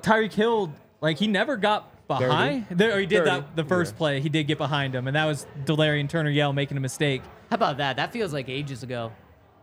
[0.00, 2.66] Tyreek Hill, like he never got behind.
[2.70, 3.30] There, or he did 30.
[3.30, 3.98] that the first Yeah.
[3.98, 4.20] play.
[4.20, 7.22] He did get behind him, and that was Delarrin Turner-Yell making a mistake.
[7.50, 7.96] How about that?
[7.96, 9.12] That feels like ages ago.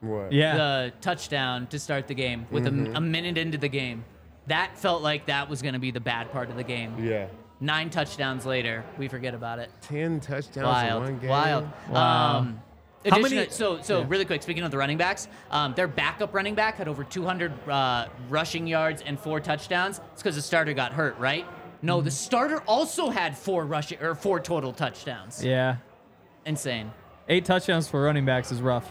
[0.02, 0.32] What?
[0.34, 2.96] Yeah, The touchdown to start the game with Mm-hmm.
[2.96, 4.04] a minute into the game.
[4.48, 6.96] That felt like that was going to be the bad part of the game.
[7.04, 7.28] Yeah.
[7.60, 9.70] Nine touchdowns later, we forget about it.
[9.82, 11.30] Ten touchdowns in one game.
[11.30, 11.68] wild.
[11.90, 12.38] Wow.
[12.40, 12.62] Um,
[13.10, 14.06] How many- So, so Yeah.
[14.10, 14.42] really quick.
[14.44, 18.66] Speaking of the running backs, um, their backup running back had over 200 uh, rushing
[18.68, 20.00] yards and four touchdowns.
[20.14, 21.46] It's because the starter got hurt, right?
[21.82, 22.06] No, Mm-hmm.
[22.06, 25.44] the starter also had four rushing or four total touchdowns.
[25.44, 25.78] yeah.
[26.46, 26.92] Insane.
[27.30, 28.90] Eight touchdowns for running backs is rough.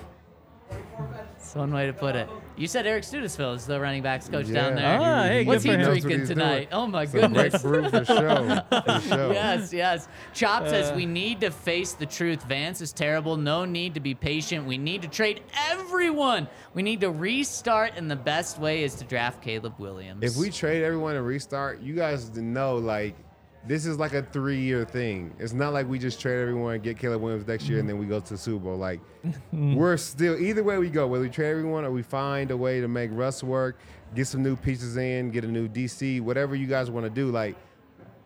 [1.53, 2.31] That's one way to put it.
[2.57, 4.99] You said Eric Studesville is the running backs coach down there.
[4.99, 5.81] Ah, hey, What's he for him.
[5.81, 6.71] knows what drinking he's tonight?
[6.71, 6.73] doing.
[6.73, 7.63] Oh my It's a great goodness.
[7.63, 8.63] brew for show.
[8.71, 9.33] For show.
[9.33, 10.09] Yes, yes.
[10.33, 10.95] Chop says Uh.
[10.95, 12.43] we need to face the truth.
[12.45, 13.37] Vance is terrible.
[13.37, 14.65] No need to be patient.
[14.65, 16.49] We need to trade everyone.
[16.73, 20.25] We need to restart, and the best way is to draft Caleb Williams.
[20.25, 23.15] If we trade everyone and restart, you guys know like
[23.67, 25.33] this is like a three-year thing.
[25.39, 28.07] It's not like we just trade everyone, get Caleb Williams next year, and then we
[28.07, 28.77] go to the Super Bowl.
[28.77, 29.01] Like
[29.53, 32.81] we're still either way we go, whether we trade everyone or we find a way
[32.81, 33.79] to make Russ work,
[34.15, 37.31] get some new pieces in, get a new DC, whatever you guys want to do.
[37.31, 37.57] Like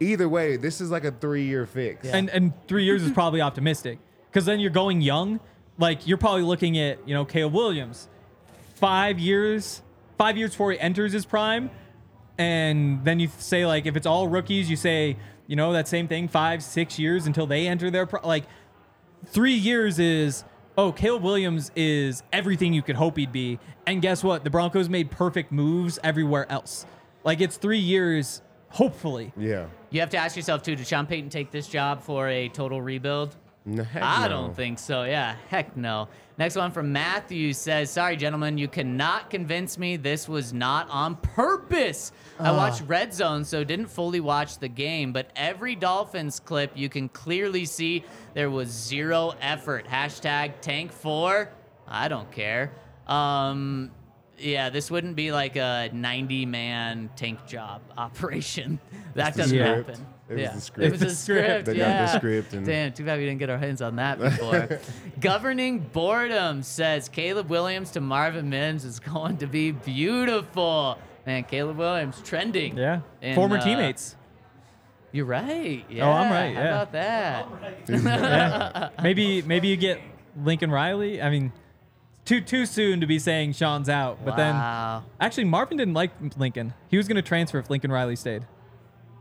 [0.00, 2.06] either way, this is like a three-year fix.
[2.06, 3.98] And and three years is probably optimistic
[4.30, 5.40] because then you're going young.
[5.78, 8.08] Like you're probably looking at you know Caleb Williams,
[8.76, 9.82] five years,
[10.16, 11.70] five years before he enters his prime,
[12.38, 16.08] and then you say like if it's all rookies, you say you know that same
[16.08, 18.44] thing, five six years until they enter their pri- like
[19.26, 20.44] three years is
[20.76, 24.44] oh Caleb Williams is everything you could hope he'd be, and guess what?
[24.44, 26.86] The Broncos made perfect moves everywhere else.
[27.24, 29.32] Like it's three years, hopefully.
[29.36, 29.66] yeah.
[29.90, 32.80] you have to ask yourself too: Did Sean Payton take this job for a total
[32.82, 33.36] rebuild?
[33.68, 34.34] No, I no.
[34.34, 35.02] don't think so.
[35.02, 36.08] Yeah, heck no.
[36.38, 41.16] Next one from Matthew says, "Sorry, gentlemen, you cannot convince me this was not on
[41.16, 42.12] purpose.
[42.38, 46.88] I watched Red Zone, so didn't fully watch the game, but every Dolphins clip you
[46.88, 49.86] can clearly see there was zero effort.
[49.88, 51.50] Hashtag Tank Four.
[51.88, 52.72] I don't care.
[53.08, 53.90] Um."
[54.38, 58.78] Yeah, this wouldn't be like a 90 man tank job operation.
[59.14, 60.06] That doesn't happen.
[60.28, 60.74] It was yeah.
[60.74, 61.66] the It was the script.
[61.66, 62.16] They got the yeah.
[62.16, 64.80] script and- Damn, too bad we didn't get our hands on that before.
[65.20, 70.98] Governing boredom says Caleb Williams to Marvin Mims is going to be beautiful.
[71.26, 72.76] Man, Caleb Williams trending.
[72.76, 74.16] Yeah, in, former uh, teammates.
[75.12, 75.84] You're right.
[75.88, 76.06] Yeah.
[76.06, 77.48] Oh, I'm right, How about that?
[77.88, 78.90] yeah.
[79.02, 80.00] Maybe maybe you get
[80.44, 81.22] Lincoln Riley.
[81.22, 81.52] I mean,
[82.24, 84.18] too too soon to be saying Sean's out.
[84.24, 85.04] But wow.
[85.06, 86.74] then actually Marvin didn't like Lincoln.
[86.88, 88.44] He was going to transfer if Lincoln Riley stayed.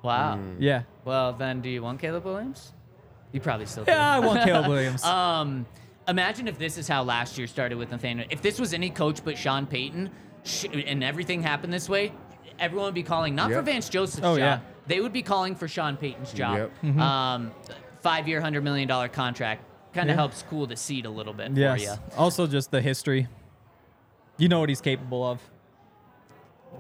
[0.06, 0.38] Wow.
[0.38, 0.56] Mm.
[0.60, 0.84] Yeah.
[1.04, 2.72] Well, then, do you want Caleb Williams?
[3.32, 3.92] You probably still do.
[3.92, 5.04] Yeah, I want Caleb Williams.
[5.06, 5.66] Um,
[6.08, 8.28] imagine if this is how last year started with Nathaniel.
[8.30, 10.12] If this was any coach but Sean Payton,
[10.44, 12.14] sh- and everything happened this way,
[12.60, 13.66] everyone would be calling not for Yep.
[13.66, 14.38] Vance Joseph's Oh, job.
[14.38, 14.60] yeah.
[14.88, 16.58] They would be calling for Sean Payton's job.
[16.58, 16.72] Yep.
[16.84, 17.00] Mm-hmm.
[17.02, 17.52] Um,
[18.02, 19.64] five-year, hundred million dollar contract
[19.94, 20.20] kind of Yeah.
[20.22, 21.82] helps cool the seat a little bit for yes.
[21.82, 21.94] you.
[22.18, 23.28] Also, just the history.
[24.38, 25.42] You know what he's capable of.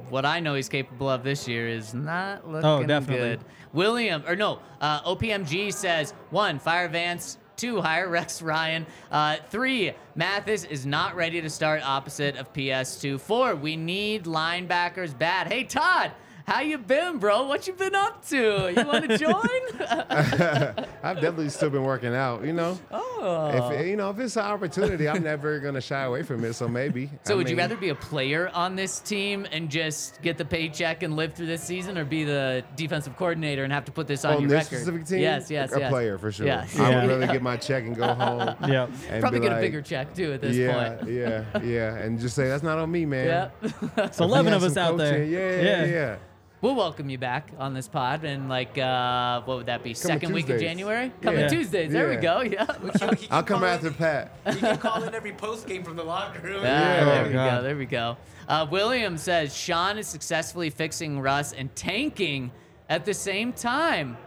[0.09, 3.29] What I know he's capable of this year is not looking Oh, definitely.
[3.29, 3.39] good.
[3.73, 8.85] William, or no, uh, OPMG says one, fire Vance Two, hire Rex Ryan.
[9.09, 13.17] Uh, three, Mathis is not ready to start opposite of PS2.
[13.17, 15.47] Four, we need linebackers bad.
[15.47, 16.11] Hey, Todd.
[16.45, 17.47] How you been, bro?
[17.47, 18.71] What you been up to?
[18.75, 19.35] You want to join?
[21.03, 22.45] I've definitely still been working out.
[22.45, 23.71] You know, oh.
[23.71, 26.53] if you know if it's an opportunity, I'm never gonna shy away from it.
[26.53, 27.09] So maybe.
[27.23, 30.45] So I would you rather be a player on this team and just get the
[30.45, 34.05] paycheck and live through this season, or be the defensive coordinator and have to put
[34.05, 34.83] this on, on your this record?
[34.83, 35.21] specific team?
[35.21, 35.89] Yes, yes, a yes.
[35.89, 36.45] player for sure.
[36.45, 36.67] Yeah.
[36.77, 38.55] I would rather get my check and go home.
[38.65, 38.87] Yeah.
[39.19, 41.09] Probably be get a bigger check too at this yeah, point.
[41.11, 43.51] yeah, yeah, yeah, and just say that's not on me, man.
[43.61, 43.69] Yeah.
[43.95, 45.11] So If 11 of us some out there.
[45.13, 46.17] coaching, Yeah, yeah, yeah.
[46.65, 49.93] We'll welcome you back on this pod and like uh, what would that be?
[49.93, 50.61] Second week of Tuesdays.
[50.67, 51.11] January?
[51.21, 51.47] Coming Yeah.
[51.47, 51.91] Tuesdays.
[51.91, 52.21] There we Yeah.
[52.21, 52.41] go.
[52.41, 53.17] Yeah.
[53.29, 54.31] I'll come after Pat.
[54.47, 56.61] You can call in every post game from the locker room.
[56.61, 57.03] Ah, Yeah.
[57.05, 57.57] there Oh, we God.
[57.57, 57.63] go.
[57.63, 58.17] There we go.
[58.47, 62.49] Uh, William says Sean is successfully fixing Russ and tanking
[62.89, 64.17] at the same time.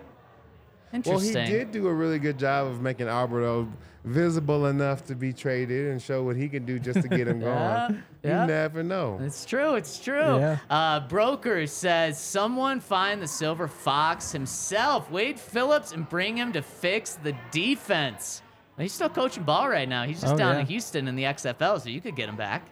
[0.93, 1.13] Interesting.
[1.15, 1.59] Well, he Interesting.
[1.59, 3.67] did do a really good job of making Alberto
[4.05, 7.41] visible enough to be traded and show what he can do just to get him
[7.43, 8.05] Yeah, going.
[8.23, 8.43] Yeah.
[8.43, 9.19] You never know.
[9.23, 9.75] It's true.
[9.75, 10.39] It's true.
[10.39, 10.59] Yeah.
[10.71, 16.63] Uh, Broker says someone find the Silver Fox himself, Wade Phillips, and bring him to
[16.63, 18.43] fix the defense.
[18.79, 20.05] He's still coaching ball right now.
[20.05, 20.61] He's just Oh, down yeah.
[20.61, 22.63] in Houston in the XFL, so you could get him back.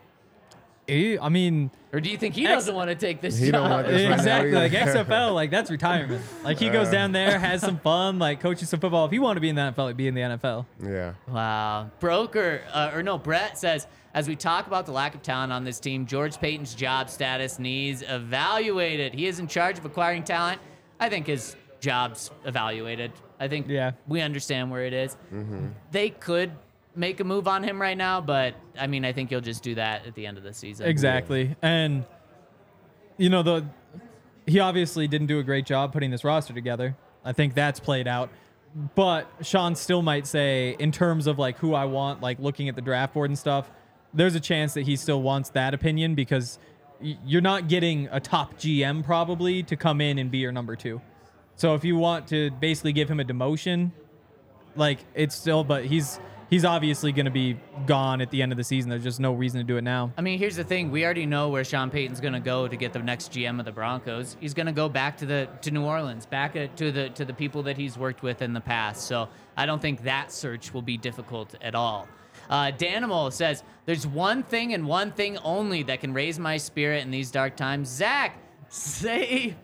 [0.89, 3.51] Eh, I mean, Or do you think he X- doesn't want to take this He
[3.51, 3.71] don't job?
[3.71, 4.53] want this right now exactly.
[4.53, 5.05] Like either.
[5.05, 6.23] XFL, like that's retirement.
[6.45, 9.05] Like he goes down there, has some fun, like coaches some football.
[9.07, 10.67] If he wanted to be in the NFL, he'd be in the NFL.
[10.83, 11.15] Yeah.
[11.29, 11.91] Wow.
[11.99, 15.65] Broker, uh, or no, Brett says, as we talk about the lack of talent on
[15.65, 19.13] this team, George Paton's job status needs evaluated.
[19.15, 20.61] He is in charge of acquiring talent.
[21.01, 23.13] I think his job's evaluated.
[23.39, 23.93] I think Yeah.
[24.07, 25.17] we understand where it is.
[25.91, 26.53] They could
[26.97, 29.74] make a move on him right now, but I mean, I think you'll just do
[29.77, 30.89] that at the end of the season.
[30.89, 31.55] Exactly.
[31.62, 32.05] And
[33.18, 33.66] you know, the
[34.47, 36.97] he obviously didn't do a great job putting this roster together.
[37.24, 38.31] I think that's played out.
[38.94, 42.77] But Sean still might say, in terms of like who I want, like looking at
[42.77, 43.70] the draft board and stuff,
[44.14, 46.59] there's a chance that he still wants that opinion because
[47.01, 51.01] you're not getting a top GM probably to come in and be your number two.
[51.56, 53.93] So if you want to basically give him a demotion,
[54.77, 56.20] like it's still, but he's
[56.51, 58.90] he's obviously going to be gone at the end of the season.
[58.90, 60.12] There's just no reason to do it now.
[60.16, 62.77] I mean, here's the thing: we already know where Sean Payton's going to go to
[62.77, 64.36] get the next GM of the Broncos.
[64.40, 67.35] He's going to go back to the to New Orleans, back to the to the
[67.35, 69.06] people that he's worked with in the past.
[69.06, 72.09] So I don't think that search will be difficult at all.
[72.48, 77.05] Uh, Danimal says, "There's one thing and one thing only that can raise my spirit
[77.05, 79.56] in these dark times." Zach, say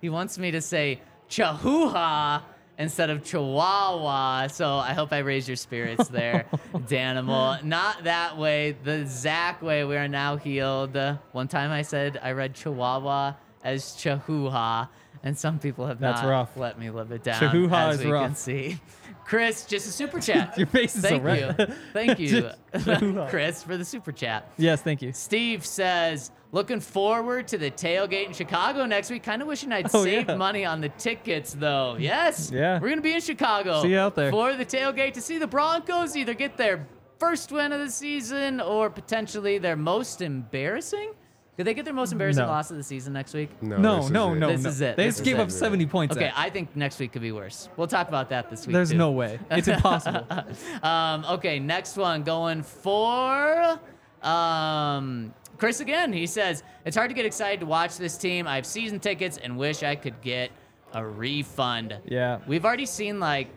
[0.00, 2.42] he wants me to say Chahuha
[2.80, 4.48] instead of Chihuahua.
[4.48, 7.62] So I hope I raise your spirits there, Danimal.
[7.62, 9.84] Not that way, the Zach way.
[9.84, 10.96] We are now healed.
[11.32, 14.88] One time I said I read Chihuahua as Chahuha,
[15.22, 16.56] and some people have That's not rough.
[16.56, 17.40] let me live it down.
[17.40, 18.80] Chahuha as is we can see.
[19.26, 20.58] Chris, just a super chat.
[20.58, 21.56] Your face is so Thank red.
[21.58, 21.74] you.
[21.92, 22.18] Thank
[23.14, 24.50] you, Chris, for the super chat.
[24.56, 25.12] Yes, thank you.
[25.12, 29.22] Steve says, looking forward to the tailgate in Chicago next week.
[29.22, 30.36] Kind of wishing I'd Oh, saved yeah.
[30.36, 31.96] money on the tickets, though.
[31.98, 32.50] Yes.
[32.52, 32.74] Yeah.
[32.74, 33.82] We're going to be in Chicago.
[33.82, 34.30] See you out there.
[34.30, 36.86] For the tailgate to see the Broncos either get their
[37.18, 41.12] first win of the season or potentially their most embarrassing.
[41.56, 42.48] Did they get their most embarrassing No.
[42.50, 43.50] loss of the season next week?
[43.62, 44.36] No, No, this no, it.
[44.38, 44.68] no, This no.
[44.70, 44.96] is it.
[44.96, 45.42] They This just gave it.
[45.42, 46.16] up 70 points.
[46.16, 46.32] Okay, there.
[46.34, 47.68] I think next week could be worse.
[47.76, 48.72] We'll talk about that this week.
[48.72, 48.96] There's too.
[48.96, 49.38] no way.
[49.50, 50.26] It's impossible.
[50.82, 53.78] Um, okay, next one going for
[54.22, 56.12] um, Chris again.
[56.12, 58.48] He says it's hard to get excited to watch this team.
[58.48, 60.50] I have season tickets and wish I could get
[60.94, 61.96] a refund.
[62.06, 62.38] Yeah.
[62.48, 63.48] we've already seen like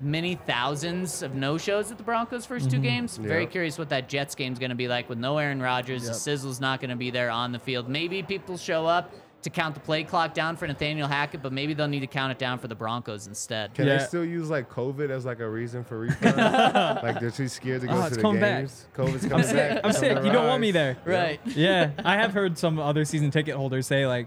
[0.00, 2.68] many thousands of no shows at the Broncos' 1st Mm-hmm.
[2.70, 3.16] two games.
[3.16, 6.06] Very curious what that Jets game's going to be like with no Aaron Rodgers.
[6.06, 7.88] The sizzle's not going to be there on the field.
[7.88, 9.12] Maybe people show up.
[9.42, 12.32] To count the play clock down for Nathaniel Hackett, but maybe they'll need to count
[12.32, 13.72] it down for the Broncos instead.
[13.72, 13.98] Can Yeah.
[13.98, 16.36] they still use like COVID as like a reason for refund?
[16.36, 18.58] like they're too scared to go Oh, to the coming back.
[18.62, 18.86] games.
[18.96, 19.80] COVID's coming back.
[19.84, 20.16] I'm sick.
[20.16, 20.96] on the You don't want me there.
[21.04, 21.40] Right.
[21.54, 24.26] Yeah, I have heard some other season ticket holders say like,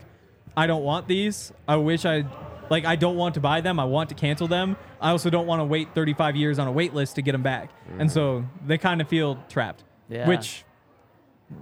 [0.55, 1.51] I don't want these.
[1.67, 2.25] I wish I,
[2.69, 3.79] like, I don't want to buy them.
[3.81, 4.77] I want to cancel them.
[5.01, 7.43] I also don't want to wait 35 years on a wait list to get them
[7.43, 7.69] back.
[7.99, 8.09] And mm-hmm.
[8.09, 9.83] so they kind of feel trapped.
[10.09, 10.27] Yeah.
[10.27, 10.63] Which,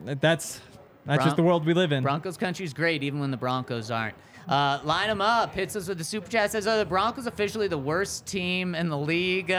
[0.06, 0.62] that's
[1.10, 2.04] that's Bron- just the world we live in.
[2.04, 4.16] Broncos country's great, even when the Broncos aren't.
[4.48, 5.54] Uh, line them up.
[5.54, 6.52] Hits us with the super chat.
[6.52, 9.54] Says, "Are the Broncos officially the worst team in the league?"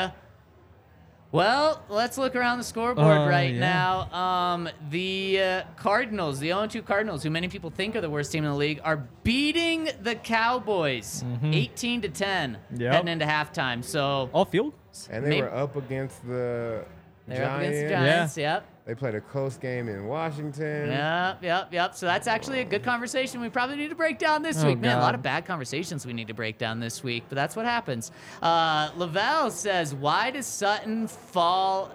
[1.33, 3.61] Well, let's look around the scoreboard Uh, right yeah.
[3.61, 4.13] now.
[4.13, 8.43] Um, the uh, Cardinals, the 0-2 Cardinals, who many people think are the worst team
[8.45, 12.81] in the league, are beating the Cowboys, 18 to 10, Mm-hmm.
[12.81, 12.93] Yep.
[12.93, 13.85] heading into halftime.
[13.85, 15.09] So All field goals.
[15.13, 16.85] And they Maybe- were up against the
[17.29, 18.35] they're up against the Giants.
[18.35, 18.37] Giants.
[18.37, 18.65] Yep.
[18.91, 20.89] They played a close game in Washington.
[20.91, 21.95] Yep, yep, yep.
[21.95, 24.81] So that's actually a good conversation we probably need to break down this Oh, week.
[24.81, 27.55] Man, a lot of bad conversations we need to break down this week, but that's
[27.55, 28.11] what happens.
[28.43, 31.93] Uh, Lavelle says, "Why does Sutton fall?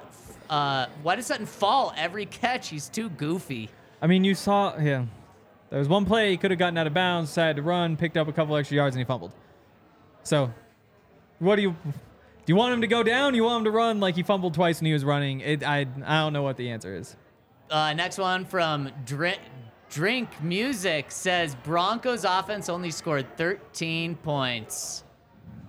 [0.49, 2.69] Uh, why does Sutton fall every catch?
[2.69, 3.69] He's too goofy."
[4.01, 5.03] I mean, you saw, yeah.
[5.71, 8.15] There was one play he could have gotten out of bounds, decided to run, picked
[8.15, 9.33] up a couple extra yards, and he fumbled.
[10.23, 10.49] So,
[11.39, 11.75] what do you
[12.45, 12.51] do?
[12.51, 13.35] You want him to go down?
[13.35, 15.41] You want him to run like he fumbled twice and he was running?
[15.41, 17.15] It, I I don't know what the answer is.
[17.69, 19.39] Uh, next one from Drink,
[19.89, 25.03] Drink Music says Broncos offense only scored 13 points.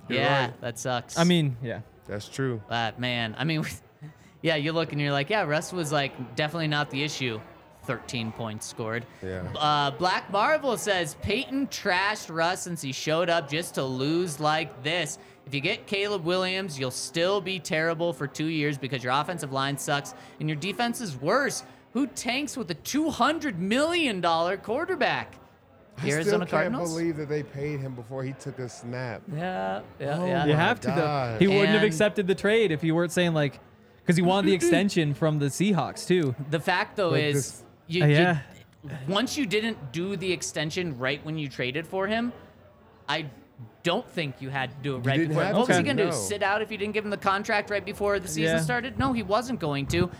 [0.08, 0.60] You're yeah, right.
[0.60, 1.18] that sucks.
[1.18, 1.80] I mean, yeah.
[2.06, 2.62] That's true.
[2.68, 3.34] That man.
[3.38, 3.64] I mean,
[4.42, 7.40] yeah, you look and you're like, yeah, Russ was like definitely not the issue.
[7.84, 9.06] 13 points scored.
[9.22, 9.44] Yeah.
[9.56, 14.82] Uh, Black Marvel says Payton trashed Russ since he showed up just to lose like
[14.82, 15.18] this.
[15.46, 19.52] If you get Caleb Williams, you'll still be terrible for two years because your offensive
[19.52, 21.62] line sucks and your defense is worse.
[21.92, 25.36] Who tanks with a $200 million quarterback?
[26.02, 26.90] The I still can't Cardinals?
[26.92, 29.22] believe that they paid him before he took a snap.
[29.34, 30.44] Yeah, yeah, Oh yeah.
[30.46, 30.88] You have to.
[30.88, 30.94] Though.
[30.96, 31.40] God.
[31.40, 33.60] He wouldn't have And- accepted the trade if you weren't saying like,
[34.02, 36.34] because he wanted the extension from the Seahawks too.
[36.50, 38.38] The fact though Like is, this- you, Uh, you- yeah.
[39.08, 42.32] once you didn't do the extension right when you traded for him,
[43.08, 43.30] I
[43.82, 45.44] don't think you had to do it right before.
[45.44, 46.12] What was he gonna do?
[46.12, 48.60] Sit out if you didn't give him the contract right before the season Yeah.
[48.62, 48.98] started?
[48.98, 50.10] No, he wasn't going to.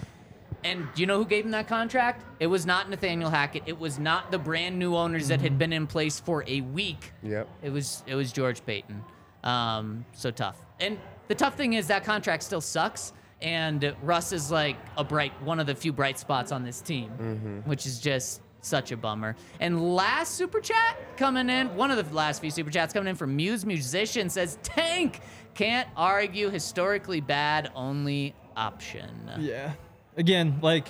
[0.65, 2.25] And do you know who gave him that contract?
[2.41, 3.65] It was not Nathaniel Hackett.
[3.67, 5.45] It was not the brand new owners that Mm-hmm.
[5.45, 7.13] had been in place for a week.
[7.23, 7.49] Yep.
[7.63, 9.03] It was it was George Paton.
[9.45, 10.57] Um, so tough.
[10.81, 10.99] And
[11.29, 13.13] the tough thing is that contract still sucks.
[13.43, 17.63] And Russ is like a bright one of the few bright spots on this team,
[17.67, 19.37] which is just such a bummer.
[19.61, 23.17] And last super chat coming in, one of the last few super chats coming in
[23.17, 25.21] from Muse Musician says Tank
[25.55, 29.31] can't argue historically bad only option.
[29.39, 29.73] Yeah.
[30.17, 30.89] Again, like,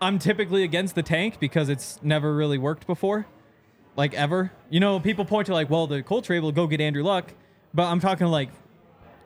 [0.00, 3.26] I'm typically against the tank because it's never really worked before,
[3.96, 4.52] like ever.
[4.70, 7.02] You know, people point to like, well, the Colts were able to go get Andrew
[7.02, 7.32] Luck,
[7.72, 8.50] but I'm talking like,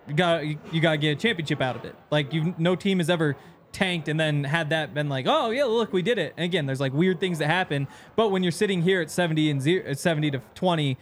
[0.06, 1.94] you got you, you got to get a championship out of it.
[2.10, 3.36] Like, you no team has ever
[3.72, 6.32] tanked and then had that been like, oh yeah, look, we did it.
[6.36, 7.86] And again, there's like weird things that happen,
[8.16, 10.96] but when you're sitting here at 70 and zero, at 70 to 20,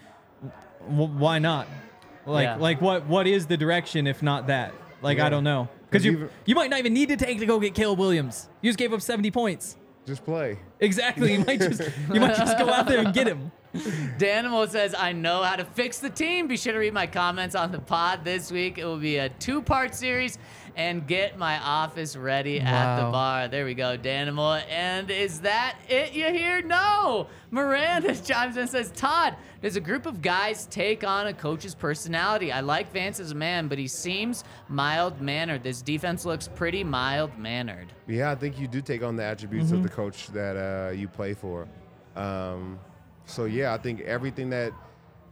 [0.88, 1.68] w- why not?
[2.26, 2.56] Like, Yeah.
[2.56, 4.72] like what what is the direction if not that?
[5.02, 5.26] Like, Yeah.
[5.26, 5.68] I don't know.
[5.88, 8.48] because you you might not even need to tank to go get Caleb Williams.
[8.62, 9.76] You just gave up 70 points.
[10.06, 10.58] Just play.
[10.80, 11.32] Exactly.
[11.34, 11.80] You might just
[12.12, 13.50] you might just go out there and get him.
[14.18, 16.46] Danimal says, I know how to fix the team.
[16.48, 18.78] Be sure to read my comments on the pod this week.
[18.78, 20.38] It will be a two part series
[20.76, 23.48] and get my office ready at the bar.
[23.48, 24.62] There we go, Danimal.
[24.68, 26.60] And is that it you hear?
[26.62, 27.26] No.
[27.50, 31.74] Miranda chimes in and says, Todd, does a group of guys take on a coach's
[31.74, 32.52] personality?
[32.52, 35.62] I like Vance as a man, but he seems mild mannered.
[35.62, 37.86] This defense looks pretty mild mannered.
[38.06, 39.76] Yeah, I think you do take on the attributes Mm-hmm.
[39.76, 41.66] of the coach that uh, you play for.
[42.14, 42.78] Um,
[43.24, 44.72] so yeah, I think everything that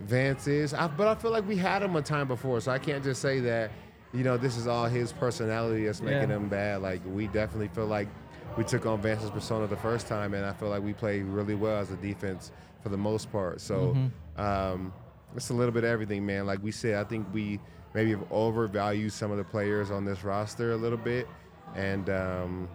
[0.01, 2.79] Vance is, I, but I feel like we had him a time before, so I
[2.79, 3.71] can't just say that.
[4.15, 6.36] You know, this is all his personality that's making Yeah.
[6.36, 6.82] him bad.
[6.82, 8.09] Like we definitely feel like
[8.57, 11.57] we took on Vance's persona the first time, and I feel like we played really
[11.57, 13.61] well as a defense for the most part.
[13.61, 14.41] So Mm-hmm.
[14.41, 14.93] um,
[15.35, 16.47] it's a little bit of everything, man.
[16.47, 17.59] Like we said, I think we
[17.93, 21.27] maybe have overvalued some of the players on this roster a little bit,
[21.74, 22.69] and um,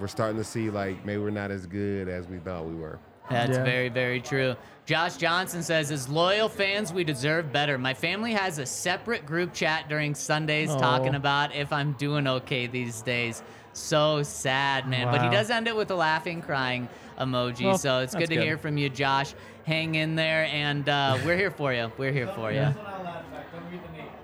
[0.00, 2.98] we're starting to see like maybe we're not as good as we thought we were.
[3.30, 3.64] That's Yeah.
[3.64, 4.56] very, very true.
[4.86, 7.76] Josh Johnson says, as loyal fans, we deserve better.
[7.76, 10.78] My family has a separate group chat during Sundays Oh.
[10.78, 13.42] talking about if I'm doing okay these days.
[13.74, 15.10] So sad, man.
[15.12, 16.88] But he does end it with a laughing, crying
[17.20, 17.66] emoji.
[17.66, 18.42] Well, so it's good to good.
[18.44, 19.34] hear from you, Josh.
[19.66, 21.92] Hang in there, and uh, we're here for you.
[21.98, 22.74] We're here for you.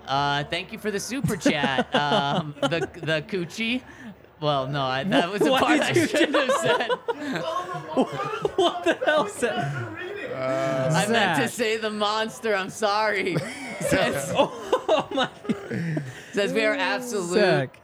[0.07, 1.87] Uh, thank you for the super chat.
[1.95, 3.81] Um, the the coochie.
[4.41, 6.89] Well, no, I, that was the Why part did I you shouldn't have said.
[8.55, 9.73] what the hell is that?
[10.35, 11.49] I meant to Zach.
[11.49, 12.53] say the monster.
[12.53, 13.37] I'm sorry.
[13.79, 15.29] says, Oh my
[16.33, 17.81] says we are absolute Zach.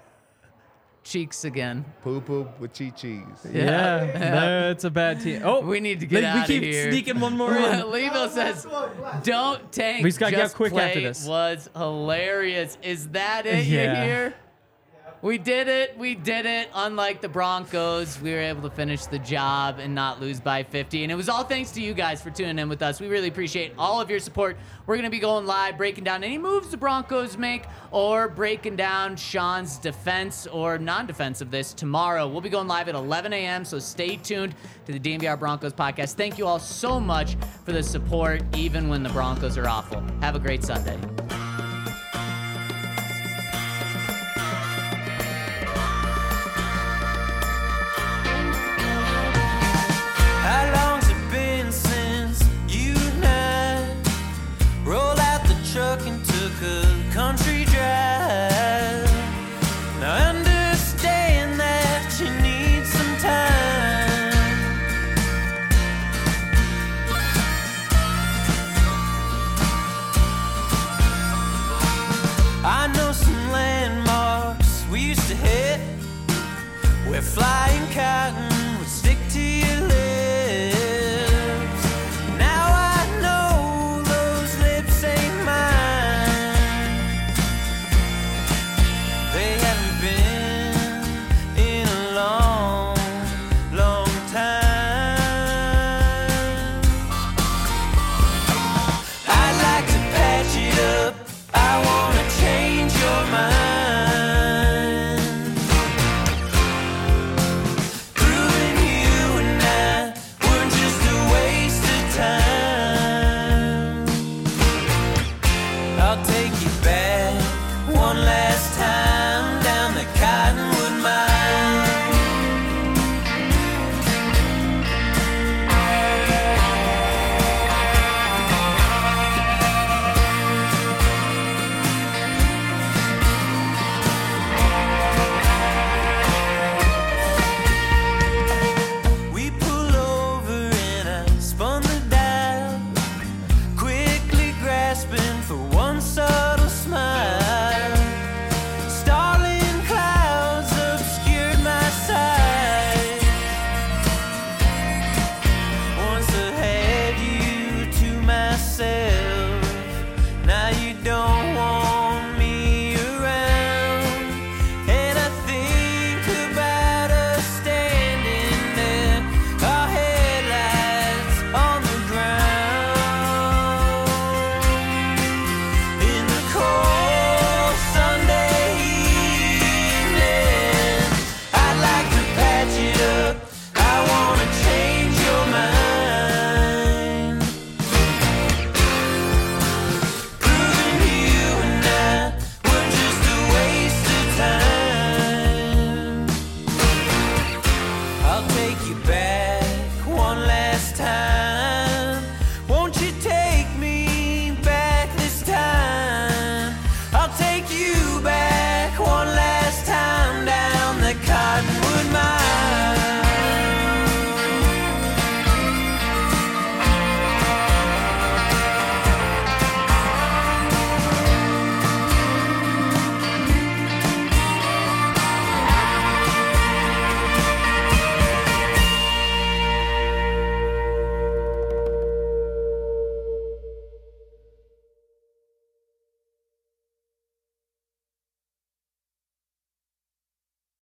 [1.04, 1.86] cheeks again.
[2.04, 3.24] Poo poo with chi cheese.
[3.52, 5.42] Yeah, that's a bad team.
[5.46, 6.92] Oh, We need to get we out of We keep here.
[6.92, 7.80] sneaking one more in.
[7.82, 8.68] Levo says,
[9.24, 11.26] "Don't tank." We just gotta get just quick after play this.
[11.26, 12.78] Was hilarious.
[12.84, 13.66] Is that it?
[13.66, 14.04] You Yeah.
[14.04, 14.34] hear?
[15.22, 15.96] We did it.
[16.00, 16.70] We did it.
[16.74, 21.04] Unlike the Broncos, we were able to finish the job and not lose by 50.
[21.04, 23.00] And it was all thanks to you guys for tuning in with us.
[23.00, 24.58] We really appreciate all of your support.
[24.88, 28.78] We're going to be going live, breaking down any moves the Broncos make, or breaking
[28.78, 32.28] down Sean's defense or non defense of this tomorrow.
[32.28, 34.56] We'll be going live at 11 a.m., so stay tuned
[34.88, 36.16] to the DNVR Broncos podcast.
[36.16, 40.04] Thank you all so much for the support, even when the Broncos are awful.
[40.22, 40.98] Have a great Sunday.